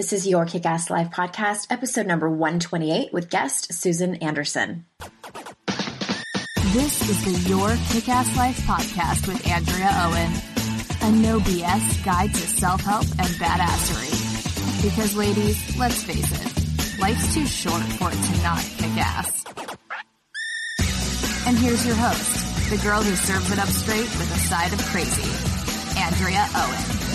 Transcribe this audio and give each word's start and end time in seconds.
This 0.00 0.14
is 0.14 0.26
your 0.26 0.46
Kick 0.46 0.64
Ass 0.64 0.88
Life 0.88 1.10
podcast, 1.10 1.66
episode 1.68 2.06
number 2.06 2.26
128 2.26 3.12
with 3.12 3.28
guest 3.28 3.74
Susan 3.74 4.14
Anderson. 4.14 4.86
This 6.72 7.06
is 7.06 7.22
the 7.22 7.50
Your 7.50 7.68
Kick 7.90 8.08
Ass 8.08 8.34
Life 8.34 8.56
podcast 8.60 9.28
with 9.28 9.46
Andrea 9.46 9.90
Owen, 9.92 10.32
a 11.02 11.20
no 11.20 11.38
BS 11.40 12.02
guide 12.02 12.32
to 12.32 12.40
self 12.40 12.80
help 12.80 13.04
and 13.18 13.28
badassery. 13.36 14.82
Because, 14.82 15.14
ladies, 15.16 15.76
let's 15.78 16.02
face 16.02 16.32
it, 16.32 16.98
life's 16.98 17.34
too 17.34 17.44
short 17.44 17.82
for 17.82 18.08
it 18.08 18.16
to 18.16 18.42
not 18.42 18.62
kick 18.78 18.96
ass. 18.96 19.44
And 21.46 21.58
here's 21.58 21.84
your 21.84 21.96
host, 21.96 22.70
the 22.70 22.78
girl 22.78 23.02
who 23.02 23.14
serves 23.16 23.52
it 23.52 23.58
up 23.58 23.68
straight 23.68 24.08
with 24.16 24.34
a 24.34 24.38
side 24.38 24.72
of 24.72 24.80
crazy, 24.86 25.28
Andrea 26.00 26.48
Owen. 26.56 27.09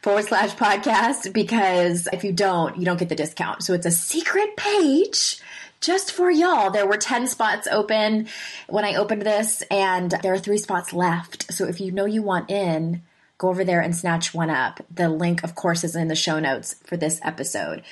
forward 0.01 0.25
slash 0.25 0.55
podcast 0.55 1.33
because 1.33 2.09
if 2.13 2.25
you 2.25 2.33
don't, 2.33 2.79
you 2.79 2.85
don't 2.85 2.99
get 2.99 3.09
the 3.11 3.15
discount. 3.15 3.63
So 3.63 3.75
it's 3.75 3.87
a 3.87 3.91
secret 3.91 4.57
page 4.57 5.41
just 5.81 6.13
for 6.13 6.31
y'all. 6.31 6.71
There 6.71 6.87
were 6.87 6.97
10 6.97 7.27
spots 7.27 7.69
open 7.71 8.29
when 8.69 8.85
I 8.85 8.95
opened 8.95 9.23
this, 9.23 9.63
and 9.71 10.11
there 10.23 10.33
are 10.33 10.39
three 10.39 10.59
spots 10.59 10.93
left. 10.93 11.53
So 11.53 11.67
if 11.67 11.81
you 11.81 11.93
know 11.93 12.07
you 12.07 12.23
want 12.23 12.51
in, 12.51 13.03
go 13.37 13.49
over 13.49 13.65
there 13.65 13.81
and 13.81 13.95
snatch 13.95 14.33
one 14.33 14.49
up. 14.49 14.81
The 14.91 15.09
link, 15.09 15.45
of 15.45 15.55
course, 15.55 15.85
is 15.85 15.95
in 15.95 16.09
the 16.09 16.15
show 16.15 16.39
notes 16.39 16.77
for 16.85 16.97
this 16.97 17.21
episode. 17.23 17.83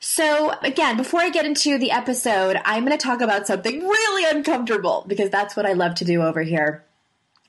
So, 0.00 0.52
again, 0.62 0.98
before 0.98 1.20
I 1.20 1.30
get 1.30 1.46
into 1.46 1.78
the 1.78 1.90
episode, 1.90 2.60
I'm 2.64 2.84
going 2.84 2.96
to 2.96 3.02
talk 3.02 3.22
about 3.22 3.46
something 3.46 3.80
really 3.80 4.36
uncomfortable 4.36 5.04
because 5.06 5.30
that's 5.30 5.56
what 5.56 5.64
I 5.64 5.72
love 5.72 5.94
to 5.96 6.04
do 6.04 6.22
over 6.22 6.42
here 6.42 6.84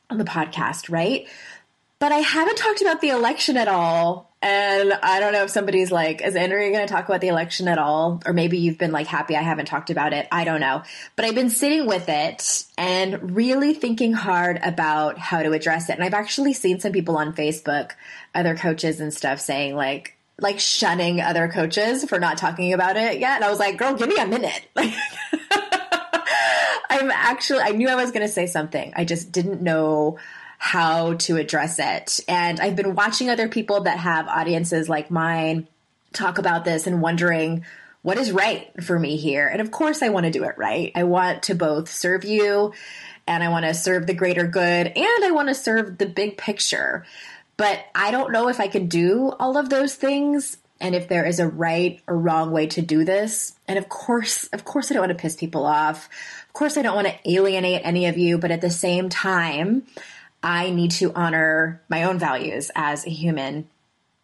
on 0.10 0.18
the 0.18 0.24
podcast, 0.24 0.90
right? 0.90 1.28
But 2.06 2.12
I 2.12 2.18
haven't 2.18 2.58
talked 2.58 2.82
about 2.82 3.02
the 3.02 3.10
election 3.10 3.58
at 3.58 3.68
all. 3.68 4.32
And 4.40 4.94
I 4.94 5.20
don't 5.20 5.34
know 5.34 5.42
if 5.42 5.50
somebody's 5.50 5.92
like, 5.92 6.22
is 6.22 6.36
Andrea 6.36 6.70
going 6.70 6.86
to 6.86 6.94
talk 6.94 7.10
about 7.10 7.20
the 7.20 7.30
election 7.30 7.68
at 7.68 7.80
all? 7.80 8.22
Or 8.28 8.32
maybe 8.32 8.60
you've 8.60 8.78
been 8.78 8.92
like 8.92 9.08
happy 9.08 9.36
I 9.36 9.42
haven't 9.42 9.66
talked 9.66 9.90
about 9.90 10.14
it. 10.14 10.28
I 10.32 10.44
don't 10.44 10.60
know. 10.60 10.84
But 11.16 11.26
I've 11.26 11.34
been 11.34 11.50
sitting 11.50 11.88
with 11.88 12.08
it 12.08 12.66
and 12.78 13.36
really 13.36 13.74
thinking 13.74 14.14
hard 14.14 14.60
about 14.62 15.18
how 15.18 15.42
to 15.42 15.52
address 15.54 15.90
it. 15.90 15.94
And 15.94 16.04
I've 16.04 16.14
actually 16.14 16.54
seen 16.54 16.80
some 16.80 16.92
people 16.92 17.18
on 17.18 17.34
Facebook, 17.34 17.94
other 18.36 18.56
coaches 18.56 19.00
and 19.00 19.12
stuff 19.12 19.40
saying 19.40 19.76
like, 19.76 20.16
like 20.40 20.60
shunning 20.60 21.22
other 21.22 21.48
coaches 21.48 22.06
for 22.06 22.20
not 22.20 22.38
talking 22.38 22.72
about 22.72 22.98
it 22.98 23.18
yet. 23.18 23.38
And 23.38 23.46
I 23.46 23.50
was 23.50 23.58
like, 23.58 23.78
girl, 23.78 23.96
give 23.96 24.10
me 24.10 24.18
a 24.18 24.28
minute. 24.28 24.62
I'm 26.88 27.10
actually, 27.10 27.62
I 27.62 27.70
knew 27.70 27.90
I 27.90 27.96
was 27.96 28.12
going 28.12 28.28
to 28.28 28.32
say 28.32 28.46
something. 28.46 28.94
I 28.96 29.06
just 29.06 29.32
didn't 29.32 29.64
know 29.64 30.20
how 30.58 31.14
to 31.14 31.38
address 31.38 31.80
it. 31.80 32.20
And 32.28 32.60
I've 32.60 32.76
been 32.76 32.96
watching 32.96 33.30
other 33.30 33.48
people 33.48 33.82
that 33.82 34.00
have 34.00 34.28
audiences 34.28 34.90
like 34.90 35.12
mine 35.12 35.68
talk 36.14 36.38
about 36.38 36.66
this 36.66 36.88
and 36.88 37.02
wondering 37.02 37.66
what 38.02 38.18
is 38.18 38.32
right 38.32 38.72
for 38.84 38.98
me 38.98 39.18
here. 39.18 39.48
And 39.48 39.62
of 39.62 39.72
course, 39.72 40.02
I 40.02 40.10
want 40.10 40.26
to 40.26 40.32
do 40.32 40.44
it 40.44 40.58
right. 40.58 40.92
I 40.96 41.04
want 41.04 41.44
to 41.44 41.56
both 41.56 41.90
serve 41.92 42.24
you 42.24 42.74
and 43.28 43.44
I 43.44 43.50
want 43.50 43.66
to 43.66 43.74
serve 43.74 44.08
the 44.08 44.14
greater 44.14 44.46
good 44.46 44.88
and 44.88 45.24
I 45.26 45.32
want 45.32 45.50
to 45.50 45.56
serve 45.56 45.98
the 45.98 46.06
big 46.06 46.38
picture. 46.38 47.06
But 47.58 47.80
I 47.96 48.12
don't 48.12 48.32
know 48.32 48.48
if 48.48 48.60
I 48.60 48.68
can 48.68 48.88
do 48.88 49.34
all 49.40 49.58
of 49.58 49.70
those 49.70 49.96
things 49.96 50.58
and 50.80 50.94
if 50.94 51.08
there 51.08 51.26
is 51.26 51.40
a 51.40 51.48
right 51.48 52.02
or 52.06 52.18
wrong 52.18 52.52
way 52.52 52.68
to 52.68 52.82
do 52.82 53.06
this. 53.06 53.54
And 53.68 53.80
of 53.80 53.90
course, 53.90 54.48
of 54.48 54.66
course 54.66 54.92
I 54.92 54.94
don't 54.94 55.08
want 55.08 55.18
to 55.18 55.22
piss 55.22 55.36
people 55.36 55.66
off. 55.66 56.10
Of 56.48 56.54
course 56.54 56.78
I 56.78 56.82
don't 56.82 56.96
want 56.96 57.08
to 57.08 57.32
alienate 57.32 57.82
any 57.84 58.08
of 58.08 58.18
you, 58.18 58.38
but 58.38 58.52
at 58.52 58.62
the 58.62 58.70
same 58.70 59.10
time, 59.10 59.84
I 60.46 60.70
need 60.70 60.92
to 60.92 61.12
honor 61.14 61.82
my 61.90 62.04
own 62.04 62.20
values 62.20 62.72
as 62.76 63.06
a 63.06 63.10
human 63.10 63.68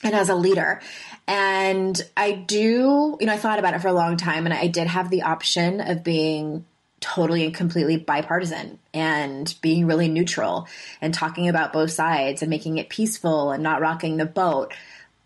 and 0.03 0.13
as 0.15 0.29
a 0.29 0.35
leader. 0.35 0.81
And 1.27 2.00
I 2.15 2.31
do, 2.31 3.18
you 3.19 3.25
know, 3.25 3.33
I 3.33 3.38
thought 3.38 3.59
about 3.59 3.73
it 3.73 3.81
for 3.81 3.88
a 3.88 3.94
long 3.94 4.18
time 4.18 4.45
and 4.45 4.53
I 4.53 4.68
did 4.68 4.88
have 4.88 5.09
the 5.09 5.23
option 5.23 5.81
of 5.81 6.03
being 6.03 6.63
totally 7.00 7.45
and 7.45 7.56
completely 7.56 7.97
bipartisan 7.97 8.77
and 8.94 9.56
being 9.62 9.88
really 9.88 10.07
neutral 10.07 10.68
and 11.01 11.13
talking 11.13 11.50
about 11.50 11.73
both 11.73 11.89
sides 11.91 12.44
and 12.44 12.50
making 12.51 12.77
it 12.77 12.89
peaceful 12.89 13.51
and 13.51 13.63
not 13.63 13.81
rocking 13.81 14.18
the 14.18 14.25
boat. 14.25 14.73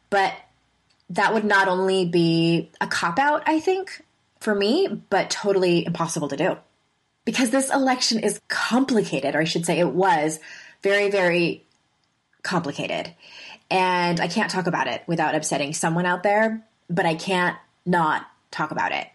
But 0.10 0.34
that 1.10 1.34
would 1.34 1.44
not 1.44 1.68
only 1.68 2.06
be 2.06 2.72
a 2.80 2.88
cop 2.88 3.20
out, 3.20 3.44
I 3.46 3.60
think, 3.60 4.02
for 4.40 4.56
me, 4.56 4.88
but 5.10 5.30
totally 5.30 5.86
impossible 5.86 6.30
to 6.30 6.38
do. 6.38 6.58
because 7.26 7.50
this 7.50 7.74
election 7.74 8.20
is 8.20 8.40
complicated, 8.48 9.36
or 9.36 9.42
I 9.42 9.46
should 9.46 9.66
say 9.66 9.80
it 9.80 9.90
was 9.90 10.40
very, 10.86 11.10
very 11.10 11.66
complicated. 12.44 13.12
And 13.72 14.20
I 14.20 14.28
can't 14.28 14.52
talk 14.52 14.68
about 14.68 14.86
it 14.86 15.02
without 15.08 15.34
upsetting 15.34 15.74
someone 15.74 16.06
out 16.06 16.22
there, 16.22 16.64
but 16.92 17.08
I 17.08 17.16
can't 17.16 17.58
not 17.88 18.28
talk 18.52 18.70
about 18.70 18.92
it. 18.92 19.08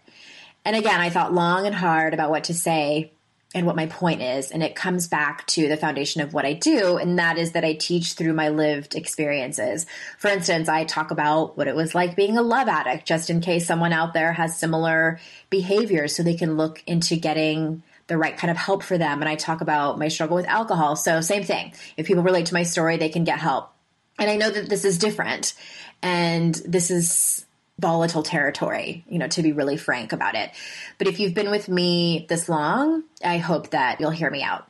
And 0.65 0.75
again, 0.75 0.99
I 0.99 1.09
thought 1.09 1.33
long 1.33 1.65
and 1.65 1.73
hard 1.73 2.13
about 2.13 2.29
what 2.29 2.43
to 2.45 2.53
say 2.53 3.13
and 3.55 3.65
what 3.65 3.77
my 3.77 3.85
point 3.85 4.21
is. 4.21 4.51
And 4.51 4.61
it 4.61 4.75
comes 4.75 5.07
back 5.07 5.47
to 5.47 5.69
the 5.69 5.77
foundation 5.77 6.21
of 6.21 6.33
what 6.33 6.45
I 6.45 6.51
do, 6.51 6.97
and 6.97 7.17
that 7.19 7.37
is 7.37 7.53
that 7.53 7.63
I 7.63 7.73
teach 7.73 8.13
through 8.13 8.33
my 8.33 8.49
lived 8.49 8.93
experiences. 8.93 9.85
For 10.17 10.27
instance, 10.27 10.67
I 10.67 10.83
talk 10.83 11.11
about 11.11 11.57
what 11.57 11.69
it 11.69 11.75
was 11.75 11.95
like 11.95 12.17
being 12.17 12.37
a 12.37 12.41
love 12.41 12.67
addict, 12.67 13.07
just 13.07 13.29
in 13.29 13.39
case 13.39 13.65
someone 13.65 13.93
out 13.93 14.13
there 14.13 14.33
has 14.33 14.59
similar 14.59 15.21
behaviors, 15.49 16.15
so 16.15 16.21
they 16.21 16.35
can 16.35 16.57
look 16.57 16.83
into 16.85 17.15
getting 17.15 17.81
the 18.07 18.17
right 18.17 18.37
kind 18.37 18.51
of 18.51 18.57
help 18.57 18.83
for 18.83 18.97
them. 18.97 19.21
And 19.21 19.29
I 19.29 19.35
talk 19.35 19.61
about 19.61 19.99
my 19.99 20.07
struggle 20.07 20.35
with 20.35 20.47
alcohol. 20.47 20.95
So, 20.95 21.21
same 21.21 21.43
thing. 21.43 21.73
If 21.97 22.05
people 22.05 22.23
relate 22.23 22.47
to 22.47 22.53
my 22.53 22.63
story, 22.63 22.97
they 22.97 23.09
can 23.09 23.23
get 23.23 23.39
help. 23.39 23.71
And 24.19 24.29
I 24.29 24.35
know 24.35 24.49
that 24.49 24.69
this 24.69 24.85
is 24.85 24.97
different. 24.97 25.53
And 26.01 26.55
this 26.65 26.91
is 26.91 27.45
volatile 27.79 28.23
territory, 28.23 29.03
you 29.09 29.17
know, 29.17 29.27
to 29.27 29.41
be 29.41 29.51
really 29.51 29.77
frank 29.77 30.13
about 30.13 30.35
it. 30.35 30.51
But 30.97 31.07
if 31.07 31.19
you've 31.19 31.33
been 31.33 31.49
with 31.49 31.67
me 31.67 32.25
this 32.29 32.47
long, 32.47 33.03
I 33.23 33.37
hope 33.37 33.71
that 33.71 33.99
you'll 33.99 34.11
hear 34.11 34.29
me 34.29 34.43
out. 34.43 34.67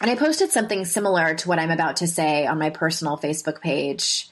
And 0.00 0.10
I 0.10 0.16
posted 0.16 0.50
something 0.50 0.84
similar 0.84 1.34
to 1.34 1.48
what 1.48 1.58
I'm 1.58 1.70
about 1.70 1.96
to 1.96 2.08
say 2.08 2.46
on 2.46 2.58
my 2.58 2.70
personal 2.70 3.16
Facebook 3.16 3.60
page. 3.60 4.28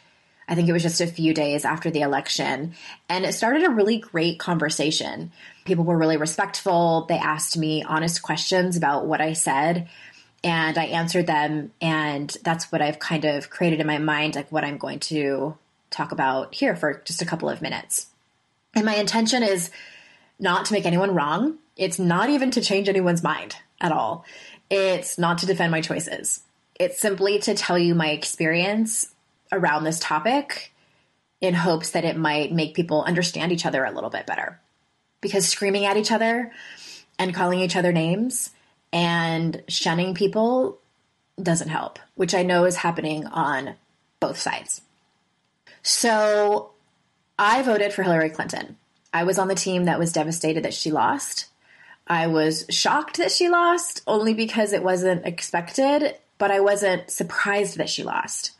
I 0.49 0.55
think 0.55 0.69
it 0.69 0.73
was 0.73 0.83
just 0.83 1.01
a 1.01 1.07
few 1.07 1.33
days 1.33 1.65
after 1.65 1.91
the 1.91 2.03
election. 2.03 2.75
And 3.09 3.25
it 3.25 3.33
started 3.33 3.65
a 3.65 3.71
really 3.71 3.99
great 3.99 4.39
conversation. 4.39 5.33
People 5.65 5.85
were 5.85 5.97
really 5.97 6.17
respectful. 6.17 7.07
They 7.09 7.19
asked 7.19 7.57
me 7.57 7.83
honest 7.85 8.23
questions 8.23 8.77
about 8.77 9.07
what 9.07 9.21
I 9.21 9.33
said. 9.33 9.89
And 10.45 10.77
I 10.77 10.87
answered 10.87 11.27
them. 11.27 11.73
And 11.81 12.37
that's 12.43 12.73
what 12.73 12.83
I've 12.83 12.99
kind 12.99 13.25
of 13.25 13.51
created 13.51 13.81
in 13.81 13.87
my 13.87 13.99
mind, 13.99 14.35
like 14.35 14.51
what 14.51 14.65
I'm 14.65 14.79
going 14.79 14.99
to 15.01 15.57
talk 15.91 16.13
about 16.13 16.55
here 16.55 16.75
for 16.75 17.03
just 17.05 17.23
a 17.23 17.27
couple 17.27 17.49
of 17.49 17.63
minutes. 17.63 18.07
And 18.75 18.85
my 18.85 18.97
intention 18.97 19.43
is 19.43 19.71
not 20.41 20.65
to 20.67 20.73
make 20.73 20.87
anyone 20.87 21.15
wrong. 21.15 21.59
It's 21.77 21.99
not 21.99 22.31
even 22.31 22.51
to 22.53 22.61
change 22.61 22.89
anyone's 22.89 23.23
mind 23.23 23.57
at 23.81 23.93
all. 23.93 24.25
It's 24.71 25.19
not 25.19 25.39
to 25.39 25.47
defend 25.47 25.71
my 25.71 25.83
choices. 25.83 26.43
It's 26.81 27.01
simply 27.01 27.39
to 27.41 27.55
tell 27.55 27.79
you 27.79 27.95
my 27.95 28.09
experience 28.09 29.12
around 29.53 29.85
this 29.85 30.01
topic 30.01 30.73
in 31.41 31.55
hopes 31.55 31.91
that 31.91 32.05
it 32.05 32.17
might 32.17 32.53
make 32.53 32.75
people 32.75 33.03
understand 33.03 33.53
each 33.53 33.67
other 33.67 33.85
a 33.85 33.93
little 33.93 34.11
bit 34.11 34.27
better. 34.27 34.61
Because 35.21 35.47
screaming 35.47 35.85
at 35.85 35.97
each 35.97 36.11
other 36.11 36.51
and 37.19 37.35
calling 37.35 37.61
each 37.61 37.77
other 37.77 37.93
names 37.93 38.51
and 38.93 39.63
shunning 39.69 40.15
people 40.15 40.79
doesn't 41.41 41.69
help, 41.69 41.99
which 42.15 42.35
I 42.35 42.43
know 42.43 42.65
is 42.65 42.77
happening 42.77 43.27
on 43.27 43.75
both 44.21 44.39
sides. 44.39 44.83
So 45.83 46.73
I 47.39 47.63
voted 47.63 47.93
for 47.93 48.03
Hillary 48.03 48.31
Clinton. 48.31 48.77
I 49.13 49.25
was 49.25 49.39
on 49.39 49.49
the 49.49 49.55
team 49.55 49.85
that 49.85 49.99
was 49.99 50.13
devastated 50.13 50.65
that 50.65 50.75
she 50.75 50.91
lost. 50.91 51.47
I 52.07 52.27
was 52.29 52.67
shocked 52.71 53.19
that 53.19 53.33
she 53.33 53.49
lost 53.49 54.03
only 54.07 54.35
because 54.35 54.73
it 54.73 54.83
wasn't 54.83 55.27
expected, 55.27 56.17
but 56.39 56.51
I 56.51 56.61
wasn't 56.61 57.11
surprised 57.11 57.79
that 57.79 57.91
she 57.91 58.03
lost. 58.03 58.53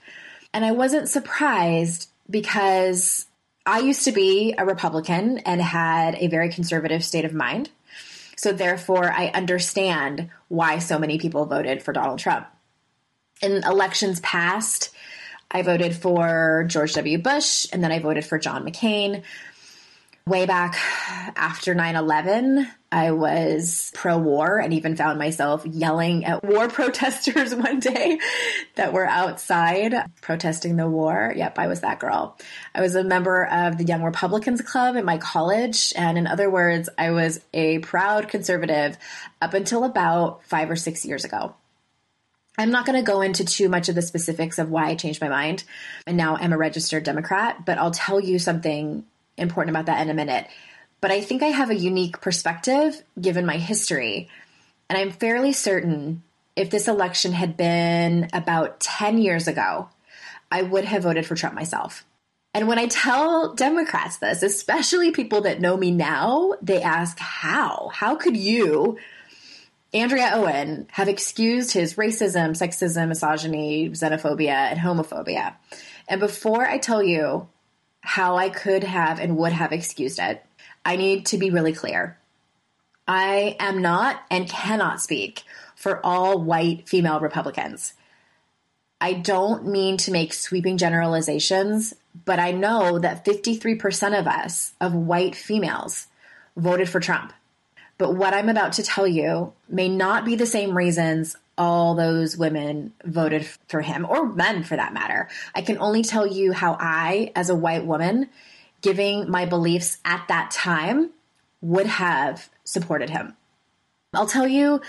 And 0.55 0.65
I 0.65 0.73
wasn't 0.73 1.09
surprised 1.09 2.09
because 2.29 3.27
I 3.65 3.81
used 3.81 4.05
to 4.05 4.13
be 4.13 4.55
a 4.57 4.67
Republican 4.67 5.39
and 5.39 5.61
had 5.61 6.17
a 6.17 6.27
very 6.27 6.51
conservative 6.51 7.05
state 7.05 7.25
of 7.25 7.33
mind. 7.33 7.71
So 8.37 8.53
therefore, 8.53 9.11
I 9.11 9.29
understand 9.29 10.31
why 10.49 10.79
so 10.79 10.99
many 10.99 11.19
people 11.19 11.47
voted 11.47 11.83
for 11.83 11.93
Donald 11.93 12.19
Trump. 12.19 12.47
In 13.41 13.63
elections 13.65 14.21
past, 14.21 14.91
I 15.51 15.63
voted 15.63 15.95
for 15.95 16.65
George 16.67 16.95
W. 16.95 17.19
Bush 17.19 17.67
and 17.73 17.85
then 17.85 17.93
I 17.93 17.99
voted 17.99 18.25
for 18.25 18.39
John 18.39 18.65
McCain. 18.65 19.23
Way 20.25 20.47
back 20.47 20.77
after 21.35 21.75
9 21.75 21.97
11, 21.97 22.69
I 22.93 23.11
was 23.11 23.91
pro 23.93 24.19
war 24.19 24.59
and 24.59 24.73
even 24.73 24.95
found 24.95 25.19
myself 25.19 25.67
yelling 25.67 26.25
at 26.25 26.45
war 26.45 26.69
protesters 26.71 27.53
one 27.53 27.81
day 27.81 28.21
that 28.77 28.93
were 28.93 29.05
outside 29.05 29.95
protesting 30.21 30.77
the 30.77 30.89
war. 30.89 31.33
Yep, 31.35 31.59
I 31.59 31.67
was 31.67 31.81
that 31.81 31.99
girl. 31.99 32.39
I 32.73 32.83
was 32.83 32.95
a 32.95 33.03
member 33.03 33.47
of 33.47 33.79
the 33.79 33.85
Young 33.85 34.05
Republicans 34.05 34.63
Club 34.63 34.97
at 34.97 35.05
my 35.05 35.19
college. 35.19 35.93
And 35.97 36.17
in 36.17 36.29
other 36.29 36.49
words, 36.49 36.89
I 36.97 37.11
was 37.11 37.41
a 37.53 37.81
proud 37.81 38.29
conservative 38.29 38.97
up 39.41 39.55
until 39.55 39.83
about 39.83 40.45
five 40.45 40.71
or 40.71 40.77
six 40.77 41.05
years 41.05 41.25
ago. 41.25 41.57
I'm 42.57 42.71
not 42.71 42.87
going 42.87 43.03
to 43.03 43.11
go 43.11 43.23
into 43.23 43.45
too 43.45 43.69
much 43.69 43.89
of 43.89 43.97
the 43.97 44.03
specifics 44.03 44.59
of 44.61 44.71
why 44.71 44.89
I 44.89 44.95
changed 44.95 45.21
my 45.21 45.29
mind. 45.29 45.65
And 46.07 46.17
now 46.17 46.37
I'm 46.37 46.53
a 46.53 46.59
registered 46.59 47.03
Democrat, 47.03 47.65
but 47.65 47.79
I'll 47.79 47.91
tell 47.91 48.21
you 48.21 48.39
something 48.39 49.05
important 49.43 49.77
about 49.77 49.87
that 49.87 50.01
in 50.01 50.11
a 50.11 50.15
minute. 50.15 50.47
But 51.01 51.11
I 51.11 51.21
think 51.21 51.43
I 51.43 51.49
have 51.49 51.71
a 51.71 51.75
unique 51.75 52.21
perspective 52.21 53.03
given 53.21 53.45
my 53.45 53.57
history. 53.57 54.29
And 54.89 54.97
I'm 54.97 55.11
fairly 55.11 55.53
certain 55.53 56.23
if 56.55 56.71
this 56.71 56.89
election 56.89 57.33
had 57.33 57.57
been 57.57 58.29
about 58.33 58.81
10 58.81 59.19
years 59.19 59.49
ago, 59.49 59.89
I 60.51 60.63
would 60.63 60.85
have 60.85 61.03
voted 61.03 61.27
for 61.27 61.35
Trump 61.35 61.55
myself. 61.55 62.05
And 62.55 62.69
when 62.69 62.79
I 62.79 62.87
tell 62.87 63.55
Democrats 63.55 64.19
this, 64.19 64.43
especially 64.43 65.11
people 65.11 65.43
that 65.43 65.61
know 65.61 65.77
me 65.77 65.91
now, 65.91 66.55
they 66.61 66.83
ask, 66.83 67.19
How? 67.19 67.91
How 67.93 68.17
could 68.17 68.37
you 68.37 68.99
Andrea 69.95 70.31
Owen 70.35 70.87
have 70.91 71.09
excused 71.09 71.73
his 71.73 71.95
racism, 71.95 72.53
sexism, 72.53 73.09
misogyny, 73.09 73.91
xenophobia, 73.91 74.71
and 74.71 74.81
homophobia. 74.81 75.55
And 76.09 76.19
before 76.19 76.67
I 76.67 76.79
tell 76.79 77.03
you 77.03 77.49
how 78.03 78.37
I 78.37 78.51
could 78.51 78.85
have 78.85 79.19
and 79.19 79.37
would 79.39 79.53
have 79.53 79.73
excused 79.73 80.19
it, 80.19 80.45
I 80.85 80.97
need 80.97 81.27
to 81.27 81.39
be 81.39 81.51
really 81.51 81.73
clear. 81.73 82.19
I 83.09 83.57
am 83.59 83.81
not 83.81 84.23
and 84.31 84.49
cannot 84.49 85.01
speak 85.01 85.43
for 85.75 86.05
all 86.05 86.41
white 86.41 86.89
female 86.89 87.21
Republicans. 87.21 87.95
I 89.01 89.15
don't 89.15 89.67
mean 89.67 89.97
to 89.99 90.13
make 90.13 90.33
sweeping 90.33 90.79
generalizations, 90.79 91.95
but 92.25 92.39
I 92.39 92.53
know 92.53 92.99
that 93.01 93.25
53% 93.25 94.19
of 94.19 94.27
us, 94.29 94.75
of 94.81 94.95
white 94.95 95.35
females, 95.35 96.07
voted 96.57 96.89
for 96.89 97.01
Trump. 97.01 97.33
But 97.99 98.15
what 98.15 98.35
I'm 98.35 98.49
about 98.49 98.75
to 98.75 98.83
tell 98.83 99.07
you 99.07 99.53
may 99.69 99.89
not 99.89 100.25
be 100.25 100.37
the 100.37 100.47
same 100.47 100.77
reasons 100.77 101.37
all 101.59 101.95
those 101.95 102.37
women 102.37 102.93
voted 103.05 103.47
for 103.69 103.81
him, 103.81 104.07
or 104.09 104.27
men 104.27 104.65
for 104.65 104.77
that 104.77 104.95
matter. 104.95 105.29
I 105.55 105.63
can 105.63 105.79
only 105.79 106.03
tell 106.03 106.27
you 106.27 106.53
how 106.53 106.77
I, 106.79 107.33
as 107.37 107.51
a 107.51 107.55
white 107.55 107.85
woman, 107.85 108.29
giving 108.81 109.31
my 109.31 109.47
beliefs 109.47 109.99
at 110.05 110.27
that 110.29 110.51
time, 110.51 111.11
would 111.61 111.87
have 111.87 112.49
supported 112.65 113.11
him. 113.11 113.37
I'll 114.15 114.27
tell 114.27 114.47
you 114.47 114.81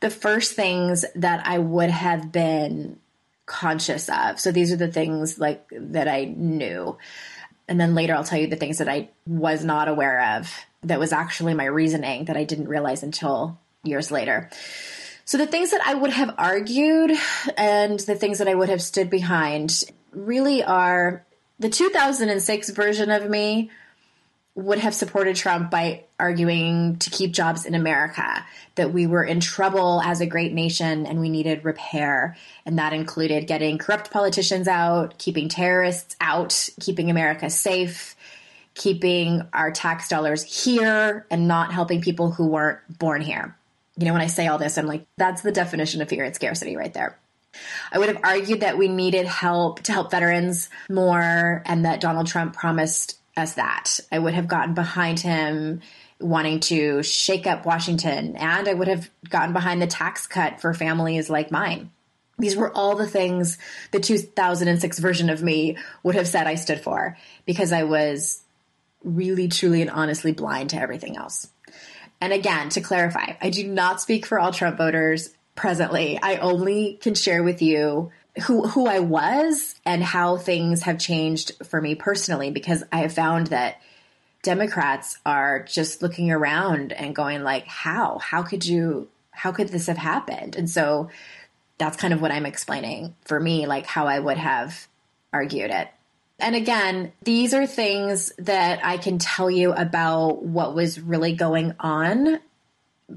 the 0.00 0.10
first 0.10 0.54
things 0.54 1.04
that 1.14 1.46
I 1.46 1.58
would 1.58 1.90
have 1.90 2.32
been 2.32 2.98
conscious 3.46 4.08
of. 4.08 4.40
So 4.40 4.50
these 4.50 4.72
are 4.72 4.76
the 4.76 4.90
things 4.90 5.38
like 5.38 5.64
that 5.70 6.08
I 6.08 6.24
knew. 6.24 6.96
And 7.68 7.80
then 7.80 7.94
later 7.94 8.14
I'll 8.14 8.24
tell 8.24 8.40
you 8.40 8.46
the 8.46 8.56
things 8.56 8.78
that 8.78 8.88
I 8.88 9.10
was 9.26 9.64
not 9.64 9.88
aware 9.88 10.36
of 10.36 10.52
that 10.82 10.98
was 10.98 11.12
actually 11.12 11.54
my 11.54 11.66
reasoning 11.66 12.24
that 12.24 12.36
I 12.36 12.44
didn't 12.44 12.68
realize 12.68 13.02
until 13.02 13.58
years 13.84 14.10
later. 14.10 14.50
So 15.24 15.38
the 15.38 15.46
things 15.46 15.70
that 15.70 15.80
I 15.86 15.94
would 15.94 16.10
have 16.10 16.34
argued 16.36 17.12
and 17.56 17.98
the 18.00 18.14
things 18.14 18.38
that 18.38 18.48
I 18.48 18.54
would 18.54 18.68
have 18.68 18.82
stood 18.82 19.08
behind 19.08 19.84
really 20.12 20.62
are 20.62 21.24
the 21.58 21.70
2006 21.70 22.70
version 22.70 23.10
of 23.10 23.30
me 23.30 23.70
would 24.54 24.78
have 24.78 24.94
supported 24.94 25.34
Trump 25.34 25.70
by 25.70 26.04
arguing 26.20 26.96
to 26.98 27.08
keep 27.08 27.32
jobs 27.32 27.64
in 27.64 27.74
America, 27.74 28.44
that 28.74 28.92
we 28.92 29.06
were 29.06 29.24
in 29.24 29.40
trouble 29.40 30.02
as 30.02 30.20
a 30.20 30.26
great 30.26 30.52
nation 30.52 31.06
and 31.06 31.20
we 31.20 31.30
needed 31.30 31.64
repair. 31.64 32.36
And 32.66 32.78
that 32.78 32.92
included 32.92 33.46
getting 33.46 33.78
corrupt 33.78 34.10
politicians 34.10 34.68
out, 34.68 35.16
keeping 35.16 35.48
terrorists 35.48 36.16
out, 36.20 36.68
keeping 36.80 37.10
America 37.10 37.48
safe, 37.48 38.14
keeping 38.74 39.42
our 39.54 39.70
tax 39.70 40.08
dollars 40.08 40.42
here 40.42 41.26
and 41.30 41.48
not 41.48 41.72
helping 41.72 42.02
people 42.02 42.32
who 42.32 42.48
weren't 42.48 42.80
born 42.98 43.22
here. 43.22 43.56
You 43.96 44.06
know, 44.06 44.12
when 44.12 44.22
I 44.22 44.26
say 44.26 44.46
all 44.46 44.58
this, 44.58 44.78
I'm 44.78 44.86
like, 44.86 45.06
that's 45.16 45.42
the 45.42 45.52
definition 45.52 46.00
of 46.00 46.08
fear 46.08 46.24
and 46.24 46.34
scarcity 46.34 46.76
right 46.76 46.92
there. 46.92 47.18
I 47.90 47.98
would 47.98 48.08
have 48.08 48.24
argued 48.24 48.60
that 48.60 48.78
we 48.78 48.88
needed 48.88 49.26
help 49.26 49.82
to 49.82 49.92
help 49.92 50.10
veterans 50.10 50.70
more 50.88 51.62
and 51.66 51.84
that 51.84 52.00
Donald 52.00 52.26
Trump 52.26 52.54
promised 52.54 53.18
us 53.36 53.54
that. 53.54 54.00
I 54.10 54.18
would 54.18 54.34
have 54.34 54.48
gotten 54.48 54.74
behind 54.74 55.20
him 55.20 55.80
wanting 56.18 56.60
to 56.60 57.02
shake 57.02 57.46
up 57.46 57.66
Washington 57.66 58.36
and 58.36 58.68
I 58.68 58.74
would 58.74 58.88
have 58.88 59.10
gotten 59.28 59.52
behind 59.52 59.82
the 59.82 59.86
tax 59.86 60.26
cut 60.26 60.60
for 60.60 60.72
families 60.72 61.28
like 61.28 61.50
mine. 61.50 61.90
These 62.38 62.56
were 62.56 62.72
all 62.72 62.96
the 62.96 63.06
things 63.06 63.58
the 63.90 64.00
2006 64.00 64.98
version 64.98 65.30
of 65.30 65.42
me 65.42 65.76
would 66.02 66.14
have 66.14 66.26
said 66.26 66.46
I 66.46 66.54
stood 66.54 66.80
for 66.80 67.16
because 67.44 67.72
I 67.72 67.82
was 67.82 68.42
really, 69.04 69.48
truly, 69.48 69.82
and 69.82 69.90
honestly 69.90 70.32
blind 70.32 70.70
to 70.70 70.80
everything 70.80 71.16
else. 71.16 71.48
And 72.22 72.32
again, 72.32 72.68
to 72.68 72.80
clarify, 72.80 73.32
I 73.42 73.50
do 73.50 73.66
not 73.66 74.00
speak 74.00 74.26
for 74.26 74.38
all 74.38 74.52
Trump 74.52 74.78
voters 74.78 75.30
presently. 75.56 76.20
I 76.22 76.36
only 76.36 76.94
can 77.02 77.16
share 77.16 77.42
with 77.42 77.60
you 77.60 78.12
who 78.46 78.68
who 78.68 78.86
I 78.86 79.00
was 79.00 79.74
and 79.84 80.04
how 80.04 80.36
things 80.36 80.82
have 80.82 81.00
changed 81.00 81.50
for 81.66 81.80
me 81.80 81.96
personally 81.96 82.52
because 82.52 82.84
I 82.92 82.98
have 82.98 83.12
found 83.12 83.48
that 83.48 83.80
Democrats 84.44 85.18
are 85.26 85.64
just 85.64 86.00
looking 86.00 86.30
around 86.30 86.92
and 86.92 87.12
going 87.12 87.42
like 87.42 87.66
how 87.66 88.18
how 88.18 88.44
could 88.44 88.64
you 88.64 89.08
how 89.32 89.50
could 89.50 89.70
this 89.70 89.88
have 89.88 89.98
happened? 89.98 90.54
And 90.54 90.70
so 90.70 91.10
that's 91.76 91.96
kind 91.96 92.14
of 92.14 92.22
what 92.22 92.30
I'm 92.30 92.46
explaining 92.46 93.16
for 93.24 93.40
me 93.40 93.66
like 93.66 93.84
how 93.84 94.06
I 94.06 94.20
would 94.20 94.38
have 94.38 94.86
argued 95.32 95.72
it. 95.72 95.88
And 96.42 96.54
again, 96.56 97.12
these 97.22 97.54
are 97.54 97.66
things 97.66 98.32
that 98.38 98.84
I 98.84 98.98
can 98.98 99.18
tell 99.18 99.50
you 99.50 99.72
about 99.72 100.42
what 100.42 100.74
was 100.74 101.00
really 101.00 101.34
going 101.34 101.74
on 101.80 102.40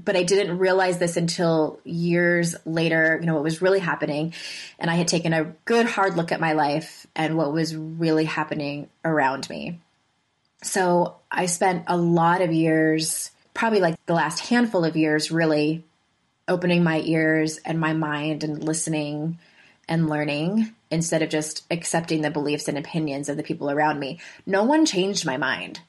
but 0.04 0.16
I 0.16 0.22
didn't 0.22 0.58
realize 0.58 0.98
this 0.98 1.16
until 1.16 1.80
years 1.84 2.54
later, 2.64 3.18
you 3.20 3.26
know, 3.26 3.34
what 3.34 3.42
was 3.42 3.62
really 3.62 3.78
happening. 3.78 4.34
And 4.78 4.90
I 4.90 4.94
had 4.94 5.08
taken 5.08 5.32
a 5.32 5.54
good 5.64 5.86
hard 5.86 6.16
look 6.16 6.32
at 6.32 6.40
my 6.40 6.52
life 6.52 7.06
and 7.16 7.36
what 7.36 7.52
was 7.52 7.74
really 7.74 8.24
happening 8.24 8.88
around 9.04 9.48
me. 9.48 9.80
So 10.62 11.16
I 11.30 11.46
spent 11.46 11.84
a 11.86 11.96
lot 11.96 12.42
of 12.42 12.52
years, 12.52 13.30
probably 13.54 13.80
like 13.80 13.96
the 14.06 14.14
last 14.14 14.40
handful 14.40 14.84
of 14.84 14.96
years, 14.96 15.30
really 15.30 15.84
opening 16.48 16.84
my 16.84 17.00
ears 17.00 17.58
and 17.58 17.80
my 17.80 17.92
mind 17.92 18.44
and 18.44 18.62
listening 18.62 19.38
and 19.88 20.08
learning 20.08 20.74
instead 20.90 21.22
of 21.22 21.28
just 21.28 21.64
accepting 21.70 22.22
the 22.22 22.30
beliefs 22.30 22.68
and 22.68 22.78
opinions 22.78 23.28
of 23.28 23.36
the 23.36 23.42
people 23.42 23.70
around 23.70 23.98
me. 23.98 24.20
No 24.44 24.64
one 24.64 24.86
changed 24.86 25.26
my 25.26 25.36
mind. 25.36 25.80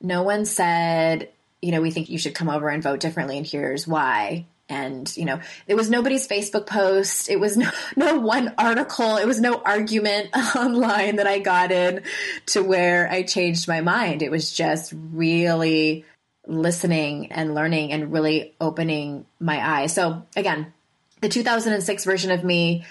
No 0.00 0.22
one 0.22 0.44
said, 0.44 1.30
you 1.62 1.72
know, 1.72 1.80
we 1.80 1.90
think 1.90 2.08
you 2.08 2.18
should 2.18 2.34
come 2.34 2.50
over 2.50 2.68
and 2.68 2.82
vote 2.82 3.00
differently, 3.00 3.38
and 3.38 3.46
here's 3.46 3.86
why. 3.86 4.46
And, 4.68 5.14
you 5.16 5.24
know, 5.24 5.40
it 5.68 5.76
was 5.76 5.88
nobody's 5.88 6.26
Facebook 6.26 6.66
post. 6.66 7.30
It 7.30 7.38
was 7.38 7.56
no, 7.56 7.70
no 7.96 8.18
one 8.18 8.54
article. 8.58 9.16
It 9.16 9.26
was 9.26 9.40
no 9.40 9.60
argument 9.64 10.30
online 10.56 11.16
that 11.16 11.26
I 11.26 11.38
got 11.38 11.70
in 11.70 12.02
to 12.46 12.62
where 12.62 13.08
I 13.08 13.22
changed 13.22 13.68
my 13.68 13.80
mind. 13.80 14.22
It 14.22 14.30
was 14.30 14.52
just 14.52 14.92
really 14.94 16.04
listening 16.46 17.32
and 17.32 17.54
learning 17.54 17.92
and 17.92 18.12
really 18.12 18.54
opening 18.60 19.26
my 19.40 19.80
eyes. 19.80 19.92
So 19.92 20.24
again, 20.36 20.72
the 21.20 21.28
2006 21.28 22.04
version 22.04 22.30
of 22.30 22.44
me 22.44 22.84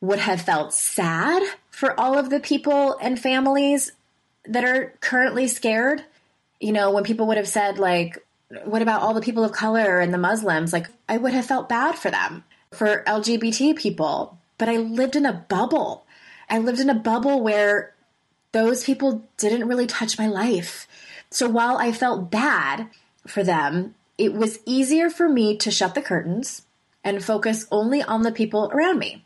would 0.00 0.18
have 0.18 0.40
felt 0.40 0.72
sad 0.72 1.42
for 1.70 1.98
all 1.98 2.18
of 2.18 2.30
the 2.30 2.40
people 2.40 2.96
and 3.00 3.18
families 3.18 3.92
that 4.44 4.64
are 4.64 4.94
currently 5.00 5.48
scared 5.48 6.04
you 6.60 6.72
know, 6.72 6.90
when 6.90 7.04
people 7.04 7.26
would 7.28 7.36
have 7.36 7.48
said, 7.48 7.78
like, 7.78 8.18
what 8.64 8.82
about 8.82 9.02
all 9.02 9.14
the 9.14 9.20
people 9.20 9.44
of 9.44 9.52
color 9.52 10.00
and 10.00 10.12
the 10.12 10.18
Muslims? 10.18 10.72
Like, 10.72 10.88
I 11.08 11.16
would 11.16 11.32
have 11.32 11.46
felt 11.46 11.68
bad 11.68 11.96
for 11.96 12.10
them, 12.10 12.44
for 12.72 13.04
LGBT 13.06 13.76
people. 13.76 14.38
But 14.56 14.68
I 14.68 14.76
lived 14.78 15.14
in 15.14 15.26
a 15.26 15.32
bubble. 15.48 16.04
I 16.50 16.58
lived 16.58 16.80
in 16.80 16.90
a 16.90 16.94
bubble 16.94 17.42
where 17.42 17.94
those 18.52 18.82
people 18.82 19.28
didn't 19.36 19.68
really 19.68 19.86
touch 19.86 20.18
my 20.18 20.26
life. 20.26 20.88
So 21.30 21.48
while 21.48 21.76
I 21.76 21.92
felt 21.92 22.30
bad 22.30 22.88
for 23.26 23.44
them, 23.44 23.94
it 24.16 24.32
was 24.32 24.58
easier 24.64 25.10
for 25.10 25.28
me 25.28 25.56
to 25.58 25.70
shut 25.70 25.94
the 25.94 26.02
curtains 26.02 26.62
and 27.04 27.22
focus 27.22 27.66
only 27.70 28.02
on 28.02 28.22
the 28.22 28.32
people 28.32 28.70
around 28.72 28.98
me 28.98 29.24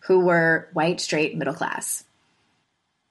who 0.00 0.20
were 0.20 0.68
white, 0.72 1.00
straight, 1.00 1.36
middle 1.36 1.54
class. 1.54 2.04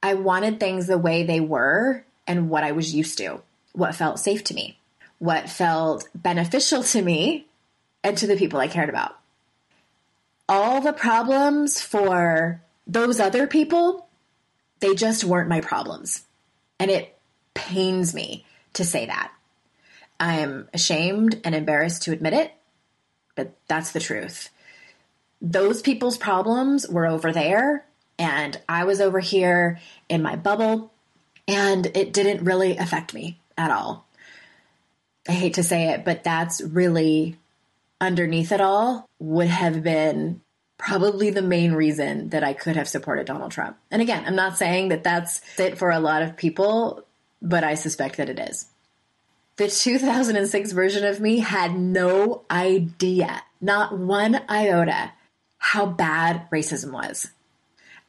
I 0.02 0.14
wanted 0.14 0.60
things 0.60 0.88
the 0.88 0.98
way 0.98 1.24
they 1.24 1.40
were 1.40 2.04
and 2.26 2.50
what 2.50 2.64
I 2.64 2.72
was 2.72 2.94
used 2.94 3.18
to 3.18 3.42
what 3.74 3.96
felt 3.96 4.20
safe 4.20 4.44
to 4.46 4.54
me, 4.54 4.78
what 5.20 5.50
felt 5.50 6.08
beneficial 6.14 6.84
to 6.84 7.02
me 7.02 7.48
and 8.04 8.18
to 8.18 8.28
the 8.28 8.36
people 8.36 8.60
I 8.60 8.68
cared 8.68 8.90
about. 8.90 9.18
All 10.48 10.82
the 10.82 10.94
problems 10.94 11.82
for 11.82 12.62
those 12.88 13.20
other 13.20 13.48
people, 13.48 14.08
they 14.80 14.96
just 14.96 15.24
weren't 15.24 15.50
my 15.50 15.62
problems. 15.62 16.24
And 16.80 16.90
it 16.90 17.18
pains 17.54 18.14
me 18.16 18.46
to 18.74 18.84
say 18.84 19.06
that. 19.06 19.32
I'm 20.20 20.68
ashamed 20.74 21.40
and 21.44 21.56
embarrassed 21.56 22.04
to 22.04 22.12
admit 22.12 22.34
it, 22.34 22.54
but 23.36 23.54
that's 23.68 23.92
the 23.92 24.00
truth. 24.00 24.50
Those 25.42 25.82
people's 25.82 26.18
problems 26.18 26.88
were 26.88 27.08
over 27.08 27.32
there, 27.32 27.86
and 28.18 28.60
I 28.68 28.84
was 28.84 29.00
over 29.00 29.20
here 29.20 29.80
in 30.10 30.22
my 30.22 30.36
bubble, 30.36 30.92
and 31.48 31.86
it 31.96 32.14
didn't 32.14 32.44
really 32.44 32.78
affect 32.78 33.14
me 33.14 33.40
at 33.58 33.72
all. 33.72 34.06
I 35.28 35.34
hate 35.34 35.54
to 35.56 35.64
say 35.64 35.90
it, 35.90 36.04
but 36.04 36.24
that's 36.24 36.62
really 36.62 37.38
underneath 38.02 38.52
it 38.52 38.62
all 38.62 39.08
would 39.20 39.48
have 39.48 39.84
been 39.84 40.42
probably 40.78 41.30
the 41.30 41.42
main 41.42 41.74
reason 41.74 42.30
that 42.30 42.44
I 42.44 42.54
could 42.54 42.78
have 42.78 42.88
supported 42.88 43.28
Donald 43.28 43.52
Trump. 43.52 43.78
And 43.92 44.02
again, 44.02 44.24
I'm 44.26 44.36
not 44.36 44.58
saying 44.58 44.88
that 44.90 45.04
that's 45.04 45.42
it 45.60 45.78
for 45.78 45.92
a 45.92 46.00
lot 46.00 46.22
of 46.22 46.38
people, 46.38 47.06
but 47.42 47.64
I 47.64 47.76
suspect 47.76 48.18
that 48.18 48.30
it 48.30 48.40
is. 48.40 48.66
The 49.58 49.68
2006 49.68 50.72
version 50.72 51.04
of 51.04 51.20
me 51.20 51.40
had 51.40 51.78
no 51.78 52.44
idea, 52.50 53.44
not 53.60 53.98
one 53.98 54.42
iota, 54.50 55.12
how 55.60 55.86
bad 55.86 56.50
racism 56.52 56.92
was. 56.92 57.28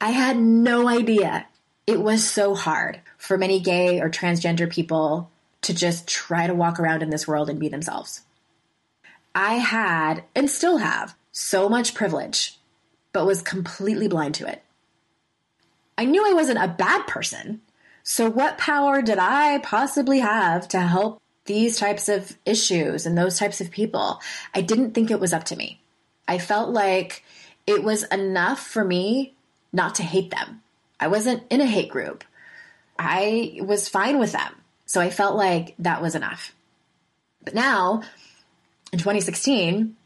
I 0.00 0.10
had 0.10 0.38
no 0.38 0.88
idea. 0.88 1.46
It 1.86 2.00
was 2.00 2.26
so 2.26 2.54
hard 2.54 3.00
for 3.18 3.36
many 3.36 3.60
gay 3.60 4.00
or 4.00 4.08
transgender 4.08 4.70
people 4.70 5.30
to 5.62 5.74
just 5.74 6.08
try 6.08 6.46
to 6.46 6.54
walk 6.54 6.80
around 6.80 7.02
in 7.02 7.10
this 7.10 7.28
world 7.28 7.50
and 7.50 7.60
be 7.60 7.68
themselves. 7.68 8.22
I 9.34 9.54
had, 9.54 10.24
and 10.34 10.48
still 10.48 10.78
have, 10.78 11.14
so 11.32 11.68
much 11.68 11.94
privilege, 11.94 12.58
but 13.12 13.26
was 13.26 13.42
completely 13.42 14.08
blind 14.08 14.34
to 14.36 14.48
it. 14.48 14.62
I 15.98 16.06
knew 16.06 16.26
I 16.26 16.32
wasn't 16.32 16.62
a 16.62 16.68
bad 16.68 17.06
person, 17.06 17.60
so 18.02 18.30
what 18.30 18.58
power 18.58 19.02
did 19.02 19.18
I 19.18 19.58
possibly 19.58 20.20
have 20.20 20.66
to 20.68 20.80
help 20.80 21.20
these 21.44 21.78
types 21.78 22.08
of 22.08 22.38
issues 22.46 23.04
and 23.04 23.18
those 23.18 23.38
types 23.38 23.60
of 23.60 23.70
people? 23.70 24.20
I 24.54 24.62
didn't 24.62 24.92
think 24.92 25.10
it 25.10 25.20
was 25.20 25.32
up 25.32 25.44
to 25.44 25.56
me. 25.56 25.80
I 26.26 26.38
felt 26.38 26.70
like 26.70 27.22
it 27.70 27.84
was 27.84 28.02
enough 28.04 28.60
for 28.60 28.84
me 28.84 29.34
not 29.72 29.96
to 29.96 30.02
hate 30.02 30.30
them. 30.30 30.62
I 30.98 31.08
wasn't 31.08 31.44
in 31.50 31.60
a 31.60 31.66
hate 31.66 31.90
group. 31.90 32.24
I 32.98 33.60
was 33.62 33.88
fine 33.88 34.18
with 34.18 34.32
them. 34.32 34.54
So 34.86 35.00
I 35.00 35.10
felt 35.10 35.36
like 35.36 35.74
that 35.78 36.02
was 36.02 36.14
enough. 36.14 36.52
But 37.44 37.54
now, 37.54 38.02
in 38.92 38.98
2016, 38.98 39.96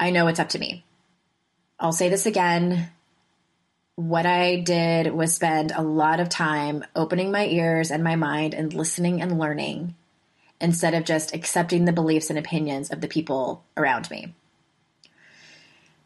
I 0.00 0.10
know 0.10 0.26
it's 0.26 0.40
up 0.40 0.48
to 0.50 0.58
me. 0.58 0.84
I'll 1.78 1.92
say 1.92 2.08
this 2.08 2.26
again. 2.26 2.90
What 3.96 4.26
I 4.26 4.56
did 4.56 5.12
was 5.12 5.34
spend 5.34 5.70
a 5.70 5.82
lot 5.82 6.18
of 6.18 6.28
time 6.28 6.84
opening 6.96 7.30
my 7.30 7.46
ears 7.46 7.90
and 7.90 8.02
my 8.02 8.16
mind 8.16 8.54
and 8.54 8.72
listening 8.72 9.20
and 9.20 9.38
learning 9.38 9.94
instead 10.60 10.94
of 10.94 11.04
just 11.04 11.34
accepting 11.34 11.84
the 11.84 11.92
beliefs 11.92 12.30
and 12.30 12.38
opinions 12.38 12.90
of 12.90 13.00
the 13.00 13.08
people 13.08 13.62
around 13.76 14.10
me. 14.10 14.34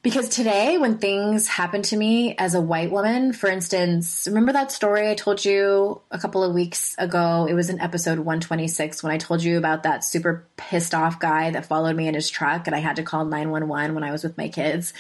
Because 0.08 0.30
today, 0.30 0.78
when 0.78 0.96
things 0.96 1.46
happen 1.48 1.82
to 1.82 1.94
me 1.94 2.34
as 2.38 2.54
a 2.54 2.62
white 2.62 2.90
woman, 2.90 3.34
for 3.34 3.50
instance, 3.50 4.26
remember 4.26 4.54
that 4.54 4.72
story 4.72 5.06
I 5.06 5.14
told 5.14 5.44
you 5.44 6.00
a 6.10 6.18
couple 6.18 6.42
of 6.42 6.54
weeks 6.54 6.94
ago? 6.96 7.44
It 7.46 7.52
was 7.52 7.68
in 7.68 7.78
episode 7.78 8.18
126 8.18 9.02
when 9.02 9.12
I 9.12 9.18
told 9.18 9.42
you 9.42 9.58
about 9.58 9.82
that 9.82 10.04
super 10.04 10.46
pissed 10.56 10.94
off 10.94 11.20
guy 11.20 11.50
that 11.50 11.66
followed 11.66 11.94
me 11.94 12.08
in 12.08 12.14
his 12.14 12.30
truck 12.30 12.66
and 12.66 12.74
I 12.74 12.78
had 12.78 12.96
to 12.96 13.02
call 13.02 13.26
911 13.26 13.94
when 13.94 14.02
I 14.02 14.10
was 14.10 14.24
with 14.24 14.38
my 14.38 14.48
kids. 14.48 14.94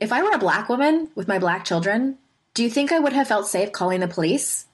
If 0.00 0.10
I 0.12 0.24
were 0.24 0.32
a 0.32 0.38
black 0.38 0.68
woman 0.68 1.08
with 1.14 1.28
my 1.28 1.38
black 1.38 1.64
children, 1.64 2.18
do 2.54 2.64
you 2.64 2.68
think 2.68 2.90
I 2.90 2.98
would 2.98 3.12
have 3.12 3.28
felt 3.28 3.46
safe 3.46 3.70
calling 3.70 4.00
the 4.00 4.08
police? 4.08 4.66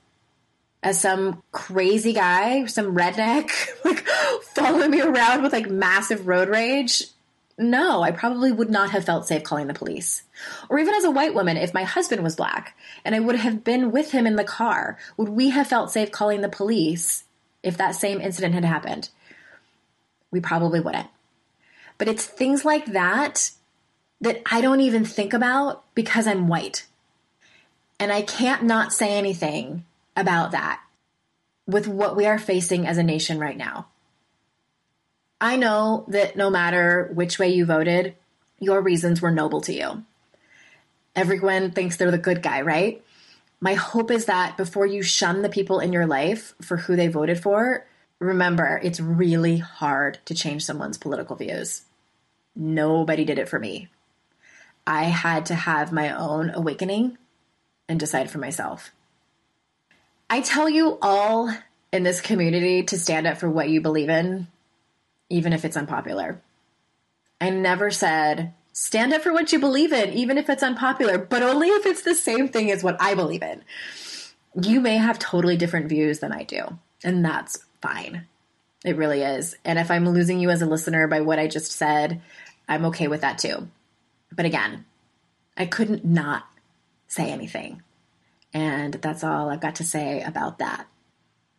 As 0.83 0.99
some 0.99 1.43
crazy 1.53 2.15
guy, 2.15 2.65
some 2.65 2.97
redneck, 2.97 3.51
like 3.85 4.07
following 4.55 4.93
me 4.93 5.03
around 5.03 5.43
with 5.43 5.53
like 5.53 5.69
massive 5.69 6.27
road 6.27 6.49
rage 6.49 7.05
no, 7.59 8.03
I 8.03 8.11
probably 8.11 8.53
would 8.53 8.71
not 8.71 8.91
have 8.91 9.05
felt 9.05 9.27
safe 9.27 9.43
calling 9.43 9.67
the 9.67 9.75
police. 9.75 10.23
Or 10.69 10.79
even 10.79 10.95
as 10.95 11.05
a 11.05 11.11
white 11.11 11.35
woman, 11.35 11.57
if 11.57 11.73
my 11.73 11.85
husband 11.85 12.23
was 12.23 12.37
black 12.37 12.77
and 13.05 13.15
I 13.15 13.21
would 13.21 13.37
have 13.37 13.65
been 13.65 13.91
with 13.91 14.11
him 14.11 14.27
in 14.27 14.37
the 14.37 14.45
car, 14.45 14.99
would 15.17 15.31
we 15.31 15.51
have 15.51 15.67
felt 15.67 15.91
safe 15.91 16.11
calling 16.11 16.43
the 16.43 16.49
police 16.51 17.25
if 17.63 17.79
that 17.79 17.95
same 17.95 18.21
incident 18.21 18.55
had 18.55 18.65
happened? 18.65 19.09
We 20.31 20.41
probably 20.41 20.81
wouldn't. 20.81 21.09
But 21.97 22.09
it's 22.09 22.27
things 22.27 22.65
like 22.65 22.87
that 22.87 23.53
that 24.21 24.43
I 24.51 24.61
don't 24.61 24.81
even 24.81 25.05
think 25.05 25.33
about 25.33 25.83
because 25.95 26.27
I'm 26.27 26.49
white. 26.49 26.87
And 27.99 28.13
I 28.13 28.21
can't 28.21 28.65
not 28.65 28.93
say 28.93 29.17
anything 29.17 29.85
about 30.15 30.51
that 30.51 30.81
with 31.67 31.89
what 31.89 32.17
we 32.17 32.27
are 32.27 32.39
facing 32.39 32.87
as 32.87 32.99
a 32.99 33.03
nation 33.03 33.39
right 33.39 33.57
now. 33.57 33.87
I 35.41 35.57
know 35.57 36.05
that 36.09 36.37
no 36.37 36.51
matter 36.51 37.11
which 37.13 37.39
way 37.39 37.49
you 37.49 37.67
voted, 37.67 38.15
your 38.59 38.81
reasons 38.81 39.21
were 39.21 39.31
noble 39.31 39.61
to 39.63 39.73
you. 39.73 40.05
Everyone 41.15 41.71
thinks 41.71 41.97
they're 41.97 42.11
the 42.11 42.19
good 42.19 42.43
guy, 42.43 42.63
right? 42.63 43.03
My 43.61 43.75
hope 43.75 44.11
is 44.11 44.27
that 44.27 44.57
before 44.57 44.87
you 44.87 45.03
shun 45.03 45.43
the 45.43 45.49
people 45.49 45.81
in 45.81 45.93
your 45.93 46.07
life 46.07 46.55
for 46.61 46.77
who 46.77 46.97
they 46.97 47.09
voted 47.09 47.43
for, 47.43 47.87
remember, 48.19 48.81
it's 48.83 49.01
really 49.01 49.59
hard 49.59 50.19
to 50.27 50.35
change 50.35 50.65
someone's 50.65 50.99
political 50.99 51.37
views. 51.37 51.83
Nobody 52.55 53.25
did 53.25 53.39
it 53.39 53.49
for 53.49 53.59
me. 53.59 53.89
I 54.87 55.05
had 55.05 55.47
to 55.47 55.55
have 55.55 55.93
my 55.93 56.17
own 56.17 56.51
awakening 56.51 57.19
and 57.89 57.99
decide 57.99 58.31
for 58.31 58.39
myself. 58.39 58.93
I 60.29 60.41
tell 60.41 60.69
you 60.69 60.99
all 61.03 61.55
in 61.93 62.03
this 62.03 62.21
community 62.21 62.83
to 62.85 62.99
stand 62.99 63.27
up 63.27 63.39
for 63.39 63.49
what 63.49 63.69
you 63.69 63.81
believe 63.81 64.09
in, 64.09 64.49
even 65.29 65.53
if 65.53 65.65
it's 65.65 65.77
unpopular. 65.77 66.41
I 67.41 67.51
never 67.51 67.91
said, 67.91 68.55
stand 68.73 69.13
up 69.13 69.23
for 69.23 69.33
what 69.33 69.53
you 69.53 69.59
believe 69.59 69.93
in, 69.93 70.13
even 70.13 70.39
if 70.39 70.49
it's 70.49 70.63
unpopular, 70.63 71.19
but 71.19 71.43
only 71.43 71.69
if 71.69 71.87
it's 71.87 72.03
the 72.03 72.15
same 72.15 72.49
thing 72.49 72.71
as 72.71 72.83
what 72.83 73.01
I 73.01 73.15
believe 73.15 73.43
in. 73.43 73.63
You 74.61 74.81
may 74.81 74.97
have 74.97 75.19
totally 75.19 75.57
different 75.57 75.89
views 75.89 76.21
than 76.21 76.33
I 76.33 76.45
do, 76.45 76.79
and 77.05 77.25
that's 77.25 77.59
fine. 77.83 78.27
It 78.85 78.97
really 78.97 79.23
is. 79.23 79.57
And 79.65 79.79
if 79.79 79.91
I'm 79.91 80.09
losing 80.09 80.39
you 80.39 80.51
as 80.51 80.63
a 80.63 80.67
listener 80.67 81.09
by 81.09 81.21
what 81.21 81.39
I 81.39 81.49
just 81.49 81.73
said, 81.73 82.23
I'm 82.69 82.85
okay 82.87 83.09
with 83.09 83.23
that 83.23 83.39
too. 83.39 83.69
But 84.33 84.47
again, 84.47 84.85
I 85.57 85.67
couldn't 85.67 86.05
not 86.05 86.45
say 87.09 87.31
anything. 87.31 87.83
And 88.55 88.95
that's 88.95 89.25
all 89.25 89.51
I've 89.51 89.61
got 89.61 89.77
to 89.77 89.85
say 89.85 90.23
about 90.23 90.59
that. 90.59 90.87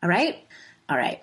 All 0.02 0.10
right? 0.10 0.44
All 0.90 0.98
right. 0.98 1.22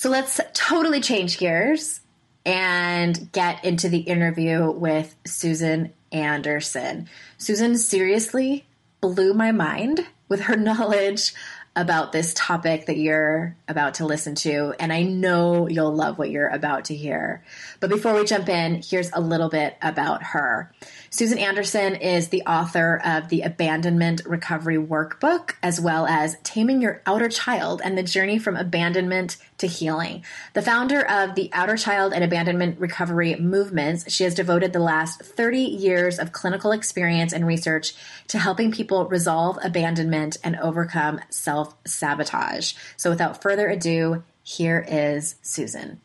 So 0.00 0.08
let's 0.08 0.40
totally 0.54 1.02
change 1.02 1.36
gears 1.36 2.00
and 2.46 3.30
get 3.32 3.66
into 3.66 3.90
the 3.90 3.98
interview 3.98 4.70
with 4.70 5.14
Susan 5.26 5.92
Anderson. 6.10 7.06
Susan 7.36 7.76
seriously 7.76 8.64
blew 9.02 9.34
my 9.34 9.52
mind 9.52 10.06
with 10.26 10.40
her 10.40 10.56
knowledge 10.56 11.34
about 11.76 12.12
this 12.12 12.32
topic 12.34 12.86
that 12.86 12.96
you're 12.96 13.56
about 13.68 13.94
to 13.94 14.06
listen 14.06 14.34
to, 14.34 14.74
and 14.80 14.92
I 14.92 15.02
know 15.02 15.68
you'll 15.68 15.94
love 15.94 16.18
what 16.18 16.30
you're 16.30 16.48
about 16.48 16.86
to 16.86 16.96
hear. 16.96 17.44
But 17.78 17.90
before 17.90 18.14
we 18.14 18.24
jump 18.24 18.48
in, 18.48 18.82
here's 18.82 19.12
a 19.12 19.20
little 19.20 19.48
bit 19.48 19.76
about 19.80 20.22
her. 20.22 20.72
Susan 21.10 21.38
Anderson 21.38 21.94
is 21.94 22.28
the 22.28 22.42
author 22.42 23.00
of 23.04 23.28
the 23.28 23.42
Abandonment 23.42 24.22
Recovery 24.26 24.78
Workbook, 24.78 25.52
as 25.62 25.80
well 25.80 26.06
as 26.06 26.36
Taming 26.42 26.82
Your 26.82 27.02
Outer 27.06 27.28
Child 27.28 27.82
and 27.84 27.96
the 27.96 28.02
Journey 28.02 28.38
from 28.38 28.56
Abandonment 28.56 29.36
to 29.60 29.66
Healing. 29.66 30.24
The 30.54 30.62
founder 30.62 31.00
of 31.00 31.34
the 31.34 31.48
Outer 31.52 31.76
Child 31.76 32.12
and 32.12 32.24
Abandonment 32.24 32.78
Recovery 32.78 33.36
movements, 33.36 34.10
she 34.12 34.24
has 34.24 34.34
devoted 34.34 34.72
the 34.72 34.80
last 34.80 35.22
30 35.22 35.60
years 35.60 36.18
of 36.18 36.32
clinical 36.32 36.72
experience 36.72 37.32
and 37.32 37.46
research 37.46 37.94
to 38.28 38.38
helping 38.38 38.72
people 38.72 39.06
resolve 39.06 39.58
abandonment 39.62 40.36
and 40.42 40.56
overcome 40.56 41.20
self 41.30 41.76
sabotage. 41.86 42.74
So 42.96 43.10
without 43.10 43.42
further 43.42 43.68
ado, 43.68 44.24
here 44.42 44.84
is 44.88 45.36
Susan. 45.42 46.00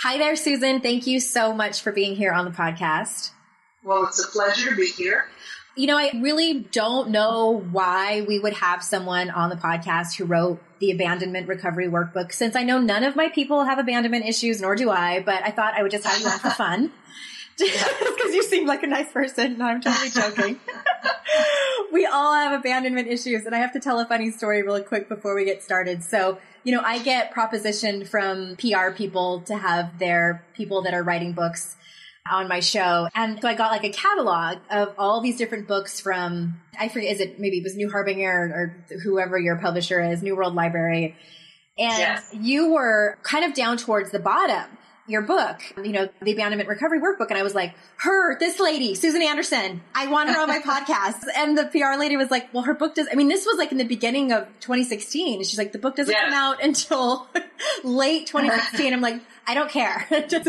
Hi 0.00 0.18
there, 0.18 0.36
Susan. 0.36 0.80
Thank 0.80 1.06
you 1.06 1.20
so 1.20 1.54
much 1.54 1.80
for 1.80 1.92
being 1.92 2.16
here 2.16 2.32
on 2.32 2.44
the 2.44 2.50
podcast. 2.50 3.30
Well, 3.82 4.04
it's 4.04 4.22
a 4.22 4.28
pleasure 4.28 4.70
to 4.70 4.76
be 4.76 4.88
here. 4.88 5.26
You 5.76 5.86
know, 5.86 5.98
I 5.98 6.10
really 6.22 6.60
don't 6.72 7.10
know 7.10 7.50
why 7.70 8.22
we 8.22 8.38
would 8.38 8.54
have 8.54 8.82
someone 8.82 9.28
on 9.28 9.50
the 9.50 9.56
podcast 9.56 10.16
who 10.16 10.24
wrote 10.24 10.58
the 10.78 10.90
abandonment 10.90 11.48
recovery 11.48 11.86
workbook 11.86 12.32
since 12.32 12.56
I 12.56 12.62
know 12.62 12.78
none 12.78 13.04
of 13.04 13.14
my 13.14 13.28
people 13.28 13.64
have 13.64 13.78
abandonment 13.78 14.24
issues, 14.24 14.60
nor 14.60 14.74
do 14.74 14.90
I, 14.90 15.20
but 15.20 15.42
I 15.44 15.50
thought 15.50 15.74
I 15.74 15.82
would 15.82 15.90
just 15.90 16.06
have 16.06 16.18
you 16.20 16.28
on 16.28 16.38
for 16.38 16.50
fun. 16.50 16.92
Because 17.58 18.34
you 18.34 18.42
seem 18.42 18.66
like 18.66 18.82
a 18.82 18.86
nice 18.86 19.10
person. 19.12 19.62
I'm 19.62 19.80
totally 19.80 20.10
joking. 20.10 20.60
we 21.92 22.04
all 22.06 22.34
have 22.34 22.58
abandonment 22.58 23.08
issues, 23.08 23.46
and 23.46 23.54
I 23.54 23.58
have 23.58 23.72
to 23.72 23.80
tell 23.80 23.98
a 24.00 24.06
funny 24.06 24.30
story 24.30 24.62
really 24.62 24.82
quick 24.82 25.08
before 25.08 25.34
we 25.34 25.44
get 25.44 25.62
started. 25.62 26.02
So, 26.02 26.38
you 26.64 26.72
know, 26.72 26.82
I 26.84 26.98
get 26.98 27.32
propositioned 27.32 28.08
from 28.08 28.56
PR 28.56 28.90
people 28.94 29.40
to 29.42 29.56
have 29.56 29.98
their 29.98 30.44
people 30.54 30.82
that 30.82 30.92
are 30.92 31.02
writing 31.02 31.32
books 31.32 31.76
on 32.30 32.48
my 32.48 32.60
show. 32.60 33.08
And 33.14 33.40
so 33.40 33.48
I 33.48 33.54
got 33.54 33.70
like 33.70 33.84
a 33.84 33.90
catalog 33.90 34.58
of 34.70 34.94
all 34.98 35.20
these 35.20 35.36
different 35.36 35.68
books 35.68 36.00
from, 36.00 36.60
I 36.78 36.88
forget, 36.88 37.12
is 37.12 37.20
it 37.20 37.38
maybe 37.40 37.58
it 37.58 37.64
was 37.64 37.76
New 37.76 37.90
Harbinger 37.90 38.30
or, 38.30 38.94
or 38.94 38.98
whoever 38.98 39.38
your 39.38 39.56
publisher 39.56 40.00
is, 40.00 40.22
New 40.22 40.36
World 40.36 40.54
Library. 40.54 41.16
And 41.78 41.98
yes. 41.98 42.30
you 42.32 42.72
were 42.72 43.18
kind 43.22 43.44
of 43.44 43.54
down 43.54 43.76
towards 43.76 44.10
the 44.10 44.18
bottom 44.18 44.66
your 45.08 45.22
book, 45.22 45.60
you 45.76 45.92
know, 45.92 46.08
the 46.20 46.32
abandonment 46.32 46.68
recovery 46.68 47.00
workbook. 47.00 47.28
And 47.28 47.38
I 47.38 47.42
was 47.42 47.54
like, 47.54 47.74
her, 47.98 48.38
this 48.38 48.58
lady, 48.58 48.94
Susan 48.94 49.22
Anderson, 49.22 49.82
I 49.94 50.08
want 50.08 50.30
her 50.30 50.40
on 50.40 50.48
my 50.48 50.58
podcast. 50.64 51.24
And 51.36 51.56
the 51.56 51.64
PR 51.66 51.98
lady 51.98 52.16
was 52.16 52.30
like, 52.30 52.52
well, 52.52 52.64
her 52.64 52.74
book 52.74 52.96
does, 52.96 53.06
I 53.10 53.14
mean, 53.14 53.28
this 53.28 53.46
was 53.46 53.56
like 53.56 53.70
in 53.70 53.78
the 53.78 53.84
beginning 53.84 54.32
of 54.32 54.46
2016. 54.60 55.44
She's 55.44 55.58
like, 55.58 55.72
the 55.72 55.78
book 55.78 55.96
doesn't 55.96 56.14
come 56.14 56.32
out 56.32 56.62
until 56.62 57.28
late 57.84 58.26
2016. 58.26 58.92
I'm 58.92 59.00
like, 59.00 59.20
I 59.46 59.54
don't 59.54 59.70
care. 59.70 60.06
Just 60.28 60.48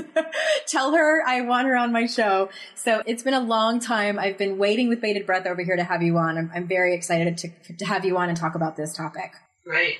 tell 0.65 0.93
her 0.93 1.21
I 1.25 1.41
want 1.41 1.67
her 1.67 1.75
on 1.75 1.91
my 1.91 2.07
show. 2.07 2.49
So 2.75 3.03
it's 3.05 3.23
been 3.23 3.35
a 3.35 3.39
long 3.39 3.79
time. 3.79 4.17
I've 4.17 4.37
been 4.37 4.57
waiting 4.57 4.89
with 4.89 5.01
bated 5.01 5.25
breath 5.25 5.45
over 5.45 5.61
here 5.61 5.75
to 5.75 5.83
have 5.83 6.01
you 6.01 6.17
on. 6.17 6.37
I'm, 6.37 6.51
I'm 6.53 6.67
very 6.67 6.95
excited 6.95 7.37
to, 7.37 7.75
to 7.77 7.85
have 7.85 8.05
you 8.05 8.17
on 8.17 8.29
and 8.29 8.37
talk 8.37 8.55
about 8.55 8.75
this 8.75 8.95
topic. 8.95 9.33
Great. 9.63 9.99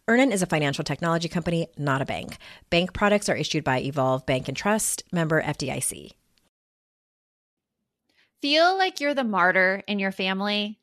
Earnin 0.07 0.31
is 0.31 0.41
a 0.41 0.47
financial 0.47 0.83
technology 0.83 1.29
company, 1.29 1.67
not 1.77 2.01
a 2.01 2.05
bank. 2.05 2.37
Bank 2.69 2.93
products 2.93 3.29
are 3.29 3.35
issued 3.35 3.63
by 3.63 3.79
Evolve 3.79 4.25
Bank 4.25 4.47
and 4.47 4.57
Trust, 4.57 5.03
member 5.11 5.41
FDIC. 5.41 6.11
Feel 8.41 8.75
like 8.77 8.99
you're 8.99 9.13
the 9.13 9.23
martyr 9.23 9.83
in 9.87 9.99
your 9.99 10.11
family? 10.11 10.80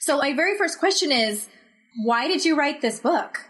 So, 0.00 0.16
my 0.18 0.32
very 0.34 0.56
first 0.56 0.78
question 0.78 1.12
is 1.12 1.48
why 2.02 2.28
did 2.28 2.44
you 2.44 2.56
write 2.56 2.80
this 2.80 3.00
book? 3.00 3.40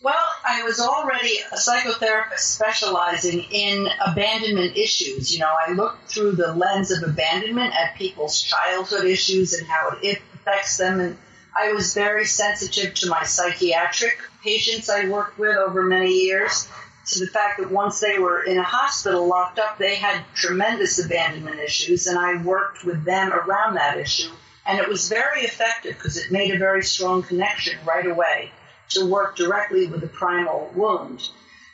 Well, 0.00 0.14
I 0.48 0.62
was 0.62 0.78
already 0.78 1.38
a 1.50 1.56
psychotherapist 1.56 2.38
specializing 2.38 3.44
in 3.50 3.88
abandonment 4.06 4.76
issues. 4.76 5.34
You 5.34 5.40
know, 5.40 5.52
I 5.66 5.72
looked 5.72 6.08
through 6.08 6.32
the 6.32 6.54
lens 6.54 6.92
of 6.92 7.02
abandonment 7.02 7.74
at 7.74 7.96
people's 7.96 8.40
childhood 8.40 9.06
issues 9.06 9.54
and 9.54 9.66
how 9.66 9.96
it 10.00 10.22
affects 10.34 10.76
them. 10.76 11.00
And 11.00 11.18
I 11.58 11.72
was 11.72 11.94
very 11.94 12.26
sensitive 12.26 12.94
to 12.94 13.08
my 13.08 13.24
psychiatric 13.24 14.18
patients 14.44 14.88
I 14.88 15.08
worked 15.08 15.38
with 15.38 15.56
over 15.56 15.82
many 15.82 16.12
years 16.12 16.68
to 17.08 17.20
the 17.20 17.26
fact 17.26 17.58
that 17.58 17.70
once 17.70 18.00
they 18.00 18.18
were 18.18 18.42
in 18.42 18.58
a 18.58 18.62
hospital 18.62 19.26
locked 19.26 19.58
up, 19.58 19.78
they 19.78 19.94
had 19.94 20.22
tremendous 20.34 21.02
abandonment 21.02 21.58
issues, 21.58 22.06
and 22.06 22.18
I 22.18 22.42
worked 22.42 22.84
with 22.84 23.04
them 23.04 23.32
around 23.32 23.74
that 23.74 23.96
issue. 23.96 24.30
And 24.66 24.78
it 24.78 24.88
was 24.88 25.08
very 25.08 25.42
effective 25.42 25.94
because 25.94 26.18
it 26.18 26.30
made 26.30 26.54
a 26.54 26.58
very 26.58 26.82
strong 26.82 27.22
connection 27.22 27.78
right 27.86 28.06
away 28.06 28.52
to 28.90 29.06
work 29.06 29.36
directly 29.36 29.86
with 29.86 30.02
the 30.02 30.08
primal 30.08 30.70
wound. 30.74 31.28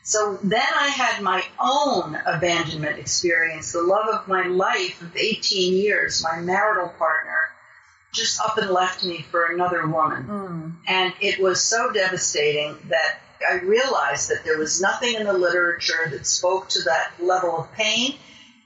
So 0.05 0.39
then 0.43 0.63
I 0.77 0.89
had 0.89 1.23
my 1.23 1.43
own 1.59 2.17
abandonment 2.27 2.99
experience, 2.99 3.73
the 3.73 3.83
love 3.83 4.09
of 4.09 4.29
my 4.29 4.47
life 4.47 5.01
of 5.01 5.17
18 5.17 5.73
years, 5.75 6.23
my 6.23 6.41
marital 6.41 6.89
partner 6.91 7.49
just 8.13 8.41
up 8.41 8.57
and 8.59 8.71
left 8.71 9.03
me 9.03 9.23
for 9.31 9.47
another 9.47 9.87
woman. 9.89 10.25
Mm. 10.25 10.73
And 10.87 11.15
it 11.21 11.41
was 11.41 11.61
so 11.63 11.91
devastating 11.91 12.77
that 12.89 13.19
I 13.49 13.57
realized 13.61 14.31
that 14.31 14.45
there 14.45 14.59
was 14.59 14.81
nothing 14.81 15.15
in 15.15 15.25
the 15.25 15.33
literature 15.33 16.09
that 16.11 16.27
spoke 16.27 16.69
to 16.71 16.83
that 16.85 17.13
level 17.21 17.59
of 17.59 17.73
pain. 17.73 18.17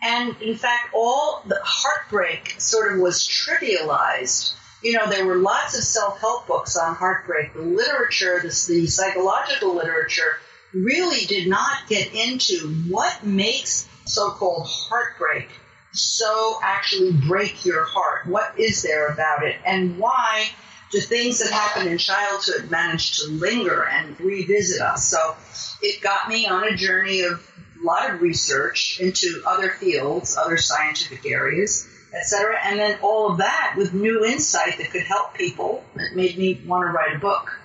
And 0.02 0.40
in 0.40 0.56
fact, 0.56 0.90
all 0.94 1.42
the 1.46 1.60
heartbreak 1.62 2.54
sort 2.58 2.92
of 2.92 3.00
was 3.00 3.26
trivialized. 3.26 4.54
You 4.82 4.92
know, 4.92 5.08
there 5.08 5.26
were 5.26 5.36
lots 5.36 5.76
of 5.76 5.82
self 5.82 6.20
help 6.20 6.46
books 6.46 6.76
on 6.76 6.94
heartbreak. 6.94 7.54
The 7.54 7.62
literature, 7.62 8.40
the, 8.40 8.48
the 8.68 8.86
psychological 8.86 9.74
literature, 9.74 10.36
really 10.72 11.26
did 11.26 11.48
not 11.48 11.88
get 11.88 12.14
into 12.14 12.68
what 12.88 13.24
makes 13.24 13.88
so 14.04 14.30
called 14.30 14.66
heartbreak 14.68 15.48
so 15.92 16.58
actually 16.62 17.12
break 17.12 17.64
your 17.64 17.84
heart. 17.84 18.26
What 18.26 18.58
is 18.58 18.82
there 18.82 19.08
about 19.08 19.44
it? 19.44 19.56
And 19.64 19.98
why 19.98 20.50
do 20.90 21.00
things 21.00 21.38
that 21.40 21.50
happen 21.50 21.86
in 21.86 21.98
childhood 21.98 22.70
manage 22.70 23.18
to 23.18 23.30
linger 23.30 23.86
and 23.86 24.18
revisit 24.20 24.80
us? 24.80 25.08
So 25.08 25.36
it 25.82 26.00
got 26.00 26.28
me 26.28 26.46
on 26.46 26.64
a 26.64 26.76
journey 26.76 27.22
of 27.22 27.44
a 27.80 27.84
lot 27.84 28.10
of 28.10 28.20
research 28.20 28.98
into 29.00 29.42
other 29.46 29.70
fields, 29.70 30.36
other 30.36 30.56
scientific 30.56 31.26
areas, 31.26 31.88
etc. 32.12 32.56
And 32.64 32.78
then 32.78 32.98
all 33.02 33.30
of 33.30 33.38
that 33.38 33.74
with 33.76 33.94
new 33.94 34.24
insight 34.24 34.78
that 34.78 34.90
could 34.90 35.02
help 35.02 35.34
people. 35.34 35.84
It 35.94 36.16
made 36.16 36.38
me 36.38 36.60
want 36.66 36.86
to 36.86 36.92
write 36.92 37.16
a 37.16 37.18
book. 37.18 37.58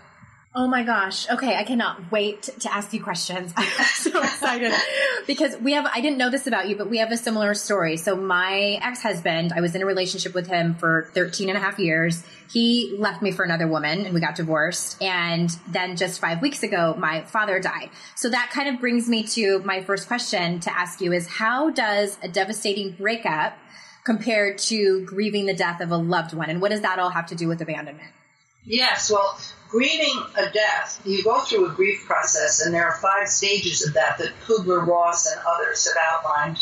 Oh 0.55 0.67
my 0.67 0.83
gosh. 0.83 1.27
Okay. 1.29 1.55
I 1.55 1.63
cannot 1.63 2.11
wait 2.11 2.43
to 2.59 2.71
ask 2.71 2.93
you 2.93 3.01
questions. 3.01 3.51
I'm 3.57 3.85
so 3.85 4.21
excited 4.21 4.71
because 5.27 5.57
we 5.57 5.73
have, 5.73 5.87
I 5.91 5.99
didn't 5.99 6.19
know 6.19 6.29
this 6.29 6.45
about 6.45 6.69
you, 6.69 6.75
but 6.75 6.89
we 6.91 6.99
have 6.99 7.11
a 7.11 7.17
similar 7.17 7.55
story. 7.55 7.97
So 7.97 8.15
my 8.15 8.79
ex-husband, 8.83 9.51
I 9.55 9.61
was 9.61 9.73
in 9.73 9.81
a 9.81 9.85
relationship 9.85 10.35
with 10.35 10.45
him 10.45 10.75
for 10.75 11.09
13 11.15 11.49
and 11.49 11.57
a 11.57 11.61
half 11.61 11.79
years. 11.79 12.23
He 12.51 12.95
left 12.99 13.23
me 13.23 13.31
for 13.31 13.43
another 13.43 13.67
woman 13.67 14.05
and 14.05 14.13
we 14.13 14.21
got 14.21 14.35
divorced. 14.35 15.01
And 15.01 15.49
then 15.67 15.95
just 15.95 16.21
five 16.21 16.39
weeks 16.39 16.61
ago, 16.61 16.93
my 16.99 17.23
father 17.23 17.59
died. 17.59 17.89
So 18.15 18.29
that 18.29 18.51
kind 18.53 18.69
of 18.69 18.79
brings 18.79 19.09
me 19.09 19.23
to 19.29 19.57
my 19.59 19.81
first 19.81 20.07
question 20.07 20.59
to 20.61 20.77
ask 20.77 21.01
you 21.01 21.13
is 21.13 21.27
how 21.27 21.71
does 21.71 22.19
a 22.21 22.27
devastating 22.27 22.91
breakup 22.91 23.57
compare 24.03 24.53
to 24.53 25.03
grieving 25.05 25.47
the 25.47 25.55
death 25.55 25.81
of 25.81 25.89
a 25.89 25.97
loved 25.97 26.33
one? 26.33 26.51
And 26.51 26.61
what 26.61 26.69
does 26.69 26.81
that 26.81 26.99
all 26.99 27.09
have 27.09 27.25
to 27.27 27.35
do 27.35 27.47
with 27.47 27.59
abandonment? 27.59 28.11
Yes, 28.65 29.11
well, 29.11 29.37
grieving 29.73 30.23
a 30.37 30.51
death, 30.51 31.01
you 31.03 31.23
go 31.23 31.41
through 31.41 31.65
a 31.65 31.73
grief 31.73 32.05
process, 32.05 32.61
and 32.61 32.71
there 32.71 32.85
are 32.85 32.99
five 33.01 33.27
stages 33.27 33.83
of 33.85 33.95
that 33.95 34.19
that 34.19 34.39
Kubler 34.45 34.85
Ross 34.85 35.25
and 35.25 35.41
others 35.47 35.87
have 35.87 35.97
outlined. 36.13 36.59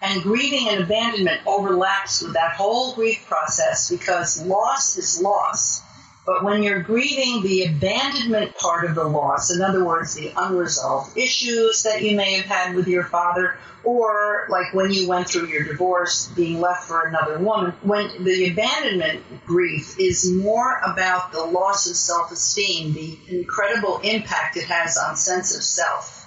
And 0.00 0.22
grieving 0.22 0.66
and 0.70 0.82
abandonment 0.84 1.42
overlaps 1.46 2.22
with 2.22 2.32
that 2.32 2.52
whole 2.52 2.94
grief 2.94 3.26
process 3.26 3.90
because 3.90 4.42
loss 4.46 4.96
is 4.96 5.20
loss. 5.20 5.82
But 6.26 6.42
when 6.42 6.64
you're 6.64 6.82
grieving 6.82 7.42
the 7.42 7.66
abandonment 7.66 8.56
part 8.56 8.84
of 8.84 8.96
the 8.96 9.04
loss, 9.04 9.54
in 9.54 9.62
other 9.62 9.84
words, 9.84 10.14
the 10.14 10.32
unresolved 10.36 11.16
issues 11.16 11.84
that 11.84 12.02
you 12.02 12.16
may 12.16 12.34
have 12.34 12.46
had 12.46 12.74
with 12.74 12.88
your 12.88 13.04
father, 13.04 13.56
or 13.84 14.48
like 14.50 14.74
when 14.74 14.92
you 14.92 15.08
went 15.08 15.28
through 15.28 15.46
your 15.46 15.62
divorce, 15.62 16.26
being 16.34 16.60
left 16.60 16.88
for 16.88 17.06
another 17.06 17.38
woman, 17.38 17.74
when 17.82 18.24
the 18.24 18.50
abandonment 18.50 19.22
grief 19.46 20.00
is 20.00 20.28
more 20.28 20.80
about 20.84 21.30
the 21.30 21.44
loss 21.44 21.88
of 21.88 21.94
self 21.94 22.32
esteem, 22.32 22.92
the 22.92 23.16
incredible 23.28 24.00
impact 24.02 24.56
it 24.56 24.64
has 24.64 24.98
on 24.98 25.14
sense 25.14 25.56
of 25.56 25.62
self. 25.62 26.24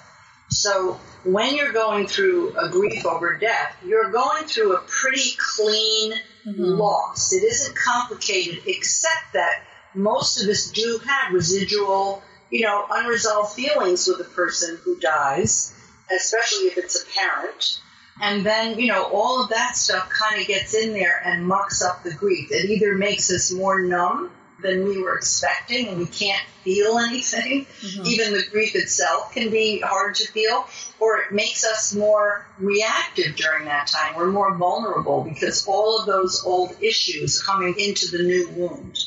So 0.48 0.98
when 1.24 1.54
you're 1.54 1.72
going 1.72 2.06
through 2.06 2.56
a 2.56 2.70
grief 2.70 3.04
over 3.04 3.36
death, 3.36 3.76
you're 3.84 4.10
going 4.10 4.44
through 4.44 4.76
a 4.76 4.80
pretty 4.80 5.36
clean 5.56 6.14
mm-hmm. 6.46 6.62
loss. 6.62 7.34
It 7.34 7.44
isn't 7.44 7.76
complicated, 7.76 8.62
except 8.66 9.34
that 9.34 9.64
most 9.94 10.42
of 10.42 10.48
us 10.48 10.70
do 10.70 11.00
have 11.06 11.32
residual, 11.32 12.22
you 12.50 12.62
know, 12.62 12.86
unresolved 12.90 13.54
feelings 13.54 14.06
with 14.06 14.20
a 14.20 14.30
person 14.30 14.78
who 14.84 14.98
dies 14.98 15.74
especially 16.10 16.66
if 16.66 16.78
it's 16.78 17.02
a 17.02 17.06
parent. 17.06 17.80
And 18.22 18.44
then, 18.44 18.78
you 18.78 18.88
know, 18.88 19.04
all 19.04 19.42
of 19.42 19.50
that 19.50 19.76
stuff 19.76 20.10
kind 20.10 20.40
of 20.40 20.46
gets 20.46 20.74
in 20.74 20.92
there 20.92 21.22
and 21.24 21.46
mucks 21.46 21.82
up 21.82 22.02
the 22.02 22.12
grief. 22.12 22.48
It 22.50 22.68
either 22.68 22.94
makes 22.94 23.30
us 23.30 23.50
more 23.50 23.80
numb 23.80 24.30
than 24.62 24.84
we 24.84 25.02
were 25.02 25.16
expecting 25.16 25.88
and 25.88 25.98
we 25.98 26.06
can't 26.06 26.42
feel 26.62 26.98
anything. 27.08 27.64
Mm-hmm. 27.64 28.06
Even 28.06 28.32
the 28.34 28.44
grief 28.50 28.74
itself 28.74 29.32
can 29.32 29.50
be 29.50 29.80
hard 29.80 30.16
to 30.16 30.30
feel. 30.30 30.66
Or 30.98 31.22
it 31.22 31.32
makes 31.32 31.64
us 31.64 31.94
more 31.94 32.46
reactive 32.58 33.36
during 33.36 33.64
that 33.66 33.86
time. 33.86 34.16
We're 34.16 34.30
more 34.30 34.54
vulnerable 34.54 35.24
because 35.24 35.66
all 35.66 35.98
of 35.98 36.06
those 36.06 36.44
old 36.44 36.76
issues 36.82 37.42
coming 37.42 37.74
into 37.78 38.14
the 38.14 38.22
new 38.22 38.50
wound. 38.50 38.98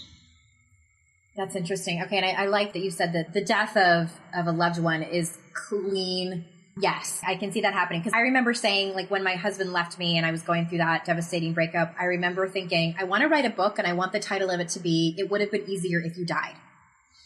That's 1.35 1.55
interesting. 1.55 2.01
Okay, 2.03 2.17
and 2.17 2.25
I, 2.25 2.43
I 2.43 2.45
like 2.45 2.73
that 2.73 2.79
you 2.79 2.91
said 2.91 3.13
that 3.13 3.33
the 3.33 3.43
death 3.43 3.75
of, 3.75 4.11
of 4.35 4.47
a 4.47 4.51
loved 4.51 4.79
one 4.79 5.01
is 5.01 5.37
clean 5.53 6.45
Yes, 6.77 7.21
I 7.25 7.35
can 7.35 7.51
see 7.51 7.61
that 7.61 7.73
happening. 7.73 8.01
Because 8.01 8.13
I 8.13 8.21
remember 8.21 8.53
saying, 8.53 8.95
like, 8.95 9.11
when 9.11 9.23
my 9.23 9.35
husband 9.35 9.71
left 9.73 9.99
me 9.99 10.17
and 10.17 10.25
I 10.25 10.31
was 10.31 10.41
going 10.41 10.67
through 10.67 10.79
that 10.79 11.05
devastating 11.05 11.53
breakup, 11.53 11.93
I 11.99 12.05
remember 12.05 12.47
thinking, 12.47 12.95
I 12.97 13.03
want 13.03 13.21
to 13.21 13.27
write 13.27 13.45
a 13.45 13.51
book 13.51 13.77
and 13.77 13.87
I 13.87 13.93
want 13.93 14.11
the 14.11 14.19
title 14.19 14.49
of 14.49 14.59
it 14.59 14.69
to 14.69 14.79
be, 14.79 15.13
It 15.17 15.29
Would 15.29 15.41
Have 15.41 15.51
Been 15.51 15.69
Easier 15.69 15.99
If 15.99 16.17
You 16.17 16.25
Died. 16.25 16.55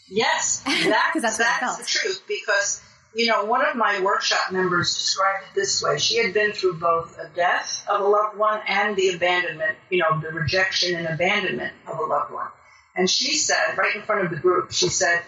Yes, 0.08 0.62
that's, 0.66 1.22
that's, 1.22 1.38
that's 1.38 1.78
the 1.78 1.84
truth. 1.84 2.22
Because, 2.28 2.82
you 3.14 3.26
know, 3.26 3.46
one 3.46 3.64
of 3.64 3.74
my 3.74 4.00
workshop 4.00 4.52
members 4.52 4.94
described 4.94 5.44
it 5.44 5.54
this 5.54 5.82
way. 5.82 5.98
She 5.98 6.18
had 6.22 6.34
been 6.34 6.52
through 6.52 6.78
both 6.78 7.18
a 7.18 7.30
death 7.34 7.86
of 7.88 8.02
a 8.02 8.04
loved 8.04 8.36
one 8.36 8.60
and 8.68 8.96
the 8.96 9.14
abandonment, 9.14 9.78
you 9.88 10.00
know, 10.00 10.20
the 10.20 10.28
rejection 10.28 10.94
and 10.94 11.06
abandonment 11.06 11.72
of 11.86 11.98
a 11.98 12.02
loved 12.02 12.32
one. 12.32 12.48
And 12.98 13.08
she 13.08 13.36
said, 13.36 13.78
right 13.78 13.94
in 13.94 14.02
front 14.02 14.24
of 14.24 14.30
the 14.30 14.36
group, 14.36 14.72
she 14.72 14.88
said, 14.88 15.22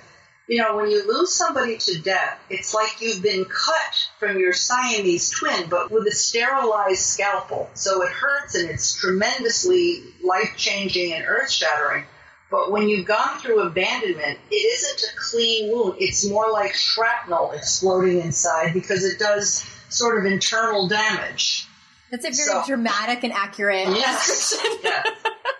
you 0.49 0.61
know, 0.61 0.77
when 0.77 0.91
you 0.91 1.07
lose 1.07 1.33
somebody 1.33 1.79
to 1.79 2.03
death, 2.03 2.37
it's 2.51 2.75
like 2.75 3.01
you've 3.01 3.23
been 3.23 3.45
cut 3.45 4.09
from 4.19 4.41
your 4.41 4.53
Siamese 4.53 5.31
twin, 5.31 5.69
but 5.71 5.89
with 5.89 6.05
a 6.09 6.11
sterilized 6.11 7.03
scalpel. 7.03 7.71
So 7.75 8.03
it 8.03 8.11
hurts 8.11 8.57
and 8.57 8.69
it's 8.69 9.01
tremendously 9.01 10.03
life 10.21 10.55
changing 10.57 11.13
and 11.13 11.25
earth 11.25 11.49
shattering. 11.49 12.07
But 12.51 12.73
when 12.73 12.89
you've 12.89 13.07
gone 13.07 13.39
through 13.39 13.61
abandonment, 13.61 14.41
it 14.51 14.57
isn't 14.57 15.13
a 15.13 15.17
clean 15.17 15.73
wound. 15.73 15.99
It's 16.01 16.29
more 16.29 16.51
like 16.51 16.75
shrapnel 16.75 17.53
exploding 17.53 18.21
inside 18.21 18.75
because 18.75 19.05
it 19.05 19.21
does 19.21 19.65
sort 19.91 20.19
of 20.19 20.31
internal 20.31 20.89
damage. 20.89 21.69
That's 22.11 22.25
a 22.25 22.31
very 22.31 22.35
so, 22.35 22.65
dramatic 22.67 23.23
and 23.23 23.33
accurate. 23.33 23.87
Yes. 23.87 24.61
yeah. 24.83 25.05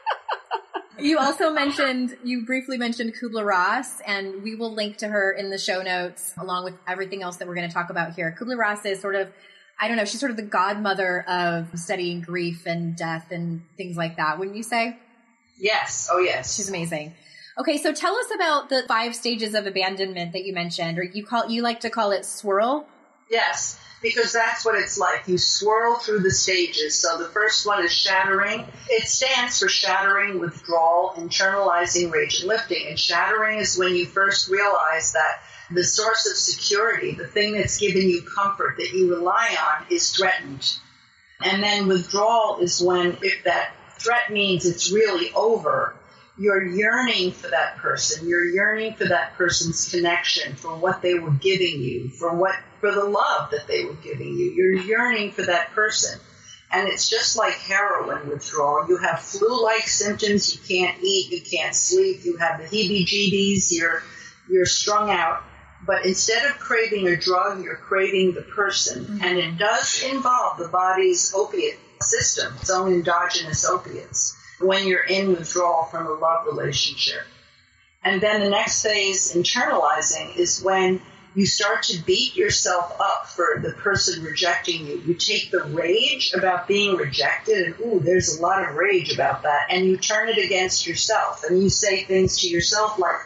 You 1.01 1.19
also 1.19 1.51
mentioned, 1.51 2.17
you 2.23 2.45
briefly 2.45 2.77
mentioned 2.77 3.15
Kubler 3.15 3.45
Ross, 3.47 4.01
and 4.01 4.43
we 4.43 4.55
will 4.55 4.73
link 4.73 4.99
to 4.99 5.09
her 5.09 5.33
in 5.33 5.51
the 5.51 5.59
show 5.59 5.83
notes 5.83 6.35
along 6.39 6.65
with 6.65 6.75
everything 6.87 7.23
else 7.23 7.37
that 7.39 7.49
we're 7.49 7.55
going 7.55 7.69
to 7.69 7.73
talk 7.73 7.91
about 7.91 8.15
here. 8.15 8.37
Kubler 8.39 8.59
Ross 8.59 8.85
is 8.85 9.01
sort 9.01 9.15
of, 9.15 9.29
I 9.81 9.89
don't 9.89 9.97
know, 9.97 10.05
she's 10.05 10.21
sort 10.21 10.31
of 10.31 10.37
the 10.37 10.43
godmother 10.43 11.23
of 11.29 11.79
studying 11.79 12.21
grief 12.21 12.67
and 12.67 12.97
death 12.97 13.31
and 13.31 13.63
things 13.77 13.97
like 13.97 14.17
that, 14.17 14.39
wouldn't 14.39 14.57
you 14.57 14.63
say? 14.63 14.99
Yes. 15.59 16.09
Oh, 16.13 16.19
yes. 16.19 16.57
She's 16.57 16.69
amazing. 16.69 17.15
Okay, 17.59 17.79
so 17.79 17.93
tell 17.93 18.17
us 18.17 18.27
about 18.35 18.69
the 18.69 18.85
five 18.87 19.15
stages 19.15 19.55
of 19.55 19.67
abandonment 19.67 20.33
that 20.33 20.45
you 20.45 20.55
mentioned, 20.55 20.99
or 20.99 21.03
you 21.03 21.25
call 21.25 21.49
you 21.49 21.63
like 21.63 21.81
to 21.81 21.91
call 21.91 22.11
it 22.13 22.25
swirl. 22.25 22.87
Yes 23.31 23.81
because 24.03 24.33
that's 24.33 24.65
what 24.65 24.77
it's 24.77 24.99
like. 24.99 25.29
You 25.29 25.39
swirl 25.39 25.97
through 25.97 26.21
the 26.21 26.31
stages. 26.31 26.99
So 26.99 27.19
the 27.19 27.29
first 27.29 27.67
one 27.67 27.85
is 27.85 27.93
shattering. 27.93 28.67
It 28.89 29.07
stands 29.09 29.61
for 29.61 29.69
shattering, 29.69 30.41
withdrawal, 30.41 31.15
internalizing, 31.17 32.11
rage, 32.11 32.41
and 32.41 32.49
lifting. 32.49 32.87
And 32.89 32.99
shattering 32.99 33.59
is 33.59 33.79
when 33.79 33.95
you 33.95 34.07
first 34.07 34.49
realize 34.49 35.13
that 35.13 35.41
the 35.71 35.85
source 35.85 36.29
of 36.29 36.37
security, 36.37 37.15
the 37.15 37.27
thing 37.27 37.53
that's 37.53 37.79
giving 37.79 38.09
you 38.09 38.23
comfort 38.23 38.77
that 38.79 38.93
you 38.93 39.15
rely 39.15 39.57
on, 39.61 39.87
is 39.91 40.11
threatened. 40.11 40.77
And 41.43 41.63
then 41.63 41.87
withdrawal 41.87 42.59
is 42.61 42.83
when, 42.83 43.19
if 43.23 43.45
that 43.45 43.73
threat 43.99 44.31
means 44.31 44.67
it's 44.67 44.91
really 44.91 45.31
over, 45.33 45.95
you're 46.39 46.67
yearning 46.67 47.33
for 47.33 47.49
that 47.49 47.77
person. 47.77 48.27
You're 48.27 48.47
yearning 48.47 48.95
for 48.95 49.05
that 49.05 49.35
person's 49.35 49.91
connection, 49.91 50.55
for 50.57 50.75
what 50.75 51.03
they 51.03 51.15
were 51.15 51.31
giving 51.31 51.83
you, 51.83 52.09
for 52.09 52.35
what, 52.35 52.57
for 52.81 52.91
the 52.91 53.05
love 53.05 53.51
that 53.51 53.67
they 53.69 53.85
were 53.85 53.95
giving 53.95 54.29
you. 54.29 54.51
You're 54.53 54.83
yearning 54.83 55.33
for 55.33 55.43
that 55.43 55.71
person. 55.71 56.19
And 56.73 56.89
it's 56.89 57.09
just 57.09 57.37
like 57.37 57.55
heroin 57.55 58.29
withdrawal. 58.29 58.87
You 58.89 58.97
have 58.99 59.21
flu-like 59.21 59.89
symptoms. 59.89 60.55
You 60.55 60.61
can't 60.67 61.03
eat. 61.03 61.33
You 61.33 61.41
can't 61.41 61.75
sleep. 61.75 62.25
You 62.25 62.37
have 62.37 62.59
the 62.61 62.65
heebie-jeebies. 62.65 63.73
You're, 63.73 64.03
you're 64.49 64.67
strung 64.67 65.11
out. 65.11 65.43
But 65.87 66.05
instead 66.05 66.45
of 66.45 66.59
craving 66.59 67.09
a 67.09 67.17
drug, 67.17 67.65
you're 67.65 67.77
craving 67.77 68.35
the 68.35 68.43
person. 68.43 69.05
Mm-hmm. 69.05 69.25
And 69.25 69.39
it 69.39 69.59
does 69.59 70.03
involve 70.05 70.59
the 70.59 70.69
body's 70.69 71.35
opiate 71.35 71.79
system, 72.03 72.55
its 72.61 72.71
own 72.71 72.93
endogenous 72.93 73.65
opiates 73.65 74.37
when 74.61 74.87
you're 74.87 75.03
in 75.03 75.31
withdrawal 75.31 75.85
from 75.85 76.07
a 76.07 76.13
love 76.13 76.47
relationship. 76.47 77.23
And 78.03 78.21
then 78.21 78.41
the 78.41 78.51
next 78.51 78.83
phase, 78.83 79.35
internalizing, 79.35 80.37
is 80.37 80.63
when 80.63 81.03
you 81.35 81.47
start 81.47 81.85
to 81.85 81.99
beat 82.03 82.35
yourself 82.35 82.97
up 83.01 83.29
for 83.29 83.61
the 83.63 83.73
person 83.73 84.25
rejecting 84.25 84.87
you. 84.87 85.03
You 85.07 85.15
take 85.15 85.51
the 85.51 85.63
rage 85.65 86.33
about 86.35 86.67
being 86.67 86.97
rejected, 86.97 87.67
and 87.67 87.81
ooh, 87.81 88.01
there's 88.01 88.39
a 88.39 88.43
lot 88.43 88.69
of 88.69 88.75
rage 88.75 89.13
about 89.13 89.43
that, 89.45 89.67
and 89.71 89.87
you 89.87 89.97
turn 89.97 90.29
it 90.29 90.39
against 90.39 90.87
yourself. 90.87 91.45
And 91.49 91.63
you 91.63 91.69
say 91.69 92.03
things 92.03 92.41
to 92.41 92.49
yourself 92.49 92.99
like, 92.99 93.21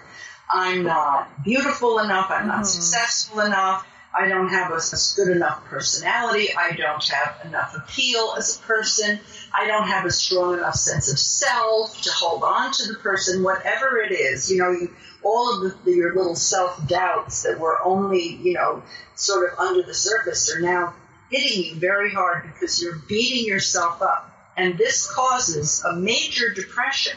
I'm 0.53 0.83
not 0.83 1.45
beautiful 1.45 1.99
enough, 1.99 2.31
I'm 2.31 2.47
not 2.47 2.57
mm-hmm. 2.57 2.65
successful 2.65 3.41
enough, 3.41 3.87
I 4.17 4.29
don't 4.29 4.49
have 4.49 4.71
a, 4.71 4.81
good 5.17 5.29
enough 5.29 5.65
personality. 5.65 6.49
I 6.57 6.73
don't 6.73 7.05
have 7.09 7.45
enough 7.45 7.77
appeal 7.77 8.35
as 8.39 8.57
a 8.57 8.63
person. 8.63 9.19
I 9.53 9.67
don't 9.67 9.89
have 9.89 10.05
a 10.05 10.11
strong 10.11 10.55
enough 10.55 10.77
sense 10.77 11.11
of 11.11 11.19
self 11.19 12.01
to 12.03 12.13
hold 12.13 12.45
on 12.45 12.73
to 12.73 12.93
the 12.93 12.99
person, 12.99 13.43
whatever 13.43 13.99
it 13.99 14.13
is. 14.13 14.51
You 14.51 14.59
know, 14.59 14.71
you, 14.71 14.95
all 15.25 15.55
of 15.55 15.63
the, 15.63 15.77
the, 15.85 15.97
your 15.97 16.15
little 16.15 16.37
self 16.37 16.87
doubts 16.87 17.43
that 17.43 17.59
were 17.59 17.83
only, 17.83 18.37
you 18.37 18.53
know, 18.53 18.83
sort 19.17 19.53
of 19.53 19.59
under 19.59 19.83
the 19.83 19.95
surface 19.95 20.55
are 20.55 20.61
now 20.61 20.95
hitting 21.31 21.65
you 21.65 21.75
very 21.75 22.13
hard 22.13 22.45
because 22.45 22.81
you're 22.81 22.99
beating 23.09 23.47
yourself 23.47 24.01
up. 24.01 24.31
And 24.57 24.79
this 24.79 25.11
causes 25.13 25.83
a 25.85 25.97
major 25.97 26.51
depression, 26.51 27.17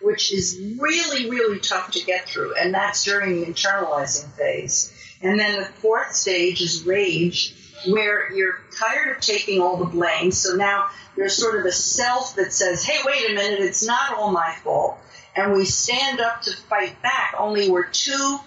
which 0.00 0.32
is 0.32 0.58
really, 0.78 1.28
really 1.28 1.58
tough 1.58 1.90
to 1.92 2.04
get 2.04 2.26
through. 2.26 2.54
And 2.54 2.72
that's 2.72 3.04
during 3.04 3.40
the 3.40 3.46
internalizing 3.46 4.30
phase. 4.32 4.94
And 5.22 5.38
then 5.38 5.58
the 5.58 5.66
fourth 5.66 6.14
stage 6.14 6.60
is 6.60 6.84
rage, 6.84 7.54
where 7.86 8.32
you're 8.32 8.60
tired 8.78 9.16
of 9.16 9.22
taking 9.22 9.60
all 9.60 9.76
the 9.76 9.84
blame. 9.84 10.30
So 10.32 10.54
now 10.54 10.90
there's 11.16 11.36
sort 11.36 11.58
of 11.58 11.66
a 11.66 11.72
self 11.72 12.36
that 12.36 12.52
says, 12.52 12.84
hey, 12.84 12.98
wait 13.04 13.30
a 13.30 13.34
minute, 13.34 13.60
it's 13.60 13.84
not 13.84 14.14
all 14.14 14.30
my 14.30 14.54
fault. 14.62 14.98
And 15.34 15.52
we 15.52 15.64
stand 15.64 16.20
up 16.20 16.42
to 16.42 16.56
fight 16.56 17.00
back, 17.02 17.34
only 17.38 17.70
we're 17.70 17.86
too 17.86 18.38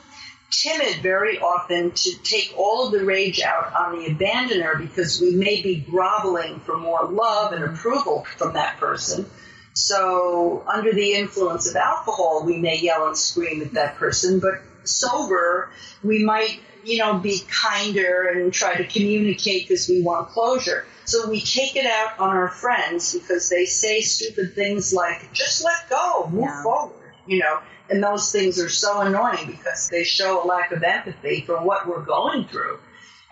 timid 0.52 1.02
very 1.02 1.40
often 1.40 1.92
to 1.92 2.12
take 2.24 2.54
all 2.58 2.86
of 2.86 2.92
the 2.92 3.04
rage 3.06 3.42
out 3.42 3.74
on 3.74 4.00
the 4.00 4.10
abandoner 4.10 4.78
because 4.78 5.22
we 5.22 5.32
may 5.32 5.62
be 5.62 5.80
groveling 5.90 6.60
for 6.60 6.78
more 6.78 7.06
love 7.06 7.54
and 7.54 7.64
approval 7.64 8.26
from 8.38 8.54
that 8.54 8.78
person. 8.78 9.26
So, 9.74 10.64
under 10.68 10.92
the 10.92 11.14
influence 11.14 11.70
of 11.70 11.78
alcohol, 11.78 12.44
we 12.46 12.58
may 12.58 12.80
yell 12.80 13.08
and 13.08 13.18
scream 13.18 13.62
at 13.62 13.74
that 13.74 13.96
person, 13.96 14.40
but 14.40 14.62
sober, 14.84 15.72
we 16.04 16.24
might, 16.24 16.60
you 16.84 16.98
know, 16.98 17.18
be 17.18 17.42
kinder 17.50 18.28
and 18.28 18.54
try 18.54 18.76
to 18.76 18.86
communicate 18.86 19.68
because 19.68 19.88
we 19.88 20.02
want 20.02 20.30
closure. 20.30 20.86
So 21.06 21.30
we 21.30 21.42
take 21.42 21.76
it 21.76 21.86
out 21.86 22.20
on 22.20 22.30
our 22.30 22.50
friends 22.50 23.14
because 23.14 23.50
they 23.50 23.66
say 23.66 24.02
stupid 24.02 24.56
things 24.56 24.94
like, 24.94 25.34
just 25.34 25.64
let 25.64 25.90
go, 25.90 26.30
move 26.32 26.44
yeah. 26.44 26.64
forward, 26.64 27.14
you 27.26 27.40
know. 27.40 27.60
And 27.90 28.02
those 28.02 28.32
things 28.32 28.60
are 28.60 28.70
so 28.70 29.02
annoying 29.02 29.48
because 29.48 29.90
they 29.90 30.06
show 30.06 30.44
a 30.44 30.46
lack 30.46 30.72
of 30.72 30.82
empathy 30.82 31.42
for 31.42 31.62
what 31.62 31.88
we're 31.88 32.06
going 32.06 32.46
through. 32.46 32.80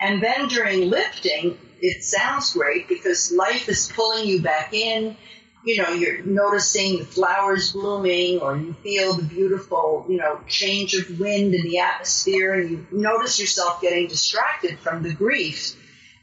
And 0.00 0.22
then 0.22 0.48
during 0.48 0.90
lifting, 0.90 1.58
it 1.80 2.04
sounds 2.04 2.52
great 2.52 2.88
because 2.88 3.32
life 3.32 3.68
is 3.68 3.90
pulling 3.94 4.26
you 4.26 4.42
back 4.42 4.74
in 4.74 5.16
you 5.64 5.82
know, 5.82 5.90
you're 5.90 6.22
noticing 6.22 6.98
the 6.98 7.04
flowers 7.04 7.72
blooming 7.72 8.40
or 8.40 8.56
you 8.56 8.72
feel 8.82 9.14
the 9.14 9.22
beautiful, 9.22 10.06
you 10.08 10.16
know, 10.16 10.40
change 10.48 10.94
of 10.94 11.20
wind 11.20 11.54
in 11.54 11.62
the 11.62 11.78
atmosphere 11.78 12.54
and 12.54 12.70
you 12.70 12.86
notice 12.90 13.38
yourself 13.38 13.80
getting 13.80 14.06
distracted 14.06 14.78
from 14.78 15.02
the 15.02 15.12
grief. 15.12 15.76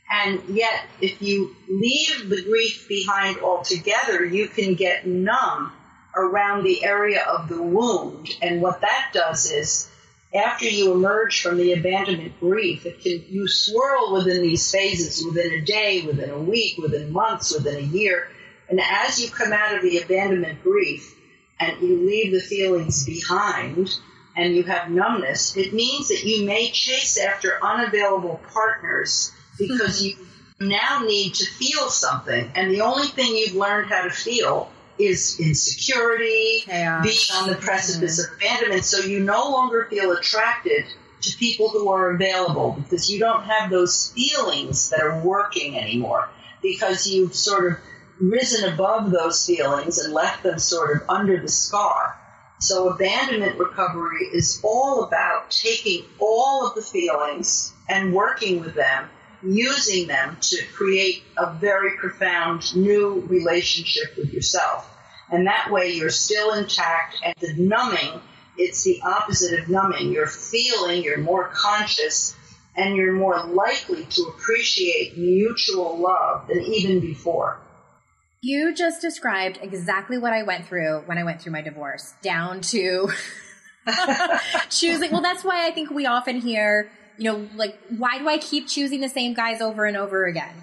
And 0.10 0.42
yet, 0.50 0.86
if 1.02 1.22
you 1.22 1.56
leave 1.70 2.30
the 2.30 2.42
grief 2.44 2.88
behind 2.88 3.40
altogether, 3.40 4.24
you 4.24 4.48
can 4.48 4.76
get 4.76 5.06
numb 5.06 5.72
around 6.16 6.64
the 6.64 6.84
area 6.84 7.24
of 7.24 7.50
the 7.50 7.62
wound. 7.62 8.30
And 8.42 8.62
what 8.62 8.82
that 8.82 9.10
does 9.14 9.52
is, 9.52 9.92
after 10.34 10.66
you 10.66 10.94
emerge 10.94 11.42
from 11.42 11.58
the 11.58 11.74
abandonment 11.74 12.40
grief, 12.40 12.86
it 12.86 13.02
can, 13.02 13.24
you 13.30 13.48
swirl 13.48 14.14
within 14.14 14.42
these 14.42 14.72
phases 14.72 15.24
within 15.26 15.54
a 15.54 15.62
day, 15.62 16.02
within 16.02 16.30
a 16.30 16.40
week, 16.40 16.78
within 16.78 17.12
months, 17.12 17.54
within 17.54 17.76
a 17.76 17.88
year 17.88 18.30
and 18.70 18.80
as 18.82 19.20
you 19.20 19.30
come 19.30 19.54
out 19.54 19.76
of 19.76 19.82
the 19.82 20.00
abandonment 20.00 20.62
grief 20.64 21.16
and 21.60 21.82
you 21.82 22.08
leave 22.08 22.32
the 22.32 22.40
feelings 22.40 23.06
behind 23.06 23.96
and 24.36 24.56
you 24.56 24.64
have 24.64 24.92
numbness, 24.92 25.56
it 25.58 25.74
means 25.74 26.10
that 26.10 26.24
you 26.24 26.46
may 26.46 26.70
chase 26.70 27.18
after 27.18 27.64
unavailable 27.64 28.40
partners 28.54 29.32
because 29.58 30.04
you 30.04 30.16
now 30.60 31.04
need 31.06 31.34
to 31.36 31.46
feel 31.46 31.90
something. 31.90 32.52
And 32.56 32.72
the 32.72 32.82
only 32.82 33.08
thing 33.08 33.36
you've 33.36 33.56
learned 33.56 33.90
how 33.90 34.04
to 34.04 34.10
feel 34.10 34.70
is 35.00 35.40
insecurity, 35.40 36.62
Chaos. 36.66 37.04
being 37.04 37.42
on 37.42 37.50
the 37.50 37.56
precipice 37.56 38.20
mm-hmm. 38.20 38.34
of 38.34 38.38
abandonment. 38.40 38.84
So 38.84 39.00
you 39.00 39.20
no 39.20 39.50
longer 39.52 39.88
feel 39.90 40.12
attracted 40.12 40.86
to 41.22 41.38
people 41.38 41.70
who 41.70 41.90
are 41.90 42.12
available 42.12 42.78
because 42.80 43.10
you 43.10 43.20
don't 43.20 43.44
have 43.44 43.70
those 43.70 44.12
feelings 44.12 44.90
that 44.90 45.02
are 45.02 45.20
working 45.20 45.78
anymore 45.78 46.30
because 46.62 47.08
you've 47.08 47.36
sort 47.36 47.72
of 47.72 47.78
risen 48.20 48.72
above 48.74 49.12
those 49.12 49.46
feelings 49.46 49.98
and 49.98 50.14
left 50.14 50.44
them 50.44 50.60
sort 50.60 50.96
of 50.96 51.10
under 51.10 51.40
the 51.40 51.48
scar. 51.48 52.18
So 52.60 52.90
abandonment 52.90 53.60
recovery 53.60 54.26
is 54.26 54.60
all 54.64 55.04
about 55.04 55.52
taking 55.52 56.06
all 56.20 56.68
of 56.68 56.76
the 56.76 56.82
feelings 56.82 57.72
and 57.88 58.14
working 58.14 58.62
with 58.62 58.74
them, 58.74 59.10
using 59.44 60.08
them 60.08 60.38
to 60.42 60.66
create 60.74 61.24
a 61.38 61.54
very 61.54 61.98
profound 61.98 62.76
new 62.76 63.24
relationship 63.28 64.18
with 64.18 64.34
yourself. 64.34 64.92
And 65.32 65.46
that 65.46 65.70
way 65.72 65.94
you're 65.94 66.10
still 66.10 66.54
intact 66.54 67.18
and 67.24 67.36
the 67.40 67.54
numbing, 67.62 68.22
it's 68.58 68.84
the 68.84 69.02
opposite 69.04 69.60
of 69.60 69.70
numbing. 69.70 70.12
You're 70.12 70.26
feeling, 70.26 71.04
you're 71.04 71.20
more 71.20 71.50
conscious, 71.50 72.36
and 72.76 72.96
you're 72.96 73.14
more 73.14 73.44
likely 73.44 74.06
to 74.06 74.24
appreciate 74.24 75.18
mutual 75.18 75.98
love 75.98 76.48
than 76.48 76.62
even 76.62 77.00
before. 77.00 77.60
You 78.42 78.74
just 78.74 79.02
described 79.02 79.60
exactly 79.62 80.18
what 80.18 80.34
I 80.34 80.44
went 80.44 80.68
through 80.68 81.02
when 81.06 81.18
I 81.18 81.24
went 81.24 81.42
through 81.42 81.54
my 81.54 81.62
divorce, 81.62 82.14
down 82.22 82.62
to 82.62 83.10
choosing. 84.70 85.12
Well, 85.12 85.22
that's 85.22 85.44
why 85.44 85.68
I 85.68 85.72
think 85.72 85.90
we 85.90 86.06
often 86.06 86.40
hear, 86.40 86.92
you 87.18 87.32
know, 87.32 87.50
like, 87.56 87.80
why 87.90 88.20
do 88.20 88.28
I 88.28 88.38
keep 88.38 88.68
choosing 88.68 89.02
the 89.02 89.10
same 89.10 89.34
guys 89.34 89.62
over 89.62 89.86
and 89.86 89.98
over 89.98 90.26
again? 90.26 90.54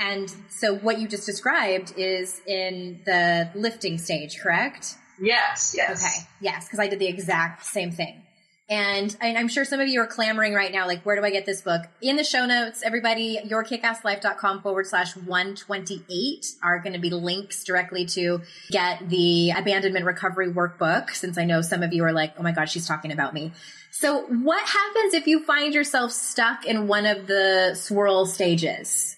And 0.00 0.34
so 0.48 0.74
what 0.74 0.98
you 0.98 1.06
just 1.06 1.26
described 1.26 1.92
is 1.96 2.40
in 2.46 3.02
the 3.04 3.50
lifting 3.54 3.98
stage, 3.98 4.38
correct? 4.40 4.96
Yes, 5.20 5.74
yes. 5.76 6.02
Okay, 6.02 6.26
yes, 6.40 6.66
because 6.66 6.78
I 6.78 6.88
did 6.88 6.98
the 6.98 7.06
exact 7.06 7.66
same 7.66 7.90
thing. 7.92 8.22
And, 8.70 9.16
I'm 9.20 9.48
sure 9.48 9.64
some 9.64 9.80
of 9.80 9.88
you 9.88 10.00
are 10.00 10.06
clamoring 10.06 10.54
right 10.54 10.70
now, 10.70 10.86
like, 10.86 11.04
where 11.04 11.16
do 11.16 11.24
I 11.24 11.30
get 11.30 11.44
this 11.44 11.60
book? 11.60 11.82
In 12.00 12.14
the 12.14 12.22
show 12.22 12.46
notes, 12.46 12.82
everybody, 12.84 13.36
yourkickasslife.com 13.44 14.62
forward 14.62 14.86
slash 14.86 15.16
128 15.16 16.54
are 16.62 16.78
going 16.78 16.92
to 16.92 17.00
be 17.00 17.10
links 17.10 17.64
directly 17.64 18.06
to 18.06 18.42
get 18.70 19.08
the 19.08 19.50
abandonment 19.50 20.04
recovery 20.04 20.52
workbook, 20.52 21.10
since 21.10 21.36
I 21.36 21.44
know 21.44 21.62
some 21.62 21.82
of 21.82 21.92
you 21.92 22.04
are 22.04 22.12
like, 22.12 22.34
oh 22.38 22.44
my 22.44 22.52
God, 22.52 22.66
she's 22.66 22.86
talking 22.86 23.10
about 23.10 23.34
me. 23.34 23.52
So 23.90 24.22
what 24.26 24.64
happens 24.64 25.14
if 25.14 25.26
you 25.26 25.44
find 25.44 25.74
yourself 25.74 26.12
stuck 26.12 26.64
in 26.64 26.86
one 26.86 27.06
of 27.06 27.26
the 27.26 27.74
swirl 27.74 28.24
stages? 28.24 29.16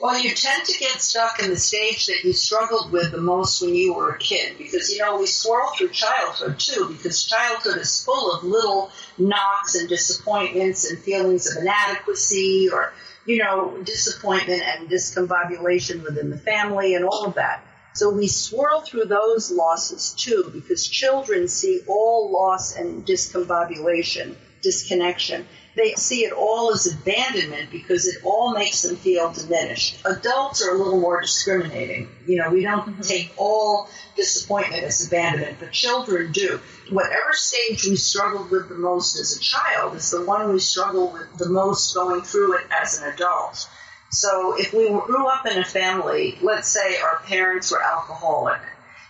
Well, 0.00 0.16
you 0.16 0.32
tend 0.32 0.64
to 0.66 0.78
get 0.78 1.02
stuck 1.02 1.42
in 1.42 1.50
the 1.50 1.56
stage 1.56 2.06
that 2.06 2.22
you 2.22 2.32
struggled 2.32 2.92
with 2.92 3.10
the 3.10 3.20
most 3.20 3.60
when 3.60 3.74
you 3.74 3.94
were 3.94 4.10
a 4.10 4.18
kid 4.18 4.56
because, 4.56 4.90
you 4.90 5.00
know, 5.00 5.18
we 5.18 5.26
swirl 5.26 5.72
through 5.76 5.88
childhood 5.88 6.60
too 6.60 6.94
because 6.96 7.24
childhood 7.24 7.78
is 7.78 8.04
full 8.04 8.32
of 8.32 8.44
little 8.44 8.92
knocks 9.18 9.74
and 9.74 9.88
disappointments 9.88 10.88
and 10.88 11.00
feelings 11.00 11.50
of 11.50 11.60
inadequacy 11.60 12.68
or, 12.72 12.92
you 13.26 13.38
know, 13.38 13.76
disappointment 13.82 14.62
and 14.62 14.88
discombobulation 14.88 16.04
within 16.04 16.30
the 16.30 16.38
family 16.38 16.94
and 16.94 17.04
all 17.04 17.24
of 17.26 17.34
that. 17.34 17.64
So 17.94 18.10
we 18.10 18.28
swirl 18.28 18.82
through 18.82 19.06
those 19.06 19.50
losses 19.50 20.14
too 20.16 20.48
because 20.54 20.86
children 20.86 21.48
see 21.48 21.80
all 21.88 22.30
loss 22.30 22.76
and 22.76 23.04
discombobulation 23.04 24.36
disconnection. 24.62 25.46
They 25.78 25.94
see 25.94 26.24
it 26.24 26.32
all 26.32 26.72
as 26.74 26.92
abandonment 26.92 27.70
because 27.70 28.08
it 28.08 28.24
all 28.24 28.52
makes 28.52 28.82
them 28.82 28.96
feel 28.96 29.32
diminished. 29.32 30.04
Adults 30.04 30.60
are 30.60 30.74
a 30.74 30.76
little 30.76 30.98
more 30.98 31.20
discriminating. 31.20 32.08
You 32.26 32.38
know, 32.38 32.50
we 32.50 32.62
don't 32.62 32.80
mm-hmm. 32.80 33.00
take 33.00 33.32
all 33.36 33.88
disappointment 34.16 34.82
as 34.82 35.06
abandonment, 35.06 35.58
but 35.60 35.70
children 35.70 36.32
do. 36.32 36.60
Whatever 36.90 37.32
stage 37.32 37.84
we 37.84 37.94
struggled 37.94 38.50
with 38.50 38.68
the 38.68 38.74
most 38.74 39.20
as 39.20 39.36
a 39.36 39.40
child 39.40 39.94
is 39.94 40.10
the 40.10 40.24
one 40.24 40.52
we 40.52 40.58
struggle 40.58 41.12
with 41.12 41.38
the 41.38 41.48
most 41.48 41.94
going 41.94 42.22
through 42.22 42.58
it 42.58 42.66
as 42.72 42.98
an 43.00 43.12
adult. 43.12 43.68
So 44.10 44.58
if 44.58 44.72
we 44.72 44.88
grew 44.88 45.28
up 45.28 45.46
in 45.46 45.58
a 45.58 45.64
family, 45.64 46.38
let's 46.42 46.68
say 46.68 46.98
our 46.98 47.20
parents 47.26 47.70
were 47.70 47.80
alcoholic, 47.80 48.62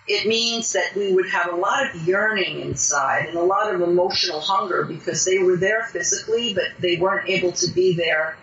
it 0.09 0.27
means 0.27 0.73
that 0.73 0.95
we 0.97 1.13
would 1.13 1.29
have 1.29 1.53
a 1.53 1.57
lot 1.57 1.95
of 1.95 2.07
yearning 2.07 2.61
inside 2.61 3.27
and 3.27 3.37
a 3.37 3.43
lot 3.43 3.75
of 3.75 3.83
emotional 3.83 4.41
hunger 4.41 4.85
because 4.85 5.25
they 5.25 5.39
were 5.39 5.57
there 5.57 5.83
physically, 5.85 6.55
but 6.55 6.65
they 6.81 6.97
weren't 6.97 7.29
able 7.29 7.53
to 7.53 7.71
be 7.71 7.95
there 7.95 8.37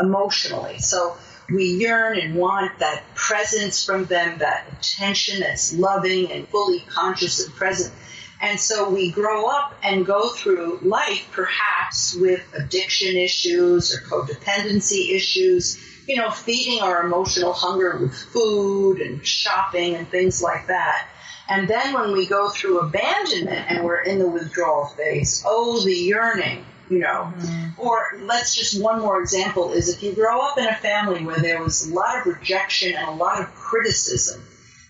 emotionally. 0.00 0.78
So 0.78 1.16
we 1.48 1.64
yearn 1.64 2.18
and 2.18 2.34
want 2.34 2.80
that 2.80 3.04
presence 3.14 3.84
from 3.84 4.06
them, 4.06 4.38
that 4.38 4.66
attention 4.72 5.40
that's 5.40 5.72
loving 5.72 6.32
and 6.32 6.48
fully 6.48 6.80
conscious 6.80 7.44
and 7.44 7.54
present. 7.54 7.94
And 8.40 8.58
so 8.58 8.90
we 8.90 9.10
grow 9.10 9.46
up 9.46 9.74
and 9.82 10.04
go 10.04 10.28
through 10.28 10.80
life 10.82 11.28
perhaps 11.30 12.14
with 12.14 12.42
addiction 12.52 13.16
issues 13.16 13.94
or 13.94 14.00
codependency 14.00 15.12
issues, 15.12 15.78
you 16.06 16.16
know, 16.16 16.30
feeding 16.30 16.82
our 16.82 17.04
emotional 17.04 17.52
hunger 17.52 17.98
with 17.98 18.14
food 18.14 19.00
and 19.00 19.26
shopping 19.26 19.94
and 19.94 20.08
things 20.08 20.42
like 20.42 20.68
that. 20.68 21.08
And 21.48 21.68
then 21.68 21.94
when 21.94 22.12
we 22.12 22.26
go 22.26 22.48
through 22.50 22.80
abandonment 22.80 23.70
and 23.70 23.84
we're 23.84 24.02
in 24.02 24.18
the 24.18 24.28
withdrawal 24.28 24.86
phase, 24.86 25.44
oh, 25.46 25.84
the 25.84 25.94
yearning, 25.94 26.64
you 26.90 26.98
know. 26.98 27.32
Mm-hmm. 27.36 27.80
Or 27.80 28.18
let's 28.20 28.54
just 28.54 28.82
one 28.82 29.00
more 29.00 29.20
example 29.20 29.72
is 29.72 29.88
if 29.88 30.02
you 30.02 30.12
grow 30.12 30.40
up 30.40 30.58
in 30.58 30.66
a 30.66 30.74
family 30.74 31.24
where 31.24 31.38
there 31.38 31.62
was 31.62 31.88
a 31.88 31.94
lot 31.94 32.18
of 32.18 32.26
rejection 32.26 32.94
and 32.94 33.08
a 33.08 33.12
lot 33.12 33.40
of 33.40 33.54
criticism, 33.54 34.42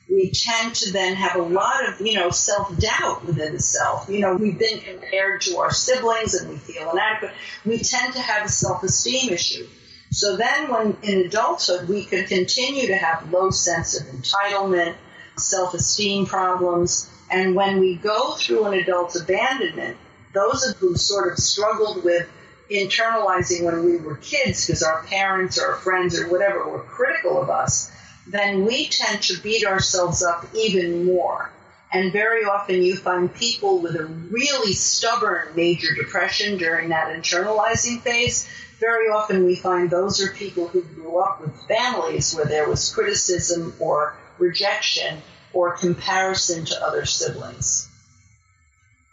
we 0.09 0.31
tend 0.31 0.74
to 0.76 0.92
then 0.92 1.14
have 1.14 1.37
a 1.37 1.42
lot 1.42 1.88
of, 1.88 2.00
you 2.00 2.14
know, 2.14 2.31
self 2.31 2.76
doubt 2.79 3.24
within 3.26 3.52
the 3.52 3.61
self. 3.61 4.09
You 4.09 4.20
know, 4.20 4.37
we've 4.37 4.59
been 4.59 4.79
compared 4.79 5.42
to 5.42 5.59
our 5.59 5.72
siblings 5.72 6.35
and 6.35 6.48
we 6.48 6.57
feel 6.57 6.90
inadequate. 6.90 7.33
We 7.64 7.79
tend 7.79 8.14
to 8.14 8.20
have 8.20 8.46
a 8.46 8.48
self 8.48 8.83
esteem 8.83 9.33
issue. 9.33 9.66
So 10.11 10.37
then 10.37 10.71
when 10.71 10.97
in 11.03 11.27
adulthood 11.27 11.88
we 11.88 12.05
could 12.05 12.29
continue 12.29 12.87
to 12.88 12.97
have 12.97 13.33
low 13.33 13.51
sense 13.51 14.01
of 14.01 14.07
entitlement, 14.07 14.95
self 15.37 15.75
esteem 15.75 16.27
problems, 16.27 17.11
and 17.31 17.55
when 17.55 17.81
we 17.81 17.97
go 17.97 18.35
through 18.35 18.66
an 18.66 18.75
adult's 18.75 19.21
abandonment, 19.21 19.97
those 20.33 20.66
of 20.66 20.77
who 20.77 20.97
sort 20.97 21.33
of 21.33 21.38
struggled 21.38 22.05
with 22.05 22.29
internalizing 22.71 23.64
when 23.64 23.85
we 23.85 23.97
were 23.97 24.16
kids 24.16 24.66
because 24.66 24.83
our 24.83 25.03
parents 25.05 25.59
or 25.59 25.73
our 25.73 25.77
friends 25.77 26.19
or 26.19 26.29
whatever 26.29 26.69
were 26.69 26.81
critical 26.81 27.40
of 27.40 27.51
us, 27.51 27.90
then 28.27 28.64
we 28.64 28.88
tend 28.88 29.23
to 29.23 29.40
beat 29.40 29.66
ourselves 29.66 30.23
up 30.23 30.47
even 30.55 31.05
more. 31.05 31.51
And 31.92 32.12
very 32.12 32.45
often 32.45 32.83
you 32.83 32.97
find 32.97 33.33
people 33.33 33.79
with 33.79 33.95
a 33.95 34.05
really 34.05 34.73
stubborn 34.73 35.49
major 35.55 35.95
depression 35.95 36.59
during 36.59 36.88
that 36.88 37.16
internalizing 37.16 38.03
phase. 38.03 38.49
Very 38.81 39.09
often 39.09 39.45
we 39.45 39.57
find 39.57 39.91
those 39.91 40.23
are 40.23 40.33
people 40.33 40.69
who 40.69 40.83
grew 40.83 41.19
up 41.19 41.41
with 41.41 41.55
families 41.67 42.35
where 42.35 42.45
there 42.45 42.69
was 42.69 42.93
criticism 42.95 43.75
or 43.81 44.17
rejection 44.39 45.23
or 45.53 45.77
comparison 45.77 46.65
to 46.67 46.85
other 46.85 47.07
siblings. 47.07 47.89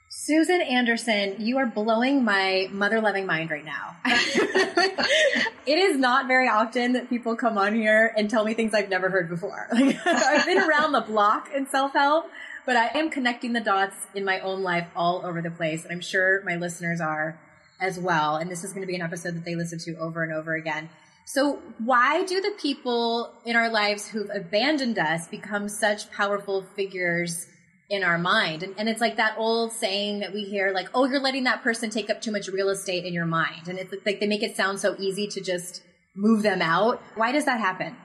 Susan 0.09 0.61
Anderson, 0.61 1.35
you 1.39 1.57
are 1.57 1.65
blowing 1.65 2.23
my 2.23 2.69
mother 2.71 3.01
loving 3.01 3.25
mind 3.25 3.49
right 3.49 3.65
now. 3.65 3.97
it 4.05 5.77
is 5.77 5.97
not 5.97 6.27
very 6.27 6.47
often 6.47 6.93
that 6.93 7.09
people 7.09 7.35
come 7.35 7.57
on 7.57 7.75
here 7.75 8.13
and 8.15 8.29
tell 8.29 8.45
me 8.45 8.53
things 8.53 8.73
I've 8.73 8.87
never 8.87 9.09
heard 9.09 9.27
before. 9.27 9.67
Like, 9.73 9.97
I've 10.05 10.45
been 10.45 10.59
around 10.59 10.93
the 10.93 11.01
block 11.01 11.49
in 11.53 11.67
self 11.67 11.91
help, 11.91 12.29
but 12.65 12.77
I 12.77 12.87
am 12.97 13.09
connecting 13.09 13.51
the 13.51 13.59
dots 13.59 13.95
in 14.15 14.23
my 14.23 14.39
own 14.39 14.61
life 14.63 14.87
all 14.95 15.25
over 15.25 15.41
the 15.41 15.51
place. 15.51 15.83
And 15.83 15.91
I'm 15.91 15.99
sure 15.99 16.41
my 16.45 16.55
listeners 16.55 17.01
are 17.01 17.37
as 17.83 17.99
well. 17.99 18.37
And 18.37 18.49
this 18.49 18.63
is 18.63 18.71
going 18.71 18.81
to 18.81 18.87
be 18.87 18.95
an 18.95 19.01
episode 19.01 19.35
that 19.35 19.45
they 19.45 19.55
listen 19.55 19.79
to 19.79 19.95
over 19.97 20.23
and 20.23 20.33
over 20.33 20.55
again. 20.55 20.89
So 21.25 21.59
why 21.77 22.23
do 22.25 22.41
the 22.41 22.51
people 22.59 23.31
in 23.45 23.55
our 23.55 23.69
lives 23.69 24.07
who've 24.07 24.29
abandoned 24.33 24.97
us 24.97 25.27
become 25.27 25.69
such 25.69 26.11
powerful 26.11 26.65
figures 26.75 27.47
in 27.89 28.03
our 28.03 28.17
mind. 28.17 28.63
And, 28.63 28.73
and 28.77 28.89
it's 28.89 29.01
like 29.01 29.17
that 29.17 29.35
old 29.37 29.71
saying 29.71 30.19
that 30.19 30.33
we 30.33 30.43
hear, 30.43 30.71
like, 30.71 30.89
oh, 30.93 31.05
you're 31.05 31.19
letting 31.19 31.43
that 31.43 31.61
person 31.61 31.89
take 31.89 32.09
up 32.09 32.21
too 32.21 32.31
much 32.31 32.47
real 32.47 32.69
estate 32.69 33.05
in 33.05 33.13
your 33.13 33.25
mind. 33.25 33.67
And 33.67 33.77
it's 33.77 33.93
like 34.05 34.19
they 34.19 34.27
make 34.27 34.43
it 34.43 34.55
sound 34.55 34.79
so 34.79 34.95
easy 34.99 35.27
to 35.27 35.41
just 35.41 35.83
move 36.15 36.41
them 36.41 36.61
out. 36.61 37.01
Why 37.15 37.31
does 37.31 37.45
that 37.45 37.59
happen? 37.59 37.95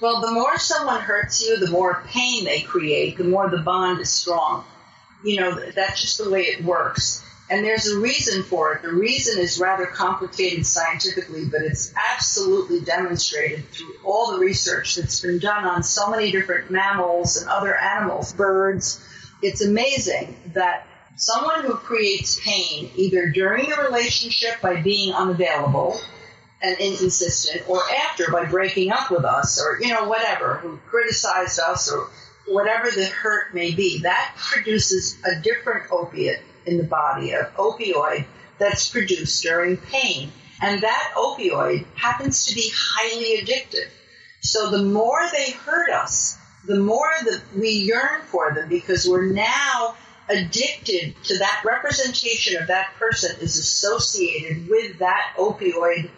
Well, 0.00 0.20
the 0.20 0.30
more 0.30 0.58
someone 0.58 1.00
hurts 1.00 1.42
you, 1.42 1.56
the 1.58 1.70
more 1.70 2.04
pain 2.06 2.44
they 2.44 2.60
create, 2.60 3.16
the 3.16 3.24
more 3.24 3.48
the 3.48 3.58
bond 3.58 4.00
is 4.00 4.10
strong. 4.10 4.64
You 5.24 5.40
know, 5.40 5.70
that's 5.70 6.00
just 6.00 6.18
the 6.18 6.30
way 6.30 6.42
it 6.42 6.64
works. 6.64 7.24
And 7.48 7.64
there's 7.64 7.86
a 7.86 8.00
reason 8.00 8.42
for 8.42 8.72
it. 8.74 8.82
The 8.82 8.92
reason 8.92 9.38
is 9.38 9.60
rather 9.60 9.86
complicated 9.86 10.66
scientifically, 10.66 11.44
but 11.44 11.62
it's 11.62 11.92
absolutely 12.12 12.80
demonstrated 12.80 13.68
through 13.68 13.94
all 14.04 14.32
the 14.32 14.38
research 14.38 14.96
that's 14.96 15.20
been 15.20 15.38
done 15.38 15.64
on 15.64 15.84
so 15.84 16.10
many 16.10 16.32
different 16.32 16.72
mammals 16.72 17.36
and 17.36 17.48
other 17.48 17.76
animals, 17.76 18.32
birds, 18.32 19.00
it's 19.42 19.62
amazing 19.62 20.36
that 20.54 20.86
someone 21.16 21.62
who 21.64 21.74
creates 21.74 22.40
pain 22.44 22.90
either 22.96 23.30
during 23.30 23.72
a 23.72 23.82
relationship 23.82 24.60
by 24.60 24.80
being 24.80 25.14
unavailable 25.14 25.98
and 26.62 26.78
inconsistent 26.78 27.68
or 27.68 27.80
after 28.08 28.30
by 28.30 28.44
breaking 28.44 28.90
up 28.90 29.10
with 29.10 29.24
us 29.24 29.60
or 29.62 29.78
you 29.80 29.92
know 29.92 30.08
whatever 30.08 30.54
who 30.56 30.78
criticized 30.88 31.60
us 31.60 31.90
or 31.92 32.08
whatever 32.46 32.90
the 32.90 33.04
hurt 33.06 33.54
may 33.54 33.74
be 33.74 34.00
that 34.00 34.34
produces 34.36 35.18
a 35.24 35.40
different 35.40 35.90
opiate 35.90 36.40
in 36.66 36.76
the 36.76 36.84
body 36.84 37.32
an 37.32 37.46
opioid 37.56 38.24
that's 38.58 38.88
produced 38.88 39.42
during 39.42 39.76
pain 39.76 40.30
and 40.62 40.82
that 40.82 41.12
opioid 41.16 41.84
happens 41.94 42.46
to 42.46 42.54
be 42.54 42.70
highly 42.74 43.42
addictive 43.42 43.90
so 44.40 44.70
the 44.70 44.82
more 44.82 45.20
they 45.32 45.50
hurt 45.50 45.90
us 45.90 46.38
the 46.66 46.78
more 46.78 47.10
that 47.24 47.42
we 47.56 47.70
yearn 47.70 48.22
for 48.22 48.52
them 48.52 48.68
because 48.68 49.08
we're 49.08 49.32
now 49.32 49.94
addicted 50.28 51.14
to 51.24 51.38
that 51.38 51.62
representation 51.64 52.60
of 52.60 52.68
that 52.68 52.92
person 52.98 53.36
is 53.40 53.56
associated 53.56 54.68
with 54.68 54.98
that 54.98 55.34
opioid 55.38 56.10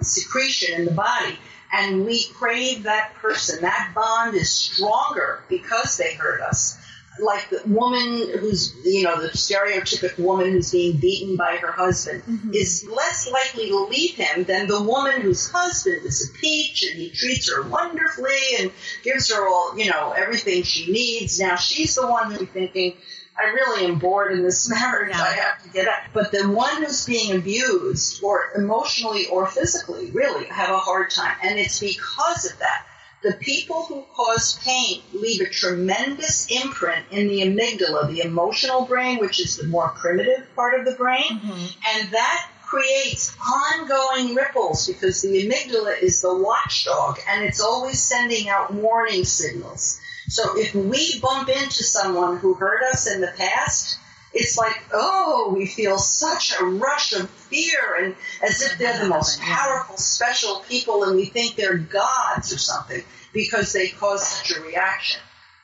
secretion 0.00 0.80
in 0.80 0.84
the 0.86 0.92
body. 0.92 1.38
And 1.72 2.04
we 2.04 2.24
crave 2.34 2.82
that 2.82 3.14
person. 3.14 3.62
That 3.62 3.92
bond 3.94 4.34
is 4.34 4.50
stronger 4.50 5.42
because 5.48 5.96
they 5.96 6.14
hurt 6.14 6.42
us 6.42 6.76
like 7.20 7.50
the 7.50 7.62
woman 7.66 8.38
who's 8.38 8.74
you 8.84 9.04
know 9.04 9.20
the 9.20 9.28
stereotypic 9.28 10.18
woman 10.18 10.52
who's 10.52 10.72
being 10.72 10.96
beaten 10.96 11.36
by 11.36 11.56
her 11.56 11.72
husband 11.72 12.22
mm-hmm. 12.22 12.50
is 12.54 12.88
less 12.88 13.30
likely 13.30 13.68
to 13.68 13.84
leave 13.84 14.14
him 14.14 14.44
than 14.44 14.66
the 14.66 14.82
woman 14.82 15.20
whose 15.20 15.50
husband 15.50 16.00
is 16.04 16.30
a 16.30 16.38
peach 16.38 16.82
and 16.84 16.98
he 16.98 17.10
treats 17.10 17.52
her 17.52 17.68
wonderfully 17.68 18.30
and 18.60 18.72
gives 19.02 19.30
her 19.30 19.46
all 19.46 19.78
you 19.78 19.90
know 19.90 20.12
everything 20.12 20.62
she 20.62 20.90
needs 20.90 21.38
now 21.38 21.56
she's 21.56 21.94
the 21.94 22.06
one 22.06 22.32
who's 22.32 22.48
thinking 22.48 22.94
I 23.34 23.46
really 23.46 23.86
am 23.86 23.98
bored 23.98 24.32
in 24.32 24.42
this 24.42 24.68
marriage. 24.70 25.08
Yeah. 25.10 25.22
I 25.22 25.30
have 25.30 25.62
to 25.62 25.68
get 25.70 25.88
out. 25.88 26.00
But 26.12 26.32
the 26.32 26.50
one 26.50 26.82
who's 26.82 27.06
being 27.06 27.34
abused, 27.34 28.22
or 28.22 28.52
emotionally 28.54 29.26
or 29.26 29.46
physically, 29.46 30.10
really 30.10 30.44
have 30.46 30.68
a 30.68 30.76
hard 30.76 31.10
time. 31.10 31.34
And 31.42 31.58
it's 31.58 31.80
because 31.80 32.52
of 32.52 32.58
that 32.58 32.86
the 33.22 33.32
people 33.34 33.84
who 33.84 34.04
cause 34.14 34.58
pain 34.64 35.02
leave 35.12 35.40
a 35.40 35.48
tremendous 35.48 36.48
imprint 36.50 37.04
in 37.10 37.28
the 37.28 37.42
amygdala, 37.42 38.08
the 38.08 38.22
emotional 38.22 38.84
brain, 38.84 39.18
which 39.18 39.40
is 39.40 39.56
the 39.56 39.66
more 39.66 39.90
primitive 39.90 40.46
part 40.56 40.78
of 40.78 40.84
the 40.84 40.92
brain. 40.92 41.30
Mm-hmm. 41.30 41.66
And 42.00 42.12
that 42.12 42.50
creates 42.72 43.36
ongoing 43.38 44.34
ripples 44.34 44.86
because 44.86 45.22
the 45.22 45.46
amygdala 45.46 46.02
is 46.02 46.22
the 46.22 46.34
watchdog 46.34 47.18
and 47.28 47.44
it's 47.44 47.60
always 47.60 48.02
sending 48.02 48.48
out 48.48 48.72
warning 48.72 49.24
signals. 49.24 50.00
So 50.28 50.58
if 50.58 50.74
we 50.74 51.20
bump 51.20 51.48
into 51.48 51.84
someone 51.84 52.38
who 52.38 52.54
hurt 52.54 52.82
us 52.84 53.06
in 53.06 53.20
the 53.20 53.32
past, 53.36 53.98
it's 54.34 54.56
like, 54.56 54.82
oh, 54.92 55.52
we 55.56 55.66
feel 55.66 55.98
such 55.98 56.54
a 56.58 56.64
rush 56.64 57.12
of 57.12 57.28
fear 57.28 57.96
and 58.00 58.14
as 58.42 58.62
if 58.62 58.78
they're 58.78 58.98
the 58.98 59.08
most 59.08 59.40
powerful, 59.40 59.96
special 59.96 60.60
people 60.68 61.04
and 61.04 61.16
we 61.16 61.26
think 61.26 61.56
they're 61.56 61.76
gods 61.76 62.52
or 62.52 62.58
something 62.58 63.02
because 63.32 63.72
they 63.72 63.88
cause 63.88 64.26
such 64.26 64.56
a 64.56 64.60
reaction. 64.62 65.20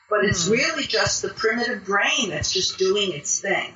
But 0.09 0.25
it's 0.25 0.45
hmm. 0.45 0.53
really 0.53 0.83
just 0.83 1.21
the 1.21 1.29
primitive 1.29 1.85
brain 1.85 2.29
that's 2.29 2.51
just 2.51 2.77
doing 2.77 3.11
its 3.13 3.39
thing. 3.39 3.73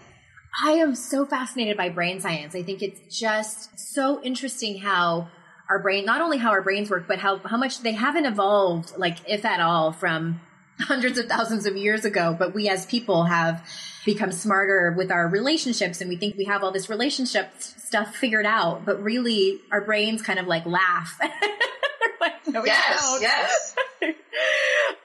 I 0.63 0.73
am 0.73 0.95
so 0.95 1.25
fascinated 1.25 1.77
by 1.77 1.89
brain 1.89 2.19
science. 2.21 2.55
I 2.55 2.61
think 2.61 2.83
it's 2.83 3.19
just 3.19 3.79
so 3.79 4.21
interesting 4.23 4.77
how 4.77 5.29
our 5.69 5.79
brain, 5.79 6.05
not 6.05 6.21
only 6.21 6.37
how 6.37 6.51
our 6.51 6.61
brains 6.61 6.91
work, 6.91 7.07
but 7.07 7.17
how, 7.17 7.37
how 7.39 7.57
much 7.57 7.79
they 7.79 7.93
haven't 7.93 8.25
evolved, 8.25 8.95
like 8.97 9.17
if 9.27 9.45
at 9.45 9.59
all, 9.59 9.91
from 9.91 10.41
hundreds 10.79 11.17
of 11.17 11.27
thousands 11.27 11.65
of 11.65 11.77
years 11.77 12.05
ago, 12.05 12.35
but 12.37 12.53
we 12.53 12.69
as 12.69 12.85
people 12.85 13.25
have 13.25 13.67
become 14.05 14.31
smarter 14.31 14.93
with 14.97 15.11
our 15.11 15.27
relationships 15.27 16.01
and 16.01 16.09
we 16.09 16.15
think 16.15 16.35
we 16.37 16.45
have 16.45 16.63
all 16.63 16.71
this 16.71 16.89
relationship 16.89 17.49
stuff 17.59 18.15
figured 18.15 18.45
out, 18.45 18.85
but 18.85 19.01
really 19.01 19.61
our 19.71 19.81
brains 19.81 20.21
kind 20.21 20.39
of 20.39 20.47
like 20.47 20.65
laugh. 20.65 21.17
like, 22.21 22.47
no, 22.47 22.65
yes, 22.65 23.17
yes. 23.21 23.75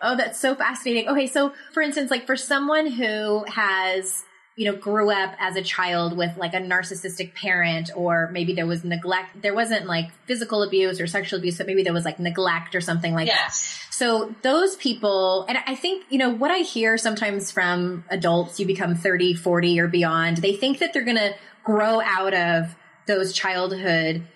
oh, 0.02 0.16
that's 0.16 0.40
so 0.40 0.54
fascinating. 0.54 1.08
Okay, 1.08 1.26
so 1.26 1.52
for 1.72 1.82
instance, 1.82 2.10
like 2.10 2.26
for 2.26 2.36
someone 2.36 2.86
who 2.86 3.44
has 3.44 4.24
you 4.58 4.64
know, 4.64 4.76
grew 4.76 5.08
up 5.08 5.34
as 5.38 5.54
a 5.54 5.62
child 5.62 6.16
with 6.16 6.36
like 6.36 6.52
a 6.52 6.58
narcissistic 6.58 7.32
parent, 7.32 7.92
or 7.94 8.28
maybe 8.32 8.54
there 8.54 8.66
was 8.66 8.82
neglect. 8.82 9.40
There 9.40 9.54
wasn't 9.54 9.86
like 9.86 10.10
physical 10.26 10.64
abuse 10.64 11.00
or 11.00 11.06
sexual 11.06 11.38
abuse, 11.38 11.58
but 11.58 11.68
maybe 11.68 11.84
there 11.84 11.92
was 11.92 12.04
like 12.04 12.18
neglect 12.18 12.74
or 12.74 12.80
something 12.80 13.14
like 13.14 13.28
yes. 13.28 13.86
that. 13.86 13.94
So 13.94 14.34
those 14.42 14.74
people, 14.74 15.46
and 15.48 15.58
I 15.64 15.76
think, 15.76 16.06
you 16.10 16.18
know, 16.18 16.30
what 16.30 16.50
I 16.50 16.58
hear 16.58 16.98
sometimes 16.98 17.52
from 17.52 18.02
adults, 18.10 18.58
you 18.58 18.66
become 18.66 18.96
30, 18.96 19.34
40 19.34 19.78
or 19.78 19.86
beyond, 19.86 20.38
they 20.38 20.56
think 20.56 20.80
that 20.80 20.92
they're 20.92 21.04
going 21.04 21.18
to 21.18 21.36
grow 21.62 22.00
out 22.00 22.34
of 22.34 22.74
those 23.06 23.32
childhood 23.32 24.26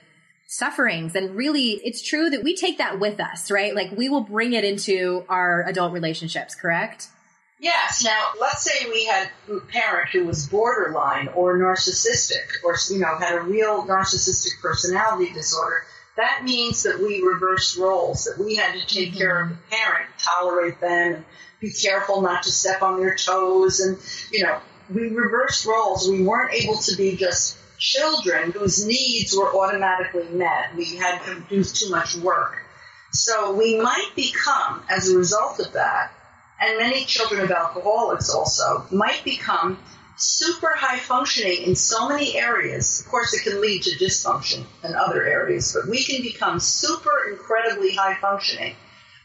sufferings. 0.47 1.17
And 1.17 1.35
really, 1.35 1.81
it's 1.83 2.01
true 2.01 2.31
that 2.31 2.45
we 2.45 2.55
take 2.55 2.79
that 2.79 3.01
with 3.01 3.19
us, 3.19 3.51
right? 3.51 3.75
Like 3.75 3.91
we 3.91 4.09
will 4.09 4.21
bring 4.21 4.53
it 4.53 4.63
into 4.63 5.25
our 5.29 5.67
adult 5.67 5.93
relationships, 5.93 6.55
correct? 6.55 7.09
Yes. 7.63 8.03
Now, 8.03 8.33
let's 8.41 8.65
say 8.65 8.91
we 8.91 9.07
had 9.07 9.31
a 9.49 9.61
parent 9.61 10.09
who 10.11 10.25
was 10.25 10.49
borderline 10.49 11.29
or 11.29 11.57
narcissistic 11.57 12.65
or, 12.65 12.75
you 12.91 12.99
know, 12.99 13.17
had 13.19 13.37
a 13.37 13.41
real 13.41 13.85
narcissistic 13.85 14.61
personality 14.61 15.33
disorder. 15.33 15.85
That 16.17 16.43
means 16.43 16.83
that 16.83 16.99
we 16.99 17.23
reversed 17.23 17.77
roles, 17.77 18.25
that 18.25 18.45
we 18.45 18.57
had 18.57 18.75
to 18.75 18.85
take 18.85 19.11
mm-hmm. 19.11 19.19
care 19.19 19.43
of 19.43 19.51
the 19.51 19.57
parent, 19.71 20.09
tolerate 20.19 20.81
them, 20.81 21.15
and 21.15 21.25
be 21.61 21.71
careful 21.71 22.21
not 22.21 22.43
to 22.43 22.51
step 22.51 22.83
on 22.83 22.99
their 22.99 23.15
toes. 23.15 23.79
And, 23.79 23.97
you 24.33 24.43
know, 24.43 24.59
we 24.93 25.11
reversed 25.11 25.65
roles. 25.65 26.11
We 26.11 26.25
weren't 26.25 26.53
able 26.53 26.79
to 26.79 26.97
be 26.97 27.15
just 27.15 27.57
children 27.79 28.51
whose 28.51 28.85
needs 28.85 29.37
were 29.37 29.55
automatically 29.55 30.29
met. 30.31 30.75
We 30.77 30.97
had 30.97 31.23
to 31.27 31.41
do 31.49 31.63
too 31.63 31.91
much 31.91 32.17
work. 32.17 32.57
So 33.13 33.55
we 33.55 33.81
might 33.81 34.11
become, 34.17 34.83
as 34.91 35.13
a 35.13 35.17
result 35.17 35.61
of 35.61 35.75
that, 35.75 36.13
and 36.63 36.79
many 36.79 37.05
children 37.05 37.41
of 37.41 37.51
alcoholics 37.51 38.31
also 38.31 38.87
might 38.93 39.25
become 39.25 39.79
super 40.17 40.73
high 40.77 40.99
functioning 40.99 41.63
in 41.63 41.75
so 41.75 42.09
many 42.09 42.37
areas. 42.37 43.01
Of 43.01 43.11
course, 43.11 43.35
it 43.35 43.43
can 43.43 43.61
lead 43.61 43.83
to 43.83 44.05
dysfunction 44.05 44.65
in 44.85 44.95
other 44.95 45.25
areas, 45.25 45.73
but 45.73 45.91
we 45.91 46.05
can 46.05 46.23
become 46.23 46.61
super 46.61 47.31
incredibly 47.31 47.95
high 47.95 48.15
functioning. 48.15 48.77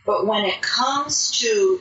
But 0.05 0.25
when 0.25 0.45
it 0.45 0.61
comes 0.61 1.39
to 1.39 1.79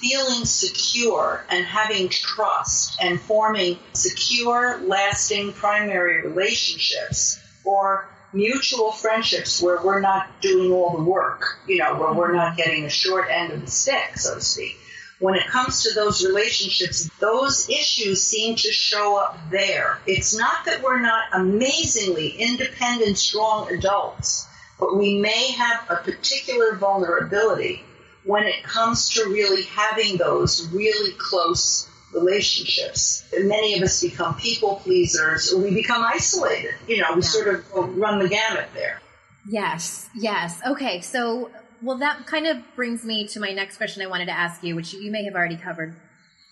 feeling 0.00 0.46
secure 0.46 1.44
and 1.50 1.66
having 1.66 2.08
trust 2.08 2.98
and 3.02 3.20
forming 3.20 3.78
secure, 3.92 4.80
lasting 4.84 5.52
primary 5.52 6.22
relationships 6.22 7.38
or 7.64 8.08
mutual 8.32 8.92
friendships 8.92 9.60
where 9.60 9.82
we're 9.82 10.00
not 10.00 10.40
doing 10.40 10.72
all 10.72 10.96
the 10.96 11.04
work, 11.04 11.58
you 11.66 11.76
know, 11.76 11.96
where 11.96 12.14
we're 12.14 12.32
not 12.32 12.56
getting 12.56 12.84
the 12.84 12.88
short 12.88 13.28
end 13.30 13.52
of 13.52 13.60
the 13.60 13.70
stick, 13.70 14.16
so 14.16 14.36
to 14.36 14.40
speak 14.40 14.78
when 15.18 15.34
it 15.34 15.46
comes 15.46 15.82
to 15.84 15.94
those 15.94 16.24
relationships, 16.24 17.08
those 17.20 17.68
issues 17.68 18.22
seem 18.22 18.56
to 18.56 18.72
show 18.72 19.16
up 19.16 19.38
there. 19.50 19.98
It's 20.06 20.36
not 20.36 20.64
that 20.66 20.82
we're 20.82 21.00
not 21.00 21.24
amazingly 21.32 22.30
independent, 22.30 23.18
strong 23.18 23.72
adults, 23.72 24.46
but 24.78 24.96
we 24.96 25.18
may 25.18 25.52
have 25.52 25.88
a 25.88 25.96
particular 25.96 26.76
vulnerability 26.76 27.84
when 28.24 28.44
it 28.44 28.62
comes 28.64 29.10
to 29.10 29.24
really 29.28 29.62
having 29.62 30.16
those 30.16 30.68
really 30.68 31.12
close 31.18 31.88
relationships. 32.12 33.24
Many 33.36 33.76
of 33.76 33.82
us 33.82 34.02
become 34.02 34.36
people 34.36 34.76
pleasers 34.76 35.52
or 35.52 35.60
we 35.60 35.74
become 35.74 36.02
isolated. 36.02 36.74
You 36.88 36.98
know, 36.98 37.08
we 37.10 37.22
yeah. 37.22 37.28
sort 37.28 37.48
of 37.48 37.96
run 37.96 38.18
the 38.18 38.28
gamut 38.28 38.68
there. 38.74 39.00
Yes, 39.46 40.08
yes. 40.14 40.60
Okay, 40.66 41.02
so 41.02 41.50
well, 41.84 41.98
that 41.98 42.26
kind 42.26 42.46
of 42.46 42.58
brings 42.74 43.04
me 43.04 43.26
to 43.28 43.40
my 43.40 43.52
next 43.52 43.76
question 43.76 44.02
I 44.02 44.06
wanted 44.06 44.26
to 44.26 44.32
ask 44.32 44.64
you, 44.64 44.74
which 44.74 44.94
you 44.94 45.10
may 45.10 45.24
have 45.24 45.34
already 45.34 45.56
covered. 45.56 45.94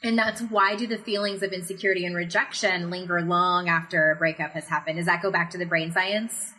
And 0.03 0.19
that's 0.19 0.43
why 0.43 0.75
do 0.77 0.87
the 0.87 0.99
feelings 0.99 1.43
of 1.43 1.53
insecurity 1.53 2.05
and 2.05 2.15
rejection 2.15 2.91
linger 2.91 3.23
long 3.23 3.69
after 3.69 4.11
a 4.11 4.17
breakup 4.17 4.51
has 4.53 4.69
happened? 4.69 4.97
Does 4.97 5.07
that 5.07 5.23
go 5.23 5.31
back 5.31 5.51
to 5.53 5.59
the 5.59 5.65
brain 5.65 5.93
science? 5.93 6.53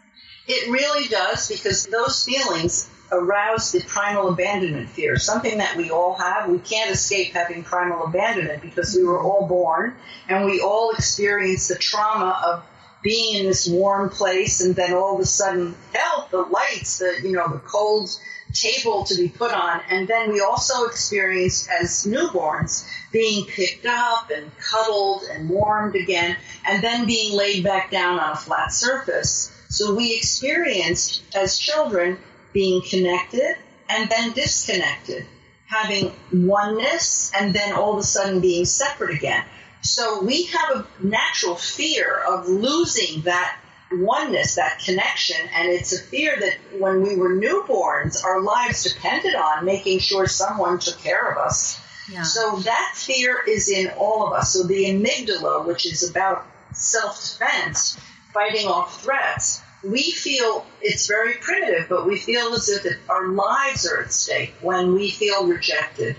It 0.48 0.72
really 0.72 1.08
does 1.08 1.50
because 1.50 1.86
those 1.86 2.26
feelings 2.26 2.90
arouse 3.12 3.72
the 3.72 3.82
primal 3.82 4.30
abandonment 4.30 4.90
fear, 4.90 5.20
something 5.20 5.60
that 5.60 5.78
we 5.78 5.92
all 5.92 6.16
have. 6.16 6.50
We 6.50 6.58
can't 6.58 6.90
escape 6.90 7.34
having 7.34 7.64
primal 7.64 8.06
abandonment 8.06 8.62
because 8.62 8.96
we 8.96 9.04
were 9.04 9.22
all 9.22 9.48
born 9.48 9.96
and 10.28 10.46
we 10.46 10.62
all 10.62 10.92
experience 10.92 11.68
the 11.68 11.76
trauma 11.76 12.42
of 12.46 12.64
being 13.04 13.42
in 13.42 13.46
this 13.46 13.68
warm 13.68 14.10
place 14.10 14.62
and 14.62 14.76
then 14.76 14.94
all 14.94 15.16
of 15.16 15.20
a 15.20 15.26
sudden, 15.26 15.76
hell, 15.94 16.28
the 16.32 16.40
lights, 16.40 17.00
the, 17.00 17.20
you 17.22 17.34
know, 17.34 17.48
the 17.50 17.60
cold 17.60 18.10
table 18.54 19.04
to 19.06 19.16
be 19.16 19.30
put 19.30 19.51
on. 19.51 19.82
And 19.89 20.08
then 20.08 20.32
we 20.32 20.41
also 20.41 20.86
experienced 20.86 21.70
as 21.70 22.06
newborns 22.06 22.88
being 23.12 23.45
picked 23.45 23.86
up 23.86 24.30
and 24.34 24.51
cuddled 24.58 25.24
and 25.32 25.49
warmed 25.49 25.95
again, 25.95 26.38
and 26.66 26.84
then 26.84 27.06
being 27.06 27.36
laid 27.36 27.64
back 27.64 27.91
down 27.91 28.20
on 28.20 28.32
a 28.32 28.36
flat 28.36 28.72
surface. 28.72 29.51
So 29.70 29.95
we 29.95 30.16
experienced 30.16 31.24
as 31.36 31.58
children 31.58 32.20
being 32.54 32.82
connected 32.82 33.56
and 33.89 34.10
then 34.10 34.32
disconnected, 34.34 35.26
having 35.66 36.14
oneness 36.32 37.32
and 37.38 37.54
then 37.54 37.74
all 37.74 37.93
of 37.93 37.99
a 37.99 38.04
sudden 38.04 38.39
being 38.39 38.66
separate 38.66 39.16
again. 39.16 39.43
So 39.82 40.24
we 40.24 40.43
have 40.43 40.70
a 40.72 40.88
natural 41.06 41.56
fear 41.56 42.16
of 42.16 42.47
losing 42.47 43.24
that 43.24 43.60
oneness, 44.02 44.56
that 44.56 44.80
connection. 44.80 45.38
And 45.54 45.70
it's 45.70 45.94
a 45.94 46.04
fear 46.04 46.36
that 46.39 46.80
when 46.80 47.02
we 47.02 47.16
were 47.16 47.36
newborns, 47.36 48.24
our 48.24 48.41
lives 48.41 48.84
depended 48.84 49.36
on 49.36 49.66
making 49.66 50.00
sure 50.00 50.28
someone 50.28 50.80
took 50.80 51.00
care 51.00 51.32
of 51.32 51.38
us. 51.38 51.80
Yeah. 52.12 52.24
So 52.24 52.58
that 52.58 52.94
fear 52.96 53.41
is 53.48 53.70
in 53.70 53.89
all 53.98 54.28
of 54.28 54.34
us. 54.34 54.54
So 54.54 54.64
the 54.64 54.86
amygdala, 54.86 55.66
which 55.66 55.86
is 55.86 56.10
about 56.10 56.46
self 56.74 57.16
defense, 57.16 57.98
fighting 58.34 58.68
off 58.68 59.02
threats, 59.04 59.62
we 59.84 60.12
feel 60.12 60.66
it's 60.82 61.08
very 61.08 61.34
primitive, 61.36 61.88
but 61.89 62.06
we 62.06 62.18
feel 62.18 62.54
as 62.54 62.70
if 62.70 62.86
it, 62.86 63.00
our 63.10 63.30
lives 63.30 63.86
are 63.86 64.02
at 64.02 64.14
stake 64.14 64.54
when 64.62 64.94
we 64.94 65.10
feel 65.10 65.46
rejected 65.46 66.16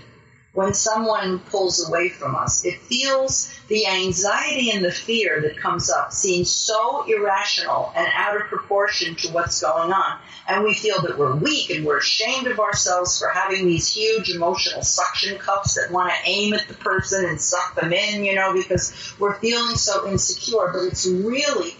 when 0.55 0.73
someone 0.73 1.39
pulls 1.39 1.87
away 1.87 2.09
from 2.09 2.33
us. 2.35 2.65
It 2.65 2.79
feels 2.79 3.53
the 3.67 3.85
anxiety 3.87 4.71
and 4.71 4.83
the 4.83 4.91
fear 4.91 5.41
that 5.41 5.57
comes 5.57 5.89
up 5.89 6.13
seems 6.13 6.49
so 6.49 7.03
irrational 7.03 7.91
and 7.95 8.07
out 8.15 8.37
of 8.37 8.47
proportion 8.47 9.15
to 9.15 9.27
what's 9.31 9.61
going 9.61 9.91
on. 9.91 10.19
And 10.47 10.63
we 10.63 10.73
feel 10.73 11.01
that 11.01 11.17
we're 11.17 11.35
weak 11.35 11.71
and 11.71 11.85
we're 11.85 11.97
ashamed 11.97 12.47
of 12.47 12.59
ourselves 12.59 13.19
for 13.19 13.27
having 13.27 13.65
these 13.65 13.93
huge 13.93 14.29
emotional 14.29 14.81
suction 14.81 15.37
cups 15.37 15.75
that 15.75 15.91
want 15.91 16.11
to 16.11 16.29
aim 16.29 16.53
at 16.53 16.67
the 16.69 16.73
person 16.75 17.25
and 17.25 17.39
suck 17.39 17.75
them 17.75 17.91
in, 17.91 18.23
you 18.23 18.35
know, 18.35 18.53
because 18.53 19.13
we're 19.19 19.37
feeling 19.39 19.75
so 19.75 20.07
insecure. 20.07 20.71
But 20.71 20.83
it's 20.85 21.05
really 21.05 21.75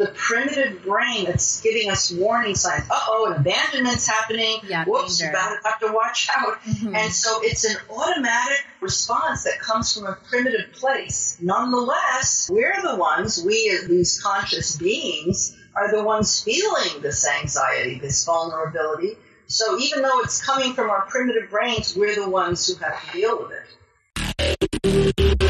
the 0.00 0.06
primitive 0.16 0.82
brain 0.82 1.26
that's 1.26 1.60
giving 1.60 1.90
us 1.90 2.10
warning 2.10 2.54
signs. 2.54 2.84
Uh 2.90 2.94
oh, 3.08 3.30
an 3.30 3.38
abandonment's 3.38 4.06
happening. 4.06 4.56
Yeah, 4.66 4.86
Whoops, 4.86 5.20
you 5.20 5.30
gotta 5.30 5.60
have 5.62 5.78
to 5.80 5.92
watch 5.92 6.26
out. 6.34 6.58
Mm-hmm. 6.62 6.96
And 6.96 7.12
so 7.12 7.40
it's 7.42 7.66
an 7.66 7.76
automatic 7.90 8.64
response 8.80 9.44
that 9.44 9.60
comes 9.60 9.92
from 9.92 10.06
a 10.06 10.16
primitive 10.30 10.72
place. 10.72 11.36
Nonetheless, 11.42 12.48
we're 12.50 12.80
the 12.80 12.96
ones, 12.96 13.42
we 13.44 13.68
as 13.78 13.88
these 13.88 14.22
conscious 14.22 14.76
beings, 14.76 15.54
are 15.76 15.94
the 15.94 16.02
ones 16.02 16.42
feeling 16.42 17.02
this 17.02 17.28
anxiety, 17.28 17.98
this 17.98 18.24
vulnerability. 18.24 19.18
So 19.48 19.78
even 19.78 20.00
though 20.00 20.20
it's 20.20 20.42
coming 20.42 20.72
from 20.72 20.88
our 20.88 21.02
primitive 21.10 21.50
brains, 21.50 21.94
we're 21.94 22.14
the 22.14 22.30
ones 22.30 22.66
who 22.66 22.82
have 22.82 23.04
to 23.04 23.12
deal 23.12 23.38
with 23.38 23.52
it. 23.52 25.49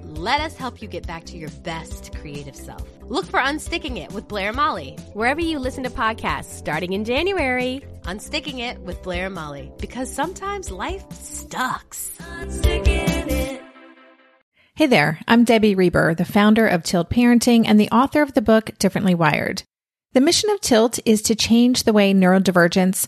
Let 0.15 0.41
us 0.41 0.57
help 0.57 0.81
you 0.81 0.89
get 0.89 1.07
back 1.07 1.23
to 1.27 1.37
your 1.37 1.49
best 1.63 2.13
creative 2.17 2.55
self. 2.55 2.85
Look 3.03 3.25
for 3.25 3.39
Unsticking 3.39 3.97
It 3.97 4.11
with 4.11 4.27
Blair 4.27 4.49
and 4.49 4.57
Molly, 4.57 4.97
wherever 5.13 5.39
you 5.39 5.57
listen 5.57 5.85
to 5.85 5.89
podcasts 5.89 6.49
starting 6.49 6.91
in 6.91 7.05
January. 7.05 7.81
Unsticking 8.01 8.59
It 8.59 8.77
with 8.81 9.01
Blair 9.03 9.27
and 9.27 9.35
Molly, 9.35 9.71
because 9.79 10.13
sometimes 10.13 10.69
life 10.69 11.09
sucks. 11.13 12.11
Hey 14.75 14.85
there, 14.85 15.17
I'm 15.29 15.45
Debbie 15.45 15.75
Reber, 15.75 16.13
the 16.13 16.25
founder 16.25 16.67
of 16.67 16.83
Tilt 16.83 17.09
Parenting 17.09 17.63
and 17.65 17.79
the 17.79 17.89
author 17.89 18.21
of 18.21 18.33
the 18.33 18.41
book 18.41 18.71
Differently 18.79 19.15
Wired. 19.15 19.63
The 20.11 20.19
mission 20.19 20.49
of 20.49 20.59
Tilt 20.59 20.99
is 21.05 21.21
to 21.21 21.35
change 21.35 21.83
the 21.83 21.93
way 21.93 22.13
neurodivergence, 22.13 23.07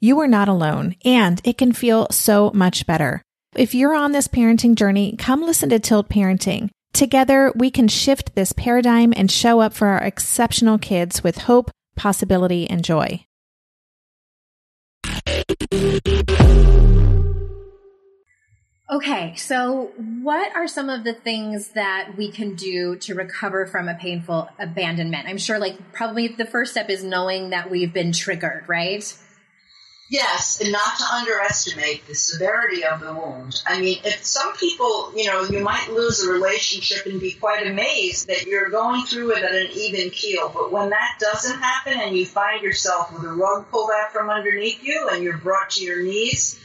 you 0.00 0.18
are 0.20 0.26
not 0.26 0.48
alone, 0.48 0.96
and 1.04 1.40
it 1.44 1.58
can 1.58 1.72
feel 1.72 2.08
so 2.10 2.50
much 2.54 2.86
better. 2.86 3.22
If 3.54 3.74
you're 3.74 3.94
on 3.94 4.12
this 4.12 4.28
parenting 4.28 4.74
journey, 4.74 5.14
come 5.16 5.42
listen 5.42 5.68
to 5.68 5.78
Tilt 5.78 6.08
Parenting. 6.08 6.70
Together, 6.92 7.52
we 7.54 7.70
can 7.70 7.86
shift 7.86 8.34
this 8.34 8.52
paradigm 8.52 9.12
and 9.14 9.30
show 9.30 9.60
up 9.60 9.74
for 9.74 9.88
our 9.88 10.02
exceptional 10.02 10.78
kids 10.78 11.22
with 11.22 11.38
hope, 11.38 11.70
possibility, 11.96 12.68
and 12.68 12.82
joy. 12.82 13.24
Okay, 18.92 19.34
so 19.36 19.92
what 20.22 20.56
are 20.56 20.66
some 20.66 20.88
of 20.88 21.04
the 21.04 21.12
things 21.12 21.68
that 21.68 22.14
we 22.16 22.32
can 22.32 22.56
do 22.56 22.96
to 22.96 23.14
recover 23.14 23.66
from 23.66 23.88
a 23.88 23.94
painful 23.94 24.48
abandonment? 24.58 25.28
I'm 25.28 25.38
sure, 25.38 25.60
like, 25.60 25.92
probably 25.92 26.26
the 26.26 26.44
first 26.44 26.72
step 26.72 26.90
is 26.90 27.04
knowing 27.04 27.50
that 27.50 27.70
we've 27.70 27.92
been 27.92 28.10
triggered, 28.12 28.64
right? 28.66 29.04
Yes, 30.10 30.60
and 30.60 30.72
not 30.72 30.98
to 30.98 31.04
underestimate 31.04 32.04
the 32.08 32.16
severity 32.16 32.84
of 32.84 32.98
the 32.98 33.14
wound. 33.14 33.62
I 33.64 33.80
mean, 33.80 34.00
if 34.04 34.24
some 34.24 34.56
people, 34.56 35.12
you 35.14 35.26
know, 35.26 35.44
you 35.44 35.60
might 35.60 35.92
lose 35.92 36.20
a 36.24 36.32
relationship 36.32 37.06
and 37.06 37.20
be 37.20 37.34
quite 37.34 37.64
amazed 37.64 38.26
that 38.26 38.44
you're 38.44 38.70
going 38.70 39.04
through 39.04 39.36
it 39.36 39.44
at 39.44 39.54
an 39.54 39.68
even 39.72 40.10
keel. 40.10 40.50
But 40.52 40.72
when 40.72 40.90
that 40.90 41.18
doesn't 41.20 41.60
happen 41.60 42.00
and 42.00 42.16
you 42.16 42.26
find 42.26 42.60
yourself 42.60 43.12
with 43.12 43.22
a 43.22 43.32
rug 43.32 43.70
pulled 43.70 43.90
out 44.02 44.12
from 44.12 44.30
underneath 44.30 44.82
you 44.82 45.08
and 45.12 45.22
you're 45.22 45.38
brought 45.38 45.70
to 45.70 45.84
your 45.84 46.02
knees, 46.02 46.58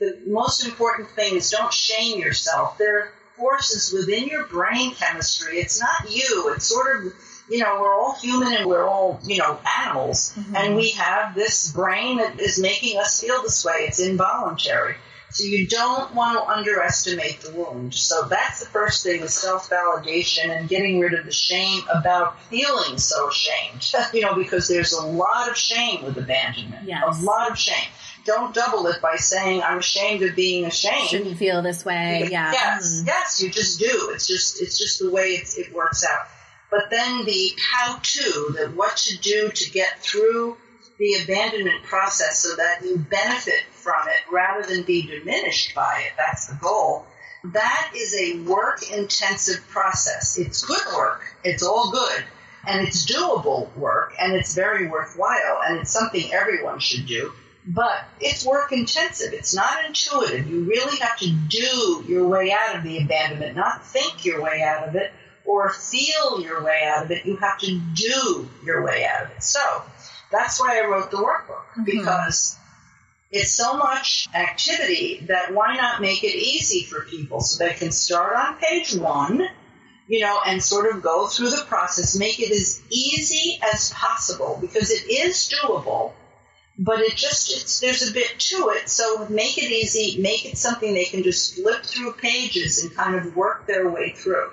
the 0.00 0.18
most 0.26 0.66
important 0.66 1.08
thing 1.10 1.36
is 1.36 1.50
don't 1.50 1.72
shame 1.72 2.18
yourself. 2.18 2.78
There 2.78 2.98
are 2.98 3.12
forces 3.36 3.92
within 3.92 4.26
your 4.26 4.46
brain 4.46 4.92
chemistry. 4.96 5.58
It's 5.58 5.80
not 5.80 6.10
you. 6.10 6.52
It's 6.52 6.66
sort 6.66 6.96
of 6.96 7.12
you 7.50 7.58
know, 7.58 7.78
we're 7.80 7.94
all 7.94 8.14
human 8.14 8.54
and 8.54 8.66
we're 8.66 8.86
all, 8.86 9.20
you 9.24 9.38
know, 9.38 9.58
animals. 9.80 10.34
Mm-hmm. 10.36 10.56
And 10.56 10.76
we 10.76 10.90
have 10.90 11.34
this 11.34 11.72
brain 11.72 12.18
that 12.18 12.40
is 12.40 12.60
making 12.60 12.98
us 12.98 13.20
feel 13.20 13.42
this 13.42 13.64
way. 13.64 13.86
It's 13.88 14.00
involuntary. 14.00 14.96
So 15.30 15.44
you 15.44 15.66
don't 15.66 16.14
want 16.14 16.38
to 16.38 16.50
underestimate 16.50 17.40
the 17.42 17.52
wound. 17.52 17.94
So 17.94 18.22
that's 18.24 18.60
the 18.60 18.66
first 18.66 19.02
thing 19.02 19.20
is 19.20 19.34
self-validation 19.34 20.48
and 20.48 20.68
getting 20.68 21.00
rid 21.00 21.12
of 21.12 21.26
the 21.26 21.32
shame 21.32 21.82
about 21.92 22.40
feeling 22.44 22.96
so 22.96 23.28
ashamed. 23.28 23.86
you 24.14 24.22
know, 24.22 24.34
because 24.34 24.68
there's 24.68 24.92
a 24.92 25.06
lot 25.06 25.50
of 25.50 25.56
shame 25.56 26.04
with 26.04 26.16
abandonment. 26.16 26.88
Yes. 26.88 27.20
A 27.22 27.24
lot 27.24 27.50
of 27.50 27.58
shame. 27.58 27.88
Don't 28.24 28.54
double 28.54 28.86
it 28.88 29.00
by 29.02 29.16
saying 29.16 29.62
I'm 29.62 29.78
ashamed 29.78 30.22
of 30.22 30.34
being 30.34 30.64
ashamed. 30.64 31.08
Shouldn't 31.08 31.38
feel 31.38 31.62
this 31.62 31.84
way. 31.84 32.28
Yeah. 32.30 32.52
Yes. 32.52 33.02
Mm. 33.02 33.06
Yes. 33.06 33.42
You 33.42 33.50
just 33.50 33.78
do. 33.78 34.10
It's 34.12 34.26
just 34.26 34.60
it's 34.60 34.78
just 34.78 34.98
the 34.98 35.10
way 35.10 35.30
it 35.30 35.74
works 35.74 36.04
out 36.04 36.26
but 36.70 36.90
then 36.90 37.24
the 37.24 37.52
how 37.72 37.98
to, 38.02 38.54
the 38.56 38.72
what 38.74 38.96
to 38.96 39.18
do 39.18 39.50
to 39.50 39.70
get 39.70 40.02
through 40.02 40.56
the 40.98 41.14
abandonment 41.22 41.82
process 41.84 42.40
so 42.40 42.56
that 42.56 42.82
you 42.82 42.98
benefit 42.98 43.62
from 43.70 44.08
it 44.08 44.32
rather 44.32 44.66
than 44.66 44.82
be 44.82 45.06
diminished 45.06 45.74
by 45.74 46.02
it. 46.06 46.12
That's 46.18 46.46
the 46.46 46.56
goal. 46.56 47.06
That 47.44 47.92
is 47.94 48.14
a 48.14 48.40
work 48.40 48.82
intensive 48.90 49.66
process. 49.68 50.36
It's 50.38 50.64
good 50.64 50.82
work. 50.96 51.22
It's 51.44 51.62
all 51.62 51.90
good. 51.90 52.24
And 52.66 52.86
it's 52.86 53.10
doable 53.10 53.74
work 53.76 54.12
and 54.18 54.34
it's 54.34 54.54
very 54.54 54.88
worthwhile 54.88 55.60
and 55.64 55.78
it's 55.78 55.92
something 55.92 56.32
everyone 56.32 56.80
should 56.80 57.06
do. 57.06 57.32
But 57.64 58.04
it's 58.20 58.44
work 58.44 58.72
intensive. 58.72 59.32
It's 59.32 59.54
not 59.54 59.84
intuitive. 59.86 60.48
You 60.48 60.64
really 60.64 60.98
have 60.98 61.16
to 61.18 61.30
do 61.30 62.04
your 62.08 62.26
way 62.26 62.52
out 62.52 62.76
of 62.76 62.82
the 62.82 62.98
abandonment, 62.98 63.56
not 63.56 63.86
think 63.86 64.24
your 64.24 64.42
way 64.42 64.62
out 64.62 64.88
of 64.88 64.96
it 64.96 65.12
or 65.48 65.70
feel 65.70 66.42
your 66.42 66.62
way 66.62 66.82
out 66.84 67.06
of 67.06 67.10
it. 67.10 67.24
You 67.24 67.36
have 67.36 67.58
to 67.60 67.80
do 67.94 68.48
your 68.62 68.84
way 68.84 69.06
out 69.06 69.24
of 69.24 69.30
it. 69.30 69.42
So 69.42 69.60
that's 70.30 70.60
why 70.60 70.78
I 70.78 70.86
wrote 70.86 71.10
the 71.10 71.16
workbook 71.16 71.64
mm-hmm. 71.72 71.84
because 71.84 72.58
it's 73.30 73.52
so 73.52 73.78
much 73.78 74.28
activity 74.34 75.24
that 75.28 75.54
why 75.54 75.74
not 75.76 76.02
make 76.02 76.22
it 76.22 76.36
easy 76.36 76.82
for 76.82 77.00
people 77.00 77.40
so 77.40 77.64
they 77.64 77.72
can 77.72 77.92
start 77.92 78.36
on 78.36 78.56
page 78.56 78.94
one, 78.94 79.42
you 80.06 80.20
know, 80.20 80.38
and 80.46 80.62
sort 80.62 80.94
of 80.94 81.02
go 81.02 81.26
through 81.26 81.50
the 81.50 81.64
process, 81.66 82.18
make 82.18 82.40
it 82.40 82.50
as 82.50 82.82
easy 82.90 83.58
as 83.72 83.90
possible 83.92 84.58
because 84.60 84.90
it 84.90 85.08
is 85.10 85.50
doable. 85.50 86.12
But 86.80 87.00
it 87.00 87.16
just, 87.16 87.50
it's, 87.50 87.80
there's 87.80 88.08
a 88.08 88.12
bit 88.12 88.38
to 88.38 88.70
it. 88.76 88.88
So 88.88 89.26
make 89.28 89.58
it 89.58 89.72
easy, 89.72 90.20
make 90.20 90.44
it 90.44 90.58
something 90.58 90.92
they 90.92 91.06
can 91.06 91.22
just 91.22 91.56
flip 91.56 91.82
through 91.82 92.12
pages 92.12 92.84
and 92.84 92.94
kind 92.94 93.16
of 93.16 93.34
work 93.34 93.66
their 93.66 93.88
way 93.88 94.10
through. 94.10 94.50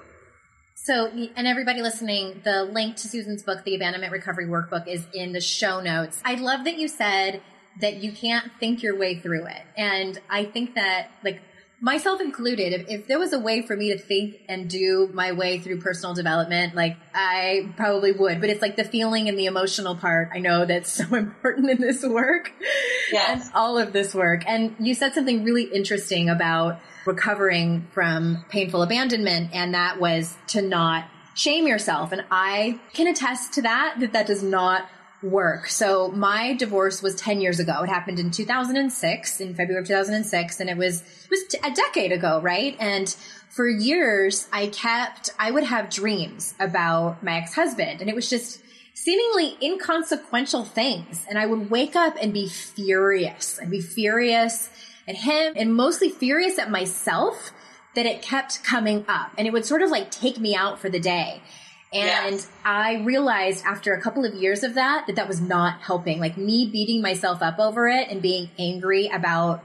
So, 0.86 1.07
and 1.07 1.47
everybody 1.47 1.81
listening, 1.81 2.41
the 2.43 2.63
link 2.63 2.97
to 2.97 3.07
Susan's 3.07 3.41
book, 3.41 3.63
The 3.63 3.73
Abandonment 3.73 4.13
Recovery 4.13 4.45
Workbook, 4.45 4.88
is 4.88 5.07
in 5.15 5.31
the 5.31 5.41
show 5.41 5.81
notes. 5.81 6.21
I 6.23 6.36
love 6.36 6.65
that 6.65 6.77
you 6.77 6.88
said 6.88 7.41
that 7.81 8.03
you 8.03 8.11
can't 8.11 8.51
think 8.59 8.83
your 8.83 8.95
way 8.95 9.17
through 9.17 9.47
it. 9.47 9.63
And 9.75 10.19
I 10.29 10.45
think 10.45 10.75
that, 10.75 11.09
like, 11.23 11.41
myself 11.81 12.21
included, 12.21 12.71
if, 12.71 12.88
if, 12.88 13.07
there 13.07 13.17
was 13.17 13.33
a 13.33 13.39
way 13.39 13.63
for 13.63 13.75
me 13.75 13.93
to 13.93 13.97
think 13.97 14.41
and 14.47 14.69
do 14.69 15.09
my 15.11 15.31
way 15.31 15.57
through 15.57 15.81
personal 15.81 16.13
development, 16.13 16.75
like 16.75 16.97
I 17.15 17.73
probably 17.77 18.11
would. 18.11 18.39
But 18.39 18.51
it's 18.51 18.61
like 18.61 18.75
the 18.75 18.83
feeling 18.83 19.27
and 19.27 19.39
the 19.39 19.47
emotional 19.47 19.95
part. 19.95 20.29
I 20.36 20.38
know 20.38 20.65
that's 20.67 20.91
so 20.91 21.03
important 21.15 21.71
in 21.71 21.81
this 21.81 22.03
work 22.05 22.51
yes. 23.11 23.45
and 23.45 23.55
all 23.55 23.79
of 23.79 23.91
this 23.91 24.13
work. 24.13 24.43
And 24.45 24.75
you 24.77 24.93
said 24.93 25.15
something 25.15 25.43
really 25.43 25.63
interesting 25.63 26.29
about 26.29 26.79
recovering 27.06 27.88
from 27.91 28.45
painful 28.49 28.82
abandonment, 28.82 29.51
and 29.53 29.74
that 29.74 29.99
was 29.99 30.36
to 30.47 30.62
not 30.62 31.06
shame 31.36 31.68
yourself. 31.68 32.12
And 32.12 32.24
I 32.32 32.80
can 32.93 33.08
attest 33.08 33.53
to 33.53 33.62
that, 33.64 33.97
that 33.99 34.14
that 34.14 34.28
does 34.28 34.41
not 34.41 34.89
work. 35.22 35.68
So 35.70 36.10
my 36.10 36.53
divorce 36.53 37.01
was 37.01 37.16
10 37.16 37.41
years 37.41 37.60
ago. 37.60 37.84
It 37.84 37.89
happened 37.89 38.20
in 38.20 38.32
2006, 38.32 39.41
in 39.41 39.56
February 39.56 39.82
of 39.82 39.88
2006, 39.88 40.60
and 40.60 40.70
it 40.70 40.78
was, 40.78 41.01
it 41.01 41.30
was 41.30 41.56
a 41.64 41.74
decade 41.74 42.12
ago, 42.12 42.39
right? 42.41 42.76
And 42.80 43.10
for 43.49 43.68
years, 43.68 44.47
I 44.51 44.68
kept, 44.68 45.32
I 45.39 45.51
would 45.51 45.64
have 45.64 45.89
dreams 45.89 46.53
about 46.60 47.24
my 47.24 47.38
ex-husband, 47.38 48.01
and 48.01 48.10
it 48.10 48.16
was 48.16 48.30
just 48.30 48.62
seemingly 48.93 49.58
inconsequential 49.62 50.64
things. 50.64 51.26
And 51.30 51.38
I 51.38 51.45
would 51.45 51.70
wake 51.70 51.95
up 51.95 52.16
and 52.22 52.34
be 52.34 52.47
furious. 52.47 53.60
I'd 53.62 53.70
be 53.70 53.82
furious 53.82 54.70
at 55.08 55.16
him 55.16 55.53
and 55.56 55.74
mostly 55.74 56.10
furious 56.10 56.58
at 56.60 56.72
myself 56.72 57.51
that 57.95 58.06
it 58.06 58.22
kept 58.22 58.64
coming 58.64 59.06
up 59.08 59.32
and 59.38 59.47
it 59.47 59.53
would 59.53 59.66
sort 59.66 59.82
of 59.82 59.89
like 59.89 60.12
take 60.12 60.39
me 60.39 60.56
out 60.56 60.80
for 60.80 60.89
the 60.89 60.99
day. 60.99 61.41
And 61.93 62.36
yes. 62.36 62.51
I 62.66 62.95
realized 63.03 63.64
after 63.66 63.93
a 63.93 64.01
couple 64.01 64.26
of 64.26 64.34
years 64.34 64.64
of 64.64 64.74
that, 64.74 65.06
that 65.08 65.16
that 65.16 65.28
was 65.28 65.39
not 65.39 65.82
helping. 65.82 66.20
Like 66.20 66.38
me 66.38 66.70
beating 66.70 67.01
myself 67.01 67.41
up 67.41 67.58
over 67.58 67.88
it 67.88 68.10
and 68.10 68.22
being 68.22 68.49
angry 68.60 69.08
about 69.08 69.64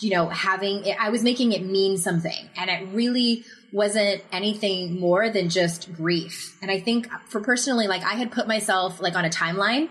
you 0.00 0.10
know, 0.10 0.28
having 0.28 0.86
it, 0.86 0.96
I 0.98 1.10
was 1.10 1.22
making 1.22 1.52
it 1.52 1.62
mean 1.62 1.98
something 1.98 2.48
and 2.56 2.70
it 2.70 2.88
really 2.92 3.44
wasn't 3.70 4.22
anything 4.32 4.98
more 4.98 5.28
than 5.30 5.50
just 5.50 5.94
grief. 5.94 6.56
And 6.62 6.70
I 6.70 6.80
think 6.80 7.08
for 7.28 7.40
personally, 7.40 7.86
like 7.86 8.02
I 8.02 8.14
had 8.14 8.32
put 8.32 8.48
myself 8.48 9.00
like 9.00 9.14
on 9.14 9.24
a 9.24 9.28
timeline 9.28 9.90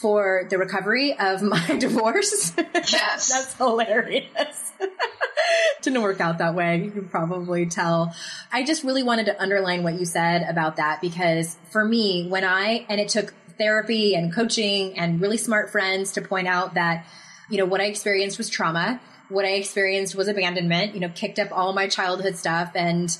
for 0.00 0.46
the 0.48 0.58
recovery 0.58 1.18
of 1.18 1.42
my 1.42 1.76
divorce. 1.78 2.52
Yes. 2.56 2.92
That's 3.28 3.54
hilarious. 3.54 4.72
Didn't 5.82 6.02
work 6.02 6.20
out 6.20 6.38
that 6.38 6.54
way. 6.54 6.84
You 6.84 6.90
can 6.90 7.08
probably 7.08 7.66
tell. 7.66 8.14
I 8.52 8.64
just 8.64 8.84
really 8.84 9.02
wanted 9.02 9.26
to 9.26 9.40
underline 9.40 9.82
what 9.82 9.98
you 9.98 10.04
said 10.04 10.46
about 10.48 10.76
that 10.76 11.00
because 11.00 11.56
for 11.70 11.84
me, 11.84 12.28
when 12.28 12.44
I, 12.44 12.86
and 12.88 13.00
it 13.00 13.08
took 13.08 13.34
therapy 13.58 14.14
and 14.14 14.32
coaching 14.32 14.96
and 14.98 15.20
really 15.20 15.36
smart 15.36 15.70
friends 15.70 16.12
to 16.12 16.22
point 16.22 16.46
out 16.46 16.74
that, 16.74 17.06
you 17.50 17.58
know, 17.58 17.64
what 17.64 17.80
I 17.80 17.84
experienced 17.84 18.38
was 18.38 18.48
trauma. 18.48 19.00
What 19.28 19.44
I 19.44 19.54
experienced 19.54 20.14
was 20.14 20.28
abandonment, 20.28 20.94
you 20.94 21.00
know, 21.00 21.08
kicked 21.08 21.38
up 21.38 21.48
all 21.50 21.72
my 21.72 21.88
childhood 21.88 22.36
stuff. 22.36 22.72
And 22.74 23.16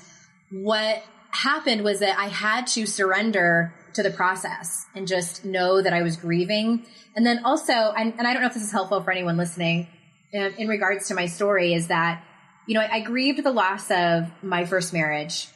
what 0.51 1.03
happened 1.31 1.83
was 1.83 2.01
that 2.01 2.19
I 2.19 2.29
had 2.29 2.67
to 2.69 2.87
surrender 2.87 3.75
to 3.99 4.05
the 4.05 4.11
process 4.11 4.87
and 4.95 5.09
just 5.09 5.45
know 5.45 5.83
that 5.83 5.93
I 5.93 6.03
was 6.03 6.17
grieving. 6.17 6.87
And 7.17 7.27
then 7.27 7.45
also, 7.45 7.73
and, 7.73 8.15
and 8.17 8.29
I 8.29 8.33
don't 8.33 8.43
know 8.43 8.49
if 8.49 8.55
this 8.55 8.63
is 8.63 8.71
helpful 8.71 9.03
for 9.03 9.11
anyone 9.11 9.37
listening 9.37 9.89
in, 10.33 10.55
in 10.57 10.69
regards 10.69 11.09
to 11.09 11.15
my 11.15 11.27
story, 11.27 11.75
is 11.75 11.89
that, 11.89 12.23
you 12.69 12.75
know, 12.75 12.81
I, 12.81 12.99
I 12.99 13.01
grieved 13.01 13.43
the 13.43 13.51
loss 13.51 13.91
of 13.91 14.31
my 14.41 14.65
first 14.67 14.93
marriage. 14.93 15.49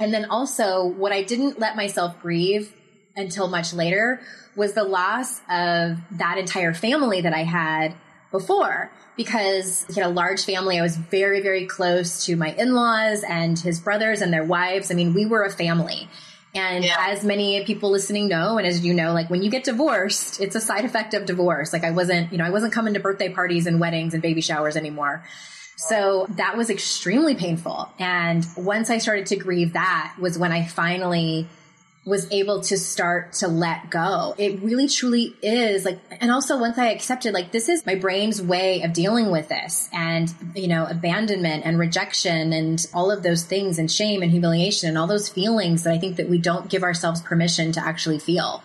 And 0.00 0.12
then 0.12 0.26
also, 0.26 0.84
what 0.84 1.12
I 1.12 1.22
didn't 1.22 1.60
let 1.60 1.76
myself 1.76 2.20
grieve 2.20 2.74
until 3.14 3.46
much 3.46 3.72
later 3.72 4.20
was 4.56 4.72
the 4.72 4.84
loss 4.84 5.38
of 5.48 5.98
that 6.18 6.38
entire 6.38 6.74
family 6.74 7.20
that 7.20 7.32
I 7.32 7.44
had 7.44 7.94
before 8.32 8.90
because 9.16 9.86
he 9.86 10.00
had 10.00 10.10
a 10.10 10.12
large 10.12 10.44
family. 10.44 10.78
I 10.78 10.82
was 10.82 10.96
very, 10.96 11.40
very 11.40 11.66
close 11.66 12.26
to 12.26 12.34
my 12.36 12.50
in-laws 12.52 13.22
and 13.22 13.56
his 13.56 13.78
brothers 13.78 14.22
and 14.22 14.32
their 14.32 14.44
wives. 14.44 14.90
I 14.90 14.94
mean, 14.94 15.14
we 15.14 15.24
were 15.24 15.44
a 15.44 15.50
family. 15.50 16.08
And 16.56 16.84
Yeah. 16.84 16.96
as 16.98 17.24
many 17.24 17.62
people 17.64 17.90
listening 17.90 18.28
know, 18.28 18.58
and 18.58 18.66
as 18.66 18.84
you 18.84 18.94
know, 18.94 19.12
like 19.12 19.28
when 19.28 19.42
you 19.42 19.50
get 19.50 19.64
divorced, 19.64 20.40
it's 20.40 20.56
a 20.56 20.60
side 20.60 20.84
effect 20.84 21.14
of 21.14 21.26
divorce. 21.26 21.72
Like 21.72 21.84
I 21.84 21.90
wasn't, 21.90 22.32
you 22.32 22.38
know, 22.38 22.44
I 22.44 22.50
wasn't 22.50 22.72
coming 22.72 22.94
to 22.94 23.00
birthday 23.00 23.28
parties 23.28 23.66
and 23.66 23.78
weddings 23.80 24.14
and 24.14 24.22
baby 24.22 24.40
showers 24.40 24.76
anymore. 24.76 25.24
So 25.76 26.26
that 26.30 26.56
was 26.56 26.70
extremely 26.70 27.34
painful. 27.34 27.90
And 27.98 28.46
once 28.56 28.88
I 28.88 28.98
started 28.98 29.26
to 29.26 29.36
grieve 29.36 29.74
that 29.74 30.14
was 30.18 30.38
when 30.38 30.50
I 30.50 30.66
finally 30.66 31.46
was 32.06 32.30
able 32.30 32.60
to 32.60 32.78
start 32.78 33.32
to 33.32 33.48
let 33.48 33.90
go. 33.90 34.32
It 34.38 34.62
really 34.62 34.88
truly 34.88 35.34
is 35.42 35.84
like, 35.84 35.98
and 36.20 36.30
also 36.30 36.56
once 36.56 36.78
I 36.78 36.90
accepted, 36.90 37.34
like, 37.34 37.50
this 37.50 37.68
is 37.68 37.84
my 37.84 37.96
brain's 37.96 38.40
way 38.40 38.82
of 38.82 38.92
dealing 38.92 39.32
with 39.32 39.48
this 39.48 39.88
and, 39.92 40.32
you 40.54 40.68
know, 40.68 40.86
abandonment 40.86 41.66
and 41.66 41.80
rejection 41.80 42.52
and 42.52 42.86
all 42.94 43.10
of 43.10 43.24
those 43.24 43.42
things 43.42 43.76
and 43.80 43.90
shame 43.90 44.22
and 44.22 44.30
humiliation 44.30 44.88
and 44.88 44.96
all 44.96 45.08
those 45.08 45.28
feelings 45.28 45.82
that 45.82 45.92
I 45.92 45.98
think 45.98 46.16
that 46.16 46.28
we 46.28 46.38
don't 46.38 46.70
give 46.70 46.84
ourselves 46.84 47.20
permission 47.20 47.72
to 47.72 47.84
actually 47.84 48.20
feel. 48.20 48.62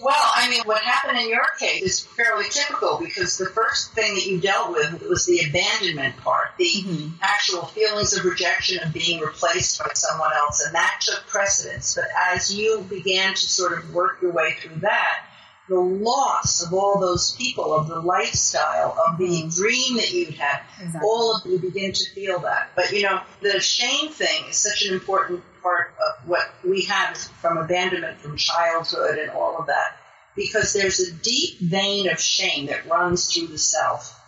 Well, 0.00 0.30
I 0.34 0.50
mean, 0.50 0.62
what 0.64 0.82
happened 0.82 1.18
in 1.18 1.28
your 1.28 1.46
case 1.58 1.82
is 1.82 2.00
fairly 2.00 2.46
typical 2.50 2.98
because 2.98 3.38
the 3.38 3.46
first 3.46 3.92
thing 3.92 4.14
that 4.14 4.26
you 4.26 4.40
dealt 4.40 4.72
with 4.72 5.02
was 5.08 5.24
the 5.26 5.40
abandonment 5.48 6.16
part, 6.16 6.48
the 6.58 6.64
mm-hmm. 6.64 7.08
actual 7.22 7.66
feelings 7.66 8.12
of 8.12 8.24
rejection 8.24 8.82
of 8.82 8.92
being 8.92 9.20
replaced 9.20 9.78
by 9.78 9.90
someone 9.94 10.32
else, 10.32 10.64
and 10.66 10.74
that 10.74 11.00
took 11.00 11.26
precedence. 11.28 11.94
But 11.94 12.06
as 12.32 12.52
you 12.52 12.84
began 12.88 13.34
to 13.34 13.46
sort 13.46 13.78
of 13.78 13.94
work 13.94 14.20
your 14.20 14.32
way 14.32 14.56
through 14.60 14.80
that, 14.80 15.26
the 15.68 15.80
loss 15.80 16.62
of 16.62 16.74
all 16.74 16.98
those 17.00 17.34
people, 17.36 17.72
of 17.72 17.88
the 17.88 18.00
lifestyle, 18.00 18.98
of 19.06 19.16
the 19.16 19.24
mm-hmm. 19.24 19.48
dream 19.48 19.96
that 19.96 20.12
you'd 20.12 20.34
had, 20.34 20.60
Exactly. 20.80 21.08
all 21.08 21.36
of 21.36 21.46
you 21.46 21.58
begin 21.58 21.92
to 21.92 22.10
feel 22.10 22.40
that. 22.40 22.70
But 22.74 22.90
you 22.90 23.02
know, 23.02 23.20
the 23.40 23.60
shame 23.60 24.10
thing 24.10 24.44
is 24.48 24.56
such 24.56 24.84
an 24.84 24.92
important 24.92 25.42
part 25.64 25.94
of 25.98 26.28
what 26.28 26.48
we 26.62 26.82
have 26.82 27.16
from 27.16 27.56
abandonment 27.58 28.20
from 28.20 28.36
childhood 28.36 29.18
and 29.18 29.30
all 29.30 29.56
of 29.58 29.66
that, 29.66 29.96
because 30.36 30.72
there's 30.72 31.00
a 31.00 31.12
deep 31.12 31.58
vein 31.58 32.08
of 32.08 32.20
shame 32.20 32.66
that 32.66 32.86
runs 32.86 33.32
through 33.32 33.48
the 33.48 33.58
self. 33.58 34.20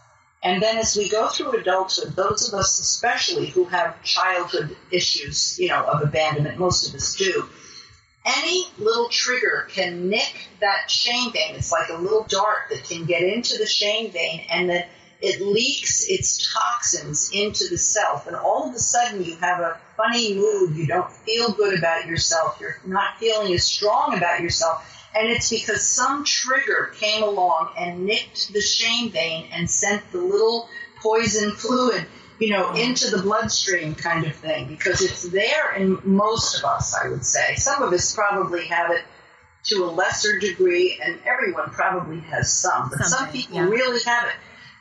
And 0.43 0.63
then 0.63 0.79
as 0.79 0.97
we 0.97 1.09
go 1.09 1.29
through 1.29 1.53
adulthood, 1.53 2.17
those 2.17 2.49
of 2.49 2.59
us 2.59 2.81
especially 2.81 3.47
who 3.47 3.65
have 3.65 4.03
childhood 4.03 4.77
issues, 4.91 5.59
you 5.59 5.69
know, 5.69 5.85
of 5.85 6.03
abandonment, 6.03 6.59
most 6.59 6.89
of 6.89 6.95
us 6.95 7.15
do, 7.17 7.49
any 8.25 8.65
little 8.79 9.09
trigger 9.09 9.69
can 9.71 10.09
nick 10.09 10.49
that 10.61 10.91
shame 10.91 11.33
vein. 11.33 11.55
It's 11.55 11.71
like 11.71 11.91
a 11.91 11.97
little 11.97 12.25
dart 12.29 12.71
that 12.71 12.85
can 12.85 13.05
get 13.05 13.23
into 13.23 13.59
the 13.59 13.67
shame 13.67 14.11
vein 14.11 14.47
and 14.51 14.69
then 14.71 14.85
it 15.21 15.41
leaks 15.41 16.07
its 16.09 16.53
toxins 16.53 17.31
into 17.33 17.69
the 17.69 17.79
self. 17.79 18.27
And 18.27 18.37
all 18.37 18.69
of 18.69 18.75
a 18.75 18.79
sudden 18.79 19.25
you 19.25 19.37
have 19.37 19.61
a 19.61 19.79
funny 19.97 20.35
mood. 20.35 20.77
You 20.77 20.87
don't 20.87 21.11
feel 21.11 21.53
good 21.53 21.79
about 21.79 22.07
yourself. 22.07 22.59
You're 22.61 22.79
not 22.85 23.19
feeling 23.19 23.53
as 23.55 23.65
strong 23.65 24.17
about 24.17 24.41
yourself. 24.41 24.93
And 25.15 25.29
it's 25.29 25.49
because 25.49 25.87
some 25.87 26.25
trigger 26.25 26.93
came 26.99 27.23
along 27.23 27.73
and 27.79 28.05
nicked 28.05 28.53
the 28.53 28.61
shame 28.61 29.11
vein 29.11 29.49
and 29.53 29.71
sent 29.71 30.03
the 30.13 30.21
little 30.21 30.69
poison 31.03 31.53
fluid 31.53 32.07
you 32.39 32.51
know, 32.51 32.75
into 32.75 33.11
the 33.11 33.23
bloodstream 33.23 33.95
kind 33.95 34.27
of 34.27 34.35
thing 34.35 34.69
because 34.69 35.01
it's 35.01 35.23
there 35.23 35.75
in 35.75 35.99
most 36.05 36.59
of 36.59 36.65
us, 36.65 36.95
I 36.95 37.09
would 37.09 37.25
say. 37.25 37.55
Some 37.55 37.83
of 37.83 37.93
us 37.93 38.15
probably 38.15 38.67
have 38.67 38.91
it 38.91 39.03
to 39.65 39.85
a 39.85 39.87
lesser 39.87 40.39
degree, 40.39 41.01
and 41.03 41.19
everyone 41.25 41.71
probably 41.71 42.21
has 42.21 42.53
some, 42.53 42.91
but 42.91 43.05
some 43.05 43.29
people 43.31 43.57
yeah. 43.57 43.69
really 43.69 44.01
have 44.05 44.29
it. 44.29 44.35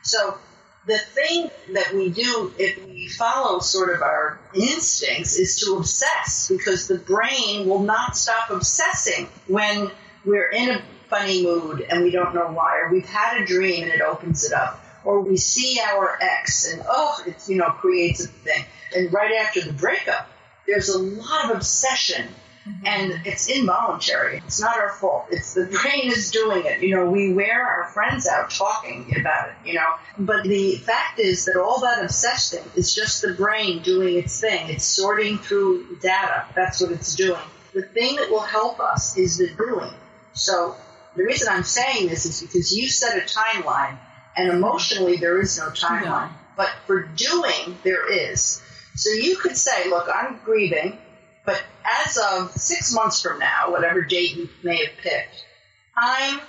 So 0.06 0.38
the 0.86 0.98
thing 0.98 1.50
that 1.72 1.92
we 1.92 2.10
do 2.10 2.54
if 2.58 2.84
we 2.86 3.08
follow 3.08 3.58
sort 3.58 3.92
of 3.92 4.02
our 4.02 4.38
instincts 4.54 5.36
is 5.36 5.60
to 5.60 5.76
obsess 5.76 6.48
because 6.48 6.86
the 6.86 6.98
brain 6.98 7.68
will 7.68 7.82
not 7.82 8.16
stop 8.16 8.50
obsessing 8.50 9.28
when 9.48 9.90
we're 10.24 10.48
in 10.48 10.70
a 10.70 10.82
funny 11.10 11.42
mood 11.42 11.84
and 11.90 12.04
we 12.04 12.12
don't 12.12 12.34
know 12.34 12.46
why, 12.52 12.78
or 12.78 12.92
we've 12.92 13.08
had 13.08 13.40
a 13.40 13.46
dream 13.46 13.82
and 13.82 13.92
it 13.92 14.00
opens 14.00 14.44
it 14.44 14.52
up, 14.52 14.80
or 15.04 15.20
we 15.20 15.36
see 15.36 15.80
our 15.80 16.16
ex 16.20 16.72
and 16.72 16.82
oh, 16.88 17.20
it 17.26 17.48
you 17.48 17.56
know 17.56 17.70
creates 17.70 18.24
a 18.24 18.28
thing. 18.28 18.64
And 18.94 19.12
right 19.12 19.32
after 19.40 19.60
the 19.60 19.72
breakup, 19.72 20.28
there's 20.68 20.88
a 20.88 20.98
lot 20.98 21.50
of 21.50 21.56
obsession. 21.56 22.28
Mm-hmm. 22.66 22.86
And 22.86 23.26
it's 23.26 23.48
involuntary. 23.48 24.38
It's 24.38 24.60
not 24.60 24.76
our 24.76 24.90
fault. 24.90 25.26
It's 25.30 25.54
the 25.54 25.66
brain 25.66 26.10
is 26.10 26.30
doing 26.32 26.64
it. 26.66 26.82
You 26.82 26.96
know, 26.96 27.08
we 27.08 27.32
wear 27.32 27.64
our 27.64 27.88
friends 27.90 28.26
out 28.26 28.50
talking 28.50 29.14
about 29.20 29.50
it, 29.50 29.54
you 29.64 29.74
know. 29.74 29.94
But 30.18 30.44
the 30.44 30.76
fact 30.76 31.20
is 31.20 31.44
that 31.44 31.56
all 31.56 31.80
that 31.80 32.02
obsessing 32.02 32.64
is 32.74 32.94
just 32.94 33.22
the 33.22 33.34
brain 33.34 33.82
doing 33.82 34.18
its 34.18 34.40
thing. 34.40 34.68
It's 34.68 34.84
sorting 34.84 35.38
through 35.38 35.98
data. 36.00 36.46
That's 36.56 36.80
what 36.80 36.90
it's 36.90 37.14
doing. 37.14 37.40
The 37.72 37.82
thing 37.82 38.16
that 38.16 38.30
will 38.30 38.40
help 38.40 38.80
us 38.80 39.16
is 39.16 39.38
the 39.38 39.48
doing. 39.48 39.92
So 40.32 40.74
the 41.14 41.24
reason 41.24 41.48
I'm 41.50 41.62
saying 41.62 42.08
this 42.08 42.26
is 42.26 42.40
because 42.40 42.76
you 42.76 42.88
set 42.88 43.16
a 43.16 43.20
timeline, 43.20 43.98
and 44.36 44.50
emotionally 44.50 45.16
there 45.18 45.40
is 45.40 45.58
no 45.58 45.68
timeline. 45.68 46.30
But 46.56 46.70
for 46.86 47.02
doing, 47.02 47.78
there 47.84 48.10
is. 48.10 48.62
So 48.96 49.10
you 49.10 49.36
could 49.36 49.56
say, 49.56 49.88
look, 49.90 50.08
I'm 50.12 50.40
grieving, 50.42 50.98
but 51.46 51.62
as 52.04 52.18
of 52.18 52.50
six 52.50 52.92
months 52.92 53.22
from 53.22 53.38
now, 53.38 53.70
whatever 53.70 54.02
date 54.02 54.36
you 54.36 54.48
may 54.62 54.84
have 54.84 54.96
picked, 54.98 55.44
I'm 55.96 56.40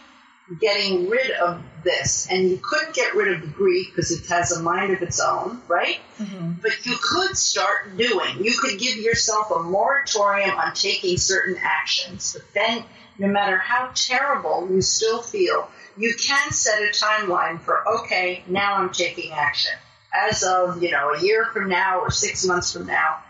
getting 0.59 1.09
rid 1.09 1.31
of 1.31 1.61
this. 1.83 2.27
And 2.29 2.49
you 2.49 2.57
couldn't 2.57 2.95
get 2.95 3.15
rid 3.15 3.33
of 3.33 3.41
the 3.41 3.47
grief 3.47 3.89
because 3.89 4.11
it 4.11 4.27
has 4.27 4.51
a 4.51 4.61
mind 4.61 4.93
of 4.93 5.01
its 5.01 5.19
own, 5.19 5.61
right? 5.67 5.99
Mm-hmm. 6.19 6.53
But 6.61 6.85
you 6.85 6.95
could 7.01 7.37
start 7.37 7.97
doing. 7.97 8.43
You 8.43 8.53
could 8.57 8.79
give 8.79 8.97
yourself 8.97 9.51
a 9.51 9.59
moratorium 9.59 10.57
on 10.57 10.73
taking 10.73 11.17
certain 11.17 11.57
actions. 11.61 12.33
But 12.33 12.53
then, 12.53 12.83
no 13.19 13.27
matter 13.27 13.57
how 13.57 13.91
terrible 13.93 14.67
you 14.71 14.81
still 14.81 15.21
feel, 15.21 15.69
you 15.97 16.15
can 16.15 16.51
set 16.51 16.81
a 16.81 16.91
timeline 16.91 17.59
for, 17.61 17.87
okay, 17.99 18.43
now 18.47 18.75
I'm 18.75 18.91
taking 18.91 19.31
action. 19.31 19.73
As 20.13 20.43
of, 20.43 20.81
you 20.81 20.91
know, 20.91 21.13
a 21.13 21.21
year 21.21 21.45
from 21.45 21.69
now 21.69 21.99
or 21.99 22.09
six 22.09 22.45
months 22.45 22.71
from 22.71 22.87
now, 22.87 23.21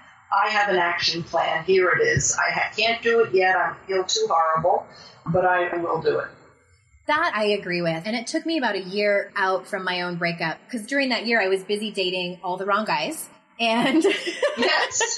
I 0.45 0.49
have 0.49 0.69
an 0.69 0.77
action 0.77 1.23
plan. 1.23 1.63
Here 1.63 1.89
it 1.89 2.01
is. 2.01 2.35
I 2.35 2.51
ha- 2.51 2.71
can't 2.75 3.01
do 3.01 3.21
it 3.21 3.33
yet. 3.33 3.55
I 3.55 3.75
feel 3.87 4.03
too 4.03 4.27
horrible, 4.29 4.85
but 5.25 5.45
I 5.45 5.75
will 5.77 6.01
do 6.01 6.19
it. 6.19 6.27
That 7.07 7.31
I 7.33 7.45
agree 7.45 7.81
with. 7.81 8.03
And 8.05 8.15
it 8.15 8.27
took 8.27 8.45
me 8.45 8.57
about 8.57 8.75
a 8.75 8.81
year 8.81 9.31
out 9.35 9.65
from 9.65 9.83
my 9.83 10.01
own 10.01 10.17
breakup 10.17 10.57
because 10.65 10.85
during 10.85 11.09
that 11.09 11.25
year 11.25 11.41
I 11.41 11.47
was 11.47 11.63
busy 11.63 11.89
dating 11.91 12.39
all 12.43 12.57
the 12.57 12.65
wrong 12.65 12.83
guys. 12.85 13.29
And 13.59 14.03
Yes. 14.57 15.17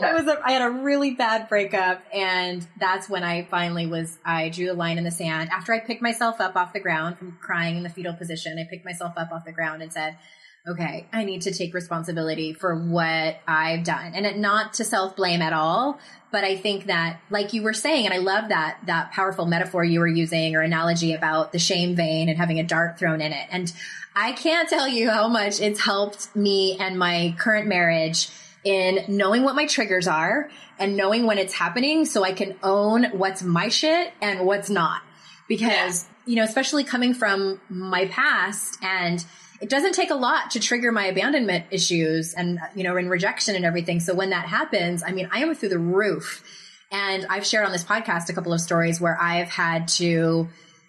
I 0.00 0.12
was 0.14 0.26
a, 0.26 0.38
I 0.44 0.52
had 0.52 0.62
a 0.62 0.70
really 0.70 1.12
bad 1.14 1.48
breakup 1.48 2.02
and 2.14 2.64
that's 2.78 3.08
when 3.08 3.24
I 3.24 3.44
finally 3.50 3.86
was 3.86 4.18
I 4.24 4.50
drew 4.50 4.70
a 4.70 4.74
line 4.74 4.98
in 4.98 5.04
the 5.04 5.10
sand. 5.10 5.48
After 5.50 5.72
I 5.72 5.80
picked 5.80 6.02
myself 6.02 6.40
up 6.40 6.56
off 6.56 6.72
the 6.72 6.78
ground 6.80 7.18
from 7.18 7.38
crying 7.40 7.76
in 7.76 7.82
the 7.82 7.88
fetal 7.88 8.12
position, 8.12 8.58
I 8.58 8.68
picked 8.68 8.84
myself 8.84 9.14
up 9.16 9.32
off 9.32 9.44
the 9.46 9.52
ground 9.52 9.82
and 9.82 9.92
said, 9.92 10.18
okay, 10.66 11.06
I 11.12 11.24
need 11.24 11.42
to 11.42 11.52
take 11.52 11.74
responsibility 11.74 12.52
for 12.52 12.74
what 12.74 13.40
I've 13.46 13.84
done 13.84 14.14
and 14.14 14.40
not 14.40 14.74
to 14.74 14.84
self 14.84 15.16
blame 15.16 15.42
at 15.42 15.52
all. 15.52 15.98
But 16.32 16.44
I 16.44 16.56
think 16.56 16.86
that, 16.86 17.20
like 17.28 17.52
you 17.52 17.62
were 17.62 17.72
saying, 17.72 18.04
and 18.04 18.14
I 18.14 18.18
love 18.18 18.50
that, 18.50 18.78
that 18.86 19.10
powerful 19.10 19.46
metaphor 19.46 19.82
you 19.82 19.98
were 19.98 20.06
using 20.06 20.54
or 20.54 20.60
analogy 20.60 21.12
about 21.12 21.50
the 21.50 21.58
shame 21.58 21.96
vein 21.96 22.28
and 22.28 22.38
having 22.38 22.60
a 22.60 22.62
dart 22.62 22.98
thrown 22.98 23.20
in 23.20 23.32
it. 23.32 23.48
And 23.50 23.72
I 24.14 24.32
can't 24.32 24.68
tell 24.68 24.86
you 24.86 25.10
how 25.10 25.26
much 25.28 25.60
it's 25.60 25.80
helped 25.80 26.34
me 26.36 26.76
and 26.78 26.98
my 26.98 27.34
current 27.38 27.66
marriage 27.66 28.28
in 28.62 29.04
knowing 29.08 29.42
what 29.42 29.56
my 29.56 29.66
triggers 29.66 30.06
are 30.06 30.50
and 30.78 30.96
knowing 30.96 31.26
when 31.26 31.38
it's 31.38 31.54
happening 31.54 32.04
so 32.04 32.22
I 32.22 32.32
can 32.32 32.56
own 32.62 33.04
what's 33.12 33.42
my 33.42 33.68
shit 33.68 34.12
and 34.20 34.46
what's 34.46 34.70
not. 34.70 35.02
Because, 35.48 36.04
yeah. 36.04 36.10
you 36.26 36.36
know, 36.36 36.44
especially 36.44 36.84
coming 36.84 37.12
from 37.12 37.60
my 37.68 38.06
past 38.06 38.78
and 38.82 39.24
it 39.60 39.68
doesn't 39.68 39.92
take 39.92 40.10
a 40.10 40.14
lot 40.14 40.52
to 40.52 40.60
trigger 40.60 40.90
my 40.90 41.06
abandonment 41.06 41.66
issues 41.70 42.34
and, 42.34 42.58
you 42.74 42.82
know, 42.82 42.96
in 42.96 43.08
rejection 43.08 43.56
and 43.56 43.64
everything. 43.64 44.00
So 44.00 44.14
when 44.14 44.30
that 44.30 44.46
happens, 44.46 45.02
I 45.02 45.12
mean, 45.12 45.28
I 45.30 45.40
am 45.40 45.54
through 45.54 45.68
the 45.68 45.78
roof. 45.78 46.42
And 46.90 47.26
I've 47.28 47.46
shared 47.46 47.66
on 47.66 47.72
this 47.72 47.84
podcast 47.84 48.28
a 48.30 48.32
couple 48.32 48.52
of 48.52 48.60
stories 48.60 49.00
where 49.00 49.16
I've 49.20 49.48
had 49.48 49.88
to 49.88 50.48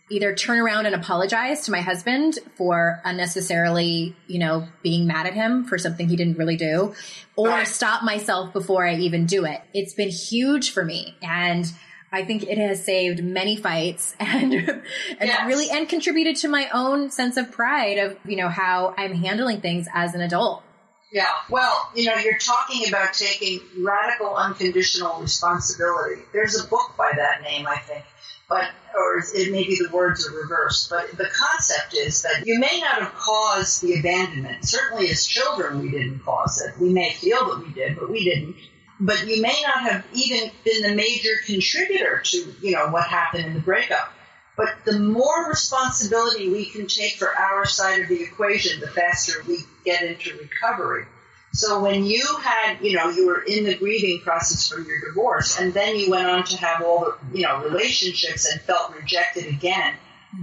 either 0.10 0.36
turn 0.36 0.60
around 0.60 0.86
and 0.86 0.96
apologize 0.96 1.66
to 1.66 1.72
my 1.72 1.82
husband 1.82 2.38
for 2.56 3.02
unnecessarily, 3.06 4.16
you 4.28 4.40
know, 4.40 4.68
being 4.84 5.08
mad 5.08 5.26
at 5.26 5.34
him 5.34 5.64
for 5.64 5.78
something 5.78 6.10
he 6.10 6.16
didn't 6.16 6.38
really 6.38 6.58
do 6.58 6.94
or 7.36 7.64
stop 7.66 8.04
myself 8.04 8.52
before 8.52 8.86
I 8.86 8.96
even 8.96 9.26
do 9.26 9.46
it. 9.46 9.62
It's 9.74 9.94
been 9.94 10.10
huge 10.10 10.72
for 10.72 10.84
me. 10.84 11.16
And 11.22 11.66
I 12.12 12.26
think 12.26 12.44
it 12.44 12.58
has 12.58 12.84
saved 12.84 13.24
many 13.24 13.56
fights 13.56 14.16
and, 14.20 14.54
and 14.54 14.84
yes. 15.22 15.48
really, 15.48 15.70
and 15.70 15.88
contributed 15.88 16.36
to 16.38 16.48
my 16.48 16.70
own 16.74 17.10
sense 17.10 17.38
of 17.38 17.52
pride 17.52 17.98
of, 17.98 18.18
you 18.26 18.36
know, 18.36 18.50
how 18.50 18.94
I'm 18.98 19.14
handling 19.14 19.62
things 19.62 19.88
as 19.94 20.14
an 20.14 20.22
adult. 20.22 20.64
Yeah. 21.12 21.28
Well, 21.50 21.90
you 21.94 22.06
know, 22.06 22.16
you're 22.16 22.38
talking 22.38 22.88
about 22.88 23.14
taking 23.14 23.60
radical 23.80 24.36
unconditional 24.36 25.22
responsibility. 25.22 26.22
There's 26.32 26.60
a 26.60 26.68
book 26.68 26.96
by 26.98 27.12
that 27.16 27.42
name, 27.42 27.68
I 27.68 27.78
think. 27.78 28.06
But, 28.48 28.70
or 28.94 29.20
it 29.20 29.52
maybe 29.52 29.76
the 29.76 29.90
words 29.94 30.28
are 30.28 30.36
reversed, 30.36 30.90
but 30.90 31.18
the 31.18 31.30
concept 31.34 31.94
is 31.94 32.22
that 32.24 32.46
you 32.46 32.60
may 32.60 32.82
not 32.82 33.02
have 33.02 33.16
caused 33.16 33.82
the 33.82 33.98
abandonment. 33.98 34.66
Certainly 34.66 35.10
as 35.10 35.26
children, 35.26 35.82
we 35.82 35.90
didn't 35.90 36.20
cause 36.20 36.62
it. 36.62 36.78
We 36.78 36.90
may 36.92 37.14
feel 37.14 37.46
that 37.46 37.66
we 37.66 37.72
did, 37.72 37.98
but 37.98 38.10
we 38.10 38.26
didn't 38.26 38.58
but 39.02 39.28
you 39.28 39.42
may 39.42 39.64
not 39.66 39.92
have 39.92 40.06
even 40.14 40.52
been 40.64 40.84
the 40.84 40.96
major 40.96 41.32
contributor 41.46 42.22
to, 42.24 42.54
you 42.62 42.72
know, 42.72 42.88
what 42.90 43.08
happened 43.08 43.46
in 43.46 43.54
the 43.56 43.60
breakup. 43.60 44.14
But 44.56 44.76
the 44.86 45.00
more 45.00 45.50
responsibility 45.50 46.50
we 46.50 46.66
can 46.66 46.86
take 46.86 47.16
for 47.16 47.36
our 47.36 47.66
side 47.66 48.02
of 48.02 48.10
the 48.10 48.22
equation, 48.22 48.80
the 48.80 48.88
faster 48.88 49.42
we 49.48 49.58
get 49.84 50.04
into 50.04 50.38
recovery. 50.38 51.06
So 51.54 51.82
when 51.82 52.06
you 52.06 52.24
had, 52.42 52.78
you 52.82 52.96
know, 52.96 53.10
you 53.10 53.26
were 53.26 53.42
in 53.42 53.64
the 53.64 53.76
grieving 53.76 54.22
process 54.22 54.68
for 54.68 54.80
your 54.80 55.00
divorce 55.10 55.60
and 55.60 55.74
then 55.74 55.96
you 55.96 56.12
went 56.12 56.28
on 56.28 56.44
to 56.46 56.58
have 56.58 56.84
all 56.84 57.00
the, 57.00 57.38
you 57.38 57.44
know, 57.44 57.64
relationships 57.64 58.46
and 58.46 58.62
felt 58.62 58.96
rejected 58.96 59.48
again, 59.48 59.96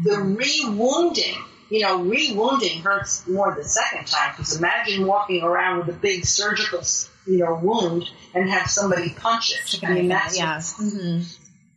the 0.03 0.19
re-wounding, 0.19 1.37
you 1.71 1.81
know, 1.81 2.03
re-wounding 2.03 2.83
hurts 2.83 3.27
more 3.29 3.55
the 3.55 3.65
second 3.65 4.07
time 4.07 4.33
because 4.37 4.57
imagine 4.59 5.07
walking 5.07 5.45
around 5.45 5.79
with 5.79 5.97
a 5.97 5.99
big 5.99 6.27
surgical 6.27 6.83
you 7.29 7.39
know, 7.39 7.61
wound 7.63 8.11
and 8.35 8.51
have 8.51 8.71
somebody 8.71 9.11
punch 9.11 9.53
it. 9.53 9.85
I 9.85 9.93
mean, 9.93 10.09
that's 10.09 10.39
yeah. 10.39 10.57
Mm-hmm. 10.57 11.23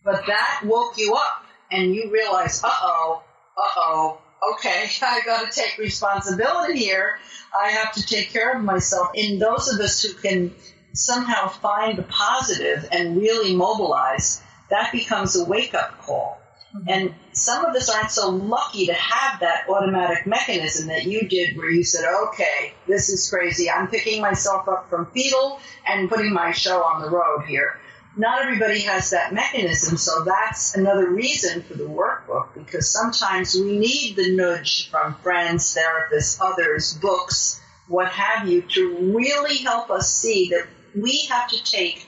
But 0.03 0.25
that 0.27 0.61
woke 0.65 0.97
you 0.97 1.13
up, 1.13 1.45
and 1.71 1.93
you 1.93 2.09
realize, 2.11 2.63
uh 2.63 2.69
oh, 2.71 3.23
uh 3.57 3.69
oh, 3.77 4.21
okay, 4.53 4.89
I 5.01 5.21
got 5.25 5.51
to 5.51 5.59
take 5.59 5.77
responsibility 5.77 6.79
here. 6.79 7.19
I 7.57 7.71
have 7.71 7.93
to 7.93 8.05
take 8.05 8.31
care 8.31 8.53
of 8.57 8.63
myself. 8.63 9.09
And 9.15 9.41
those 9.41 9.67
of 9.67 9.79
us 9.79 10.01
who 10.01 10.13
can 10.13 10.55
somehow 10.93 11.47
find 11.47 11.97
the 11.97 12.03
positive 12.03 12.87
and 12.91 13.17
really 13.17 13.55
mobilize, 13.55 14.41
that 14.69 14.91
becomes 14.91 15.35
a 15.35 15.45
wake 15.45 15.73
up 15.73 16.01
call. 16.01 16.40
Mm-hmm. 16.75 16.89
And 16.89 17.15
some 17.33 17.65
of 17.65 17.75
us 17.75 17.89
aren't 17.89 18.11
so 18.11 18.29
lucky 18.29 18.85
to 18.87 18.93
have 18.93 19.41
that 19.41 19.67
automatic 19.69 20.25
mechanism 20.25 20.87
that 20.87 21.05
you 21.05 21.27
did 21.27 21.57
where 21.57 21.69
you 21.69 21.83
said, 21.83 22.05
okay, 22.27 22.73
this 22.87 23.09
is 23.09 23.29
crazy. 23.29 23.69
I'm 23.69 23.87
picking 23.87 24.21
myself 24.21 24.67
up 24.69 24.89
from 24.89 25.07
fetal 25.11 25.59
and 25.85 26.09
putting 26.09 26.33
my 26.33 26.51
show 26.51 26.81
on 26.83 27.01
the 27.01 27.09
road 27.09 27.45
here. 27.45 27.79
Not 28.17 28.41
everybody 28.41 28.81
has 28.81 29.11
that 29.11 29.33
mechanism, 29.33 29.95
so 29.95 30.25
that's 30.25 30.75
another 30.75 31.09
reason 31.09 31.61
for 31.63 31.75
the 31.75 31.85
workbook 31.85 32.53
because 32.53 32.91
sometimes 32.91 33.55
we 33.55 33.77
need 33.77 34.17
the 34.17 34.35
nudge 34.35 34.89
from 34.89 35.15
friends, 35.15 35.77
therapists, 35.77 36.37
others, 36.41 36.93
books, 36.95 37.61
what 37.87 38.09
have 38.09 38.49
you, 38.49 38.63
to 38.63 39.13
really 39.15 39.57
help 39.57 39.89
us 39.89 40.13
see 40.13 40.49
that 40.49 40.67
we 40.93 41.25
have 41.29 41.49
to 41.49 41.63
take 41.63 42.05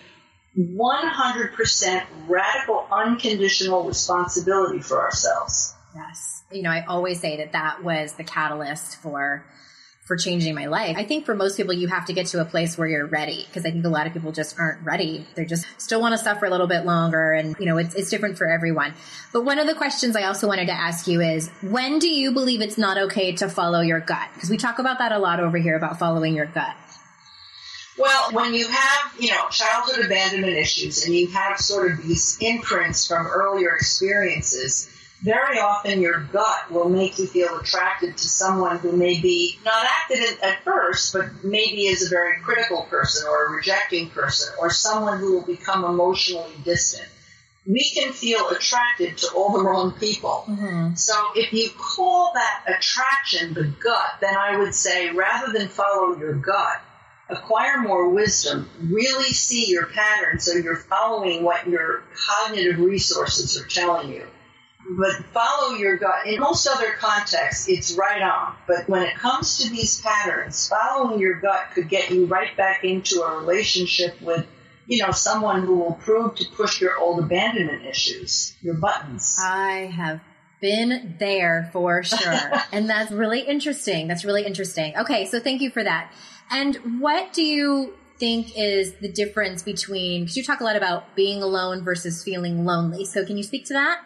100% 0.57 2.03
radical, 2.27 2.87
unconditional 2.91 3.83
responsibility 3.85 4.79
for 4.79 5.01
ourselves. 5.01 5.73
Yes. 5.95 6.43
You 6.51 6.61
know, 6.63 6.69
I 6.69 6.85
always 6.85 7.19
say 7.19 7.37
that 7.37 7.53
that 7.53 7.83
was 7.83 8.13
the 8.13 8.23
catalyst 8.23 8.97
for 8.97 9.45
for 10.03 10.17
changing 10.17 10.53
my 10.53 10.65
life. 10.65 10.97
I 10.97 11.05
think 11.05 11.25
for 11.25 11.33
most 11.33 11.55
people, 11.55 11.73
you 11.73 11.87
have 11.87 12.05
to 12.07 12.13
get 12.13 12.27
to 12.27 12.41
a 12.41 12.45
place 12.45 12.77
where 12.77 12.87
you're 12.87 13.05
ready 13.05 13.45
because 13.47 13.65
I 13.65 13.71
think 13.71 13.85
a 13.85 13.89
lot 13.89 14.05
of 14.05 14.11
people 14.11 14.33
just 14.33 14.59
aren't 14.59 14.85
ready. 14.85 15.25
They 15.35 15.45
just 15.45 15.65
still 15.77 16.01
want 16.01 16.11
to 16.11 16.17
suffer 16.17 16.45
a 16.45 16.49
little 16.49 16.67
bit 16.67 16.85
longer. 16.85 17.31
And, 17.31 17.55
you 17.57 17.65
know, 17.65 17.77
it's, 17.77 17.95
it's 17.95 18.09
different 18.09 18.37
for 18.37 18.45
everyone. 18.45 18.93
But 19.31 19.45
one 19.45 19.59
of 19.59 19.67
the 19.67 19.73
questions 19.73 20.17
I 20.17 20.23
also 20.23 20.45
wanted 20.47 20.65
to 20.65 20.73
ask 20.73 21.07
you 21.07 21.21
is 21.21 21.49
when 21.61 21.99
do 21.99 22.09
you 22.09 22.33
believe 22.33 22.61
it's 22.61 22.77
not 22.77 22.97
okay 22.97 23.31
to 23.37 23.47
follow 23.47 23.79
your 23.79 24.01
gut? 24.01 24.27
Because 24.33 24.49
we 24.49 24.57
talk 24.57 24.79
about 24.79 24.99
that 24.99 25.13
a 25.13 25.19
lot 25.19 25.39
over 25.39 25.57
here 25.57 25.77
about 25.77 25.99
following 25.99 26.35
your 26.35 26.47
gut. 26.47 26.75
Well, 27.97 28.31
when 28.31 28.53
you 28.53 28.67
have, 28.67 29.13
you 29.19 29.29
know, 29.29 29.47
childhood 29.49 30.05
abandonment 30.05 30.57
issues 30.57 31.05
and 31.05 31.13
you 31.13 31.27
have 31.27 31.59
sort 31.59 31.91
of 31.91 32.03
these 32.03 32.37
imprints 32.41 33.05
from 33.05 33.27
earlier 33.27 33.75
experiences, 33.75 34.89
very 35.23 35.59
often 35.59 36.01
your 36.01 36.19
gut 36.19 36.69
will 36.69 36.89
make 36.89 37.17
you 37.17 37.27
feel 37.27 37.57
attracted 37.57 38.17
to 38.17 38.27
someone 38.27 38.79
who 38.79 38.91
may 38.91 39.21
be 39.21 39.57
not 39.63 39.85
acted 39.85 40.37
at 40.41 40.63
first, 40.63 41.13
but 41.13 41.43
maybe 41.43 41.85
is 41.85 42.05
a 42.05 42.09
very 42.09 42.39
critical 42.41 42.81
person 42.89 43.25
or 43.29 43.45
a 43.45 43.51
rejecting 43.51 44.09
person 44.09 44.53
or 44.59 44.69
someone 44.69 45.19
who 45.19 45.33
will 45.33 45.45
become 45.45 45.85
emotionally 45.85 46.53
distant. 46.65 47.07
We 47.65 47.89
can 47.91 48.11
feel 48.11 48.49
attracted 48.49 49.17
to 49.19 49.27
all 49.33 49.53
the 49.53 49.63
wrong 49.63 49.93
people. 49.93 50.43
Mm-hmm. 50.47 50.95
So 50.95 51.13
if 51.35 51.53
you 51.53 51.69
call 51.77 52.33
that 52.33 52.63
attraction 52.67 53.53
the 53.53 53.63
gut, 53.63 54.17
then 54.19 54.35
I 54.35 54.57
would 54.57 54.75
say 54.75 55.11
rather 55.11 55.53
than 55.53 55.69
follow 55.69 56.17
your 56.17 56.33
gut, 56.33 56.81
acquire 57.29 57.79
more 57.79 58.09
wisdom, 58.09 58.69
really 58.81 59.31
see 59.31 59.69
your 59.69 59.87
pattern 59.87 60.39
so 60.39 60.53
you're 60.55 60.75
following 60.75 61.43
what 61.43 61.67
your 61.67 62.03
cognitive 62.27 62.79
resources 62.79 63.57
are 63.59 63.67
telling 63.67 64.11
you. 64.11 64.25
But 64.97 65.13
follow 65.33 65.75
your 65.75 65.95
gut. 65.97 66.27
In 66.27 66.41
most 66.41 66.67
other 66.67 66.91
contexts, 66.99 67.69
it's 67.69 67.93
right 67.93 68.21
on. 68.21 68.55
But 68.67 68.89
when 68.89 69.03
it 69.03 69.15
comes 69.15 69.59
to 69.59 69.69
these 69.69 70.01
patterns, 70.01 70.67
following 70.67 71.19
your 71.19 71.39
gut 71.39 71.71
could 71.73 71.87
get 71.87 72.11
you 72.11 72.25
right 72.25 72.55
back 72.57 72.83
into 72.83 73.21
a 73.21 73.37
relationship 73.37 74.21
with, 74.21 74.45
you 74.85 75.01
know, 75.01 75.11
someone 75.11 75.61
who 75.65 75.75
will 75.75 75.93
prove 75.93 76.35
to 76.35 76.45
push 76.49 76.81
your 76.81 76.97
old 76.97 77.23
abandonment 77.23 77.85
issues, 77.85 78.57
your 78.61 78.73
buttons. 78.73 79.37
I 79.41 79.89
have 79.95 80.19
been 80.59 81.15
there 81.19 81.69
for 81.71 82.03
sure. 82.03 82.51
and 82.73 82.89
that's 82.89 83.11
really 83.11 83.41
interesting. 83.41 84.07
That's 84.07 84.25
really 84.25 84.45
interesting. 84.45 84.97
Okay, 84.97 85.25
so 85.25 85.39
thank 85.39 85.61
you 85.61 85.69
for 85.69 85.83
that. 85.83 86.11
And 86.53 87.01
what 87.01 87.33
do 87.33 87.43
you 87.43 87.95
think 88.19 88.55
is 88.55 88.93
the 89.01 89.11
difference 89.11 89.63
between, 89.63 90.21
because 90.21 90.37
you 90.37 90.43
talk 90.43 90.61
a 90.61 90.63
lot 90.63 90.75
about 90.75 91.15
being 91.15 91.41
alone 91.41 91.83
versus 91.83 92.23
feeling 92.23 92.63
lonely. 92.63 93.05
So 93.05 93.25
can 93.25 93.37
you 93.37 93.43
speak 93.43 93.65
to 93.65 93.73
that? 93.73 94.01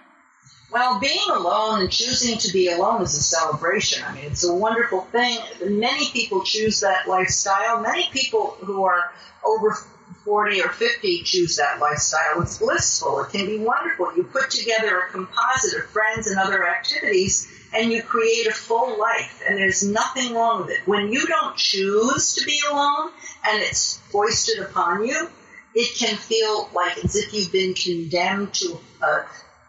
Well, 0.72 0.98
being 1.00 1.30
alone 1.30 1.82
and 1.82 1.92
choosing 1.92 2.38
to 2.38 2.52
be 2.54 2.70
alone 2.70 3.02
is 3.02 3.14
a 3.16 3.22
celebration. 3.22 4.04
I 4.06 4.16
mean, 4.16 4.26
it's 4.26 4.46
a 4.46 4.54
wonderful 4.54 5.02
thing. 5.02 5.40
Many 5.62 6.10
people 6.12 6.44
choose 6.44 6.80
that 6.80 7.08
lifestyle. 7.08 7.82
Many 7.82 8.10
people 8.12 8.58
who 8.62 8.86
are 8.86 9.12
over 9.46 9.76
40 10.24 10.62
or 10.62 10.70
50 10.70 11.24
choose 11.24 11.58
that 11.58 11.80
lifestyle. 11.80 12.42
It's 12.42 12.60
blissful. 12.60 13.22
It 13.24 13.32
can 13.32 13.46
be 13.46 13.60
wonderful. 13.60 14.16
You 14.16 14.24
put 14.24 14.52
together 14.52 15.00
a 15.00 15.12
composite 15.12 15.80
of 15.80 15.90
friends 15.90 16.28
and 16.28 16.40
other 16.40 16.68
activities 16.68 17.48
and 17.74 17.92
you 17.92 18.02
create 18.02 18.48
a 18.48 18.52
full 18.52 19.00
life 19.00 19.42
and 19.48 19.58
there's 19.58 19.84
nothing 19.84 20.34
wrong 20.34 20.62
with 20.62 20.72
it. 20.72 20.88
When 20.88 21.12
you 21.12 21.26
don't 21.26 21.56
choose 21.56 22.36
to 22.36 22.46
be 22.46 22.60
alone 22.70 23.12
and 23.48 23.62
it's 23.62 23.98
foisted 24.12 24.60
upon 24.60 25.06
you, 25.06 25.30
it 25.76 25.98
can 25.98 26.16
feel 26.16 26.70
like 26.74 27.04
as 27.04 27.16
if 27.16 27.34
you've 27.34 27.52
been 27.52 27.74
condemned 27.74 28.54
to 28.56 28.78
a, 29.04 29.26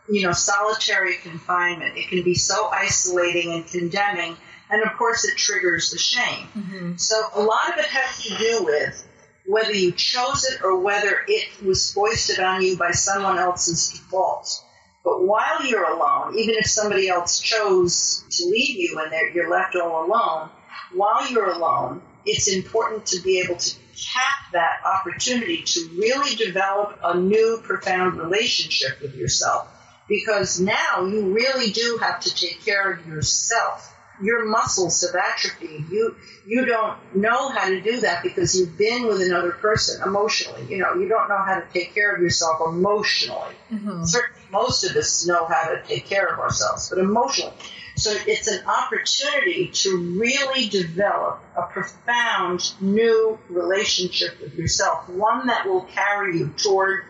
you 0.08 0.22
know, 0.22 0.32
solitary 0.32 1.16
confinement. 1.16 1.96
It 1.96 2.08
can 2.08 2.22
be 2.22 2.34
so 2.34 2.68
isolating 2.68 3.52
and 3.52 3.66
condemning. 3.66 4.36
And 4.70 4.82
of 4.82 4.96
course 4.96 5.24
it 5.24 5.36
triggers 5.36 5.90
the 5.90 5.98
shame. 5.98 6.48
Mm-hmm. 6.56 6.96
So 6.96 7.20
a 7.34 7.42
lot 7.42 7.72
of 7.72 7.78
it 7.78 7.86
has 7.86 8.22
to 8.24 8.36
do 8.36 8.64
with 8.64 9.04
whether 9.46 9.72
you 9.72 9.92
chose 9.92 10.44
it 10.44 10.62
or 10.62 10.78
whether 10.78 11.24
it 11.26 11.48
was 11.64 11.92
foisted 11.92 12.38
on 12.38 12.62
you 12.62 12.76
by 12.76 12.90
someone 12.90 13.38
else's 13.38 13.88
default. 13.88 14.62
But 15.04 15.24
while 15.24 15.64
you're 15.64 15.90
alone, 15.90 16.36
even 16.36 16.56
if 16.56 16.66
somebody 16.66 17.08
else 17.08 17.40
chose 17.40 18.24
to 18.30 18.46
leave 18.46 18.76
you 18.76 19.00
and 19.00 19.34
you're 19.34 19.50
left 19.50 19.76
all 19.76 20.06
alone, 20.06 20.50
while 20.92 21.30
you're 21.30 21.50
alone, 21.50 22.02
it's 22.24 22.48
important 22.48 23.06
to 23.06 23.20
be 23.20 23.40
able 23.40 23.56
to 23.56 23.74
cap 23.98 24.52
that 24.52 24.80
opportunity 24.84 25.62
to 25.62 25.88
really 25.98 26.36
develop 26.36 26.98
a 27.02 27.18
new 27.18 27.60
profound 27.62 28.18
relationship 28.18 29.00
with 29.00 29.14
yourself. 29.14 29.68
Because 30.08 30.58
now 30.58 31.04
you 31.04 31.34
really 31.34 31.70
do 31.70 31.98
have 32.00 32.20
to 32.20 32.34
take 32.34 32.64
care 32.64 32.92
of 32.92 33.06
yourself. 33.06 33.94
Your 34.22 34.46
muscles 34.46 35.02
have 35.02 35.14
atrophied. 35.14 35.90
You 35.90 36.16
you 36.46 36.64
don't 36.64 36.98
know 37.14 37.50
how 37.50 37.68
to 37.68 37.80
do 37.80 38.00
that 38.00 38.22
because 38.22 38.58
you've 38.58 38.76
been 38.76 39.06
with 39.06 39.20
another 39.20 39.52
person 39.52 40.02
emotionally. 40.02 40.66
You 40.68 40.78
know, 40.78 40.94
you 40.94 41.08
don't 41.08 41.28
know 41.28 41.38
how 41.38 41.60
to 41.60 41.66
take 41.72 41.94
care 41.94 42.16
of 42.16 42.22
yourself 42.22 42.60
emotionally. 42.66 43.54
Mm-hmm. 43.70 44.04
Certainly 44.04 44.37
most 44.50 44.84
of 44.84 44.96
us 44.96 45.26
know 45.26 45.46
how 45.46 45.68
to 45.68 45.82
take 45.86 46.06
care 46.06 46.26
of 46.26 46.38
ourselves, 46.38 46.88
but 46.88 46.98
emotionally. 46.98 47.52
So 47.96 48.14
it's 48.26 48.46
an 48.46 48.64
opportunity 48.64 49.68
to 49.68 50.18
really 50.20 50.68
develop 50.68 51.42
a 51.56 51.62
profound 51.62 52.72
new 52.80 53.38
relationship 53.48 54.40
with 54.40 54.54
yourself, 54.54 55.08
one 55.08 55.48
that 55.48 55.66
will 55.66 55.82
carry 55.82 56.38
you 56.38 56.54
toward 56.56 57.04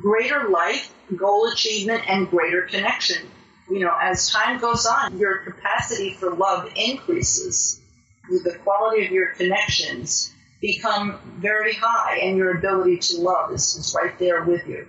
greater 0.00 0.50
life, 0.50 0.94
goal 1.16 1.50
achievement, 1.50 2.02
and 2.08 2.28
greater 2.28 2.62
connection. 2.62 3.26
You 3.70 3.80
know, 3.80 3.96
as 3.98 4.30
time 4.30 4.60
goes 4.60 4.84
on, 4.84 5.18
your 5.18 5.38
capacity 5.38 6.12
for 6.12 6.34
love 6.34 6.70
increases. 6.76 7.80
The 8.28 8.58
quality 8.62 9.06
of 9.06 9.12
your 9.12 9.28
connections 9.28 10.30
become 10.60 11.18
very 11.38 11.72
high, 11.72 12.18
and 12.18 12.36
your 12.36 12.58
ability 12.58 12.98
to 12.98 13.20
love 13.20 13.50
is, 13.52 13.76
is 13.76 13.96
right 13.98 14.18
there 14.18 14.44
with 14.44 14.66
you 14.66 14.86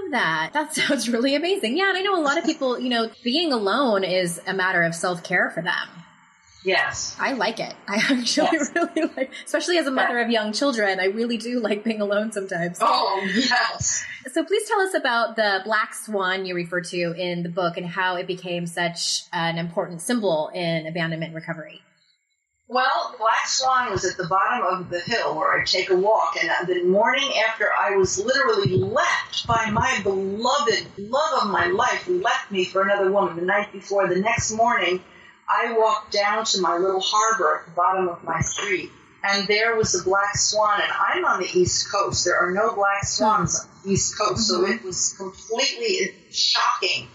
love 0.00 0.12
that. 0.12 0.50
That 0.52 0.74
sounds 0.74 1.08
really 1.08 1.34
amazing. 1.34 1.76
Yeah, 1.76 1.88
and 1.88 1.98
I 1.98 2.02
know 2.02 2.18
a 2.18 2.22
lot 2.22 2.38
of 2.38 2.44
people, 2.44 2.78
you 2.78 2.88
know, 2.88 3.10
being 3.22 3.52
alone 3.52 4.04
is 4.04 4.40
a 4.46 4.54
matter 4.54 4.82
of 4.82 4.94
self 4.94 5.22
care 5.22 5.50
for 5.50 5.62
them. 5.62 5.88
Yes. 6.64 7.16
I 7.18 7.32
like 7.32 7.58
it. 7.58 7.74
I 7.88 7.96
actually 7.96 8.48
yes. 8.52 8.70
really 8.74 9.10
like, 9.16 9.32
especially 9.44 9.78
as 9.78 9.86
a 9.86 9.90
mother 9.90 10.20
of 10.20 10.30
young 10.30 10.52
children, 10.52 11.00
I 11.00 11.06
really 11.06 11.36
do 11.36 11.60
like 11.60 11.82
being 11.82 12.00
alone 12.00 12.32
sometimes. 12.32 12.78
Oh, 12.80 13.20
yes. 13.34 14.04
So 14.32 14.44
please 14.44 14.68
tell 14.68 14.80
us 14.80 14.94
about 14.94 15.34
the 15.36 15.60
black 15.64 15.94
swan 15.94 16.46
you 16.46 16.54
refer 16.54 16.80
to 16.80 17.12
in 17.12 17.42
the 17.42 17.48
book 17.48 17.76
and 17.76 17.86
how 17.86 18.16
it 18.16 18.26
became 18.26 18.66
such 18.66 19.24
an 19.32 19.58
important 19.58 20.02
symbol 20.02 20.50
in 20.54 20.86
abandonment 20.86 21.34
recovery. 21.34 21.82
Well, 22.68 23.14
Black 23.18 23.46
Swan 23.46 23.90
was 23.90 24.04
at 24.04 24.16
the 24.16 24.28
bottom 24.28 24.64
of 24.64 24.88
the 24.88 25.00
hill 25.00 25.36
where 25.36 25.60
I 25.60 25.64
take 25.64 25.90
a 25.90 25.96
walk, 25.96 26.36
and 26.40 26.68
the 26.68 26.84
morning 26.84 27.30
after 27.46 27.68
I 27.72 27.96
was 27.96 28.18
literally 28.18 28.76
left 28.76 29.46
by 29.46 29.68
my 29.70 30.00
beloved 30.02 30.86
love 30.96 31.42
of 31.42 31.50
my 31.50 31.66
life, 31.66 32.04
who 32.04 32.22
left 32.22 32.50
me 32.50 32.64
for 32.64 32.82
another 32.82 33.10
woman 33.10 33.36
the 33.36 33.42
night 33.42 33.72
before, 33.72 34.06
the 34.06 34.20
next 34.20 34.52
morning, 34.52 35.02
I 35.48 35.72
walked 35.76 36.12
down 36.12 36.44
to 36.46 36.60
my 36.60 36.76
little 36.76 37.00
harbor 37.00 37.58
at 37.58 37.66
the 37.66 37.72
bottom 37.72 38.08
of 38.08 38.22
my 38.22 38.40
street, 38.40 38.90
and 39.24 39.46
there 39.48 39.76
was 39.76 40.00
a 40.00 40.04
black 40.04 40.36
swan, 40.36 40.80
and 40.80 40.92
I'm 40.92 41.24
on 41.24 41.40
the 41.40 41.48
East 41.52 41.90
Coast. 41.92 42.24
There 42.24 42.38
are 42.38 42.52
no 42.52 42.74
black 42.74 43.04
swans 43.04 43.58
on 43.60 43.68
the 43.84 43.90
East 43.90 44.16
Coast, 44.16 44.46
so 44.46 44.60
mm-hmm. 44.60 44.72
it 44.72 44.84
was 44.84 45.14
completely 45.18 46.14
shocking 46.30 47.08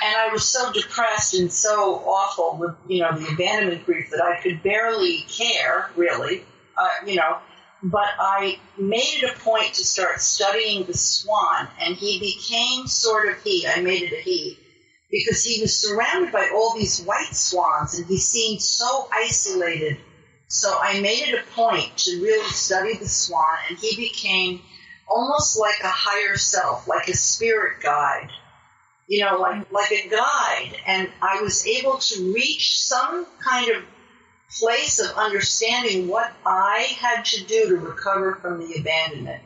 and 0.00 0.16
I 0.16 0.32
was 0.32 0.44
so 0.44 0.72
depressed 0.72 1.34
and 1.34 1.52
so 1.52 1.96
awful 2.06 2.58
with 2.58 2.74
you 2.86 3.00
know 3.00 3.16
the 3.16 3.28
abandonment 3.32 3.84
grief 3.84 4.10
that 4.10 4.22
I 4.22 4.40
could 4.40 4.62
barely 4.62 5.24
care 5.28 5.90
really, 5.96 6.44
uh, 6.76 7.06
you 7.06 7.16
know. 7.16 7.38
But 7.84 8.08
I 8.18 8.60
made 8.78 9.22
it 9.22 9.30
a 9.36 9.40
point 9.40 9.74
to 9.74 9.84
start 9.84 10.20
studying 10.20 10.86
the 10.86 10.94
swan, 10.96 11.68
and 11.80 11.96
he 11.96 12.20
became 12.20 12.86
sort 12.86 13.28
of 13.28 13.42
he. 13.42 13.66
I 13.66 13.80
made 13.80 14.02
it 14.02 14.12
a 14.12 14.20
he 14.20 14.58
because 15.10 15.44
he 15.44 15.60
was 15.60 15.78
surrounded 15.78 16.32
by 16.32 16.50
all 16.54 16.74
these 16.74 17.02
white 17.02 17.34
swans, 17.34 17.94
and 17.94 18.06
he 18.06 18.18
seemed 18.18 18.62
so 18.62 19.08
isolated. 19.12 19.98
So 20.48 20.78
I 20.80 21.00
made 21.00 21.28
it 21.28 21.34
a 21.34 21.50
point 21.52 21.96
to 21.98 22.22
really 22.22 22.50
study 22.50 22.96
the 22.96 23.08
swan, 23.08 23.56
and 23.68 23.78
he 23.78 23.96
became 23.96 24.62
almost 25.08 25.58
like 25.58 25.80
a 25.82 25.88
higher 25.88 26.36
self, 26.36 26.86
like 26.86 27.08
a 27.08 27.16
spirit 27.16 27.82
guide 27.82 28.30
you 29.12 29.22
know, 29.22 29.36
like, 29.36 29.70
like 29.70 29.92
a 29.92 30.08
guide. 30.08 30.74
And 30.86 31.06
I 31.20 31.42
was 31.42 31.66
able 31.66 31.98
to 31.98 32.32
reach 32.32 32.80
some 32.80 33.26
kind 33.44 33.70
of 33.70 33.82
place 34.58 35.00
of 35.00 35.18
understanding 35.18 36.08
what 36.08 36.32
I 36.46 36.96
had 36.98 37.26
to 37.26 37.44
do 37.44 37.68
to 37.68 37.76
recover 37.76 38.36
from 38.36 38.58
the 38.58 38.72
abandonment. 38.80 39.42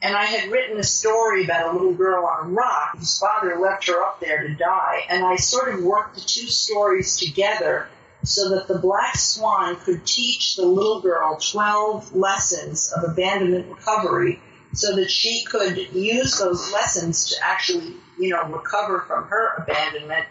And 0.00 0.14
I 0.14 0.24
had 0.24 0.52
written 0.52 0.78
a 0.78 0.84
story 0.84 1.42
about 1.42 1.68
a 1.68 1.72
little 1.72 1.94
girl 1.94 2.26
on 2.26 2.46
a 2.46 2.50
rock 2.50 2.96
whose 2.96 3.18
father 3.18 3.58
left 3.58 3.88
her 3.88 4.00
up 4.04 4.20
there 4.20 4.46
to 4.46 4.54
die. 4.54 5.00
And 5.08 5.24
I 5.24 5.34
sort 5.34 5.74
of 5.74 5.82
worked 5.82 6.14
the 6.14 6.20
two 6.20 6.46
stories 6.46 7.16
together 7.16 7.88
so 8.22 8.50
that 8.50 8.68
the 8.68 8.78
black 8.78 9.16
swan 9.16 9.74
could 9.80 10.06
teach 10.06 10.54
the 10.54 10.64
little 10.64 11.00
girl 11.00 11.40
12 11.40 12.14
lessons 12.14 12.92
of 12.92 13.02
abandonment 13.02 13.66
recovery 13.68 14.40
so 14.74 14.94
that 14.94 15.10
she 15.10 15.42
could 15.42 15.76
use 15.92 16.38
those 16.38 16.72
lessons 16.72 17.30
to 17.30 17.36
actually 17.44 17.96
you 18.18 18.30
know, 18.30 18.44
recover 18.44 19.00
from 19.06 19.24
her 19.24 19.54
abandonment. 19.56 20.26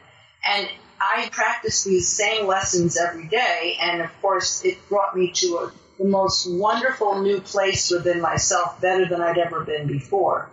And 0.45 0.67
I 0.99 1.29
practiced 1.31 1.85
these 1.85 2.15
same 2.15 2.47
lessons 2.47 2.97
every 2.97 3.27
day. 3.27 3.77
And 3.81 4.01
of 4.01 4.21
course, 4.21 4.63
it 4.65 4.77
brought 4.89 5.15
me 5.15 5.31
to 5.31 5.47
a, 5.57 5.71
the 5.97 6.05
most 6.05 6.47
wonderful 6.49 7.21
new 7.21 7.39
place 7.41 7.91
within 7.91 8.21
myself, 8.21 8.79
better 8.81 9.05
than 9.05 9.21
I'd 9.21 9.37
ever 9.37 9.63
been 9.63 9.87
before. 9.87 10.49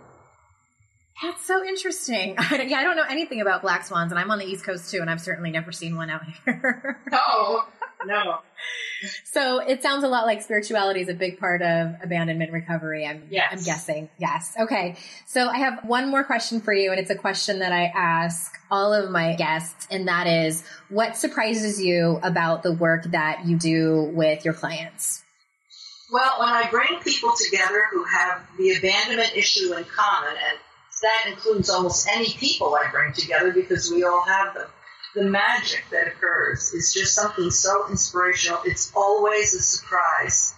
That's 1.21 1.45
so 1.45 1.63
interesting. 1.63 2.35
yeah, 2.51 2.77
I 2.77 2.83
don't 2.83 2.97
know 2.97 3.05
anything 3.09 3.41
about 3.41 3.61
black 3.61 3.85
swans, 3.85 4.11
and 4.11 4.19
I'm 4.19 4.31
on 4.31 4.39
the 4.39 4.45
East 4.45 4.65
Coast 4.65 4.91
too, 4.91 4.99
and 4.99 5.09
I've 5.09 5.21
certainly 5.21 5.49
never 5.49 5.71
seen 5.71 5.95
one 5.95 6.09
out 6.09 6.21
here. 6.43 6.99
no, 7.11 7.63
no. 8.05 8.39
So 9.25 9.59
it 9.59 9.83
sounds 9.83 10.03
a 10.03 10.07
lot 10.07 10.25
like 10.25 10.41
spirituality 10.41 11.01
is 11.01 11.09
a 11.09 11.13
big 11.13 11.39
part 11.39 11.61
of 11.61 11.95
abandonment 12.01 12.51
recovery. 12.51 13.05
I'm, 13.05 13.27
yes. 13.29 13.49
I'm 13.51 13.63
guessing. 13.63 14.09
Yes. 14.17 14.53
Okay. 14.59 14.95
So 15.25 15.47
I 15.47 15.57
have 15.57 15.85
one 15.85 16.09
more 16.09 16.23
question 16.23 16.61
for 16.61 16.73
you, 16.73 16.91
and 16.91 16.99
it's 16.99 17.09
a 17.09 17.15
question 17.15 17.59
that 17.59 17.71
I 17.71 17.91
ask 17.93 18.53
all 18.71 18.93
of 18.93 19.11
my 19.11 19.35
guests, 19.35 19.87
and 19.91 20.07
that 20.07 20.27
is, 20.27 20.63
what 20.89 21.17
surprises 21.17 21.81
you 21.81 22.19
about 22.23 22.63
the 22.63 22.73
work 22.73 23.03
that 23.11 23.45
you 23.45 23.57
do 23.57 24.11
with 24.13 24.45
your 24.45 24.53
clients? 24.53 25.23
Well, 26.11 26.31
when 26.39 26.49
I 26.49 26.69
bring 26.69 26.99
people 27.01 27.33
together 27.49 27.83
who 27.91 28.03
have 28.05 28.41
the 28.57 28.71
abandonment 28.75 29.35
issue 29.35 29.73
in 29.73 29.83
common, 29.83 30.31
and 30.31 30.59
that 31.01 31.25
includes 31.27 31.69
almost 31.69 32.07
any 32.09 32.31
people 32.33 32.75
I 32.75 32.89
bring 32.89 33.11
together 33.13 33.51
because 33.51 33.91
we 33.91 34.03
all 34.03 34.23
have 34.23 34.53
them 34.53 34.67
the 35.15 35.23
magic 35.23 35.85
that 35.91 36.07
occurs 36.07 36.73
is 36.73 36.93
just 36.93 37.15
something 37.15 37.49
so 37.49 37.89
inspirational. 37.89 38.59
It's 38.65 38.91
always 38.95 39.53
a 39.53 39.61
surprise. 39.61 40.53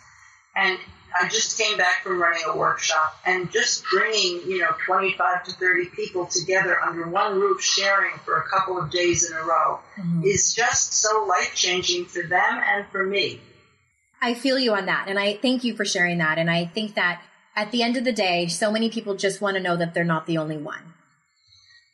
And 0.56 0.78
I 1.20 1.30
just 1.30 1.58
came 1.58 1.78
back 1.78 2.04
from 2.04 2.22
running 2.22 2.44
a 2.48 2.58
workshop 2.58 3.16
and 3.26 3.52
just 3.52 3.86
bringing, 3.92 4.42
you 4.50 4.60
know, 4.60 4.72
25 4.86 5.44
to 5.46 5.52
30 5.54 5.86
people 5.96 6.26
together 6.26 6.82
under 6.82 7.08
one 7.08 7.40
roof 7.40 7.62
sharing 7.62 8.18
for 8.26 8.38
a 8.38 8.50
couple 8.50 8.78
of 8.78 8.90
days 8.90 9.30
in 9.30 9.38
a 9.38 9.42
row 9.42 9.80
mm-hmm. 9.98 10.24
is 10.24 10.54
just 10.54 10.94
so 10.94 11.26
life 11.30 11.54
changing 11.56 12.06
for 12.06 12.24
them 12.24 12.62
and 12.66 12.86
for 12.88 13.06
me. 13.06 13.40
I 14.22 14.34
feel 14.34 14.58
you 14.58 14.74
on 14.74 14.88
that. 14.88 15.08
And 15.08 15.20
I 15.20 15.36
thank 15.38 15.64
you 15.64 15.76
for 15.76 15.86
sharing 15.86 16.18
that. 16.18 16.40
And 16.40 16.50
I 16.50 16.66
think 16.66 16.96
that 16.96 17.22
at 17.56 17.72
the 17.72 17.84
end 17.84 17.96
of 17.96 18.04
the 18.04 18.12
day, 18.12 18.48
so 18.48 18.72
many 18.72 18.90
people 18.90 19.16
just 19.16 19.40
want 19.40 19.56
to 19.56 19.64
know 19.64 19.78
that 19.78 19.94
they're 19.94 20.04
not 20.04 20.26
the 20.26 20.40
only 20.40 20.58
one. 20.58 20.94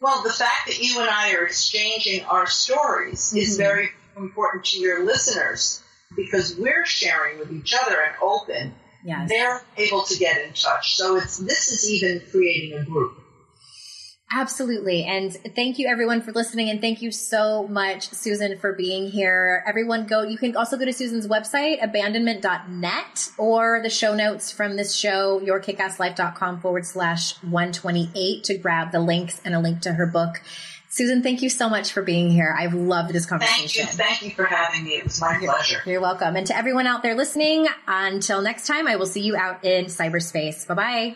Well, 0.03 0.21
the 0.21 0.33
fact 0.33 0.67
that 0.67 0.79
you 0.79 0.99
and 0.99 1.09
I 1.09 1.33
are 1.35 1.45
exchanging 1.45 2.25
our 2.25 2.45
stories 2.45 3.29
mm-hmm. 3.29 3.37
is 3.37 3.55
very 3.55 3.89
important 4.17 4.65
to 4.65 4.77
your 4.77 5.05
listeners 5.05 5.81
because 6.13 6.57
we're 6.57 6.85
sharing 6.85 7.39
with 7.39 7.53
each 7.53 7.73
other 7.73 8.01
and 8.01 8.13
open. 8.21 8.75
Yes. 9.05 9.29
They're 9.29 9.61
able 9.77 10.01
to 10.01 10.17
get 10.17 10.45
in 10.45 10.51
touch. 10.51 10.97
So 10.97 11.15
it's 11.15 11.37
this 11.37 11.71
is 11.71 11.89
even 11.89 12.21
creating 12.29 12.77
a 12.77 12.83
group. 12.83 13.17
Absolutely. 14.35 15.03
And 15.03 15.31
thank 15.55 15.77
you 15.77 15.87
everyone 15.87 16.21
for 16.21 16.31
listening. 16.31 16.69
And 16.69 16.81
thank 16.81 17.01
you 17.01 17.11
so 17.11 17.67
much, 17.67 18.09
Susan, 18.09 18.57
for 18.57 18.73
being 18.73 19.09
here. 19.09 19.63
Everyone 19.67 20.07
go, 20.07 20.23
you 20.23 20.37
can 20.37 20.55
also 20.55 20.77
go 20.77 20.85
to 20.85 20.93
Susan's 20.93 21.27
website, 21.27 21.83
abandonment.net, 21.83 23.29
or 23.37 23.81
the 23.83 23.89
show 23.89 24.15
notes 24.15 24.51
from 24.51 24.75
this 24.75 24.95
show, 24.95 25.39
yourkickasslife.com 25.39 26.61
forward 26.61 26.85
slash 26.85 27.35
128 27.43 28.43
to 28.45 28.57
grab 28.57 28.91
the 28.91 28.99
links 28.99 29.39
and 29.45 29.53
a 29.53 29.59
link 29.59 29.81
to 29.81 29.93
her 29.93 30.07
book. 30.07 30.41
Susan, 30.89 31.23
thank 31.23 31.41
you 31.41 31.49
so 31.49 31.69
much 31.69 31.91
for 31.91 32.03
being 32.03 32.29
here. 32.29 32.55
I've 32.57 32.75
loved 32.75 33.13
this 33.13 33.25
conversation. 33.25 33.85
Thank 33.85 33.97
you. 33.97 34.03
Thank 34.03 34.21
you 34.21 34.29
for 34.31 34.45
having 34.45 34.83
me. 34.83 34.91
It 34.97 35.05
was 35.05 35.19
my 35.19 35.39
pleasure. 35.39 35.81
You're 35.87 36.01
welcome. 36.01 36.35
And 36.35 36.45
to 36.47 36.55
everyone 36.55 36.85
out 36.85 37.01
there 37.01 37.15
listening, 37.15 37.67
until 37.87 38.41
next 38.41 38.67
time, 38.67 38.87
I 38.87 38.95
will 38.95 39.07
see 39.07 39.21
you 39.21 39.35
out 39.35 39.63
in 39.63 39.85
cyberspace. 39.85 40.67
Bye 40.67 40.73
bye. 40.75 41.15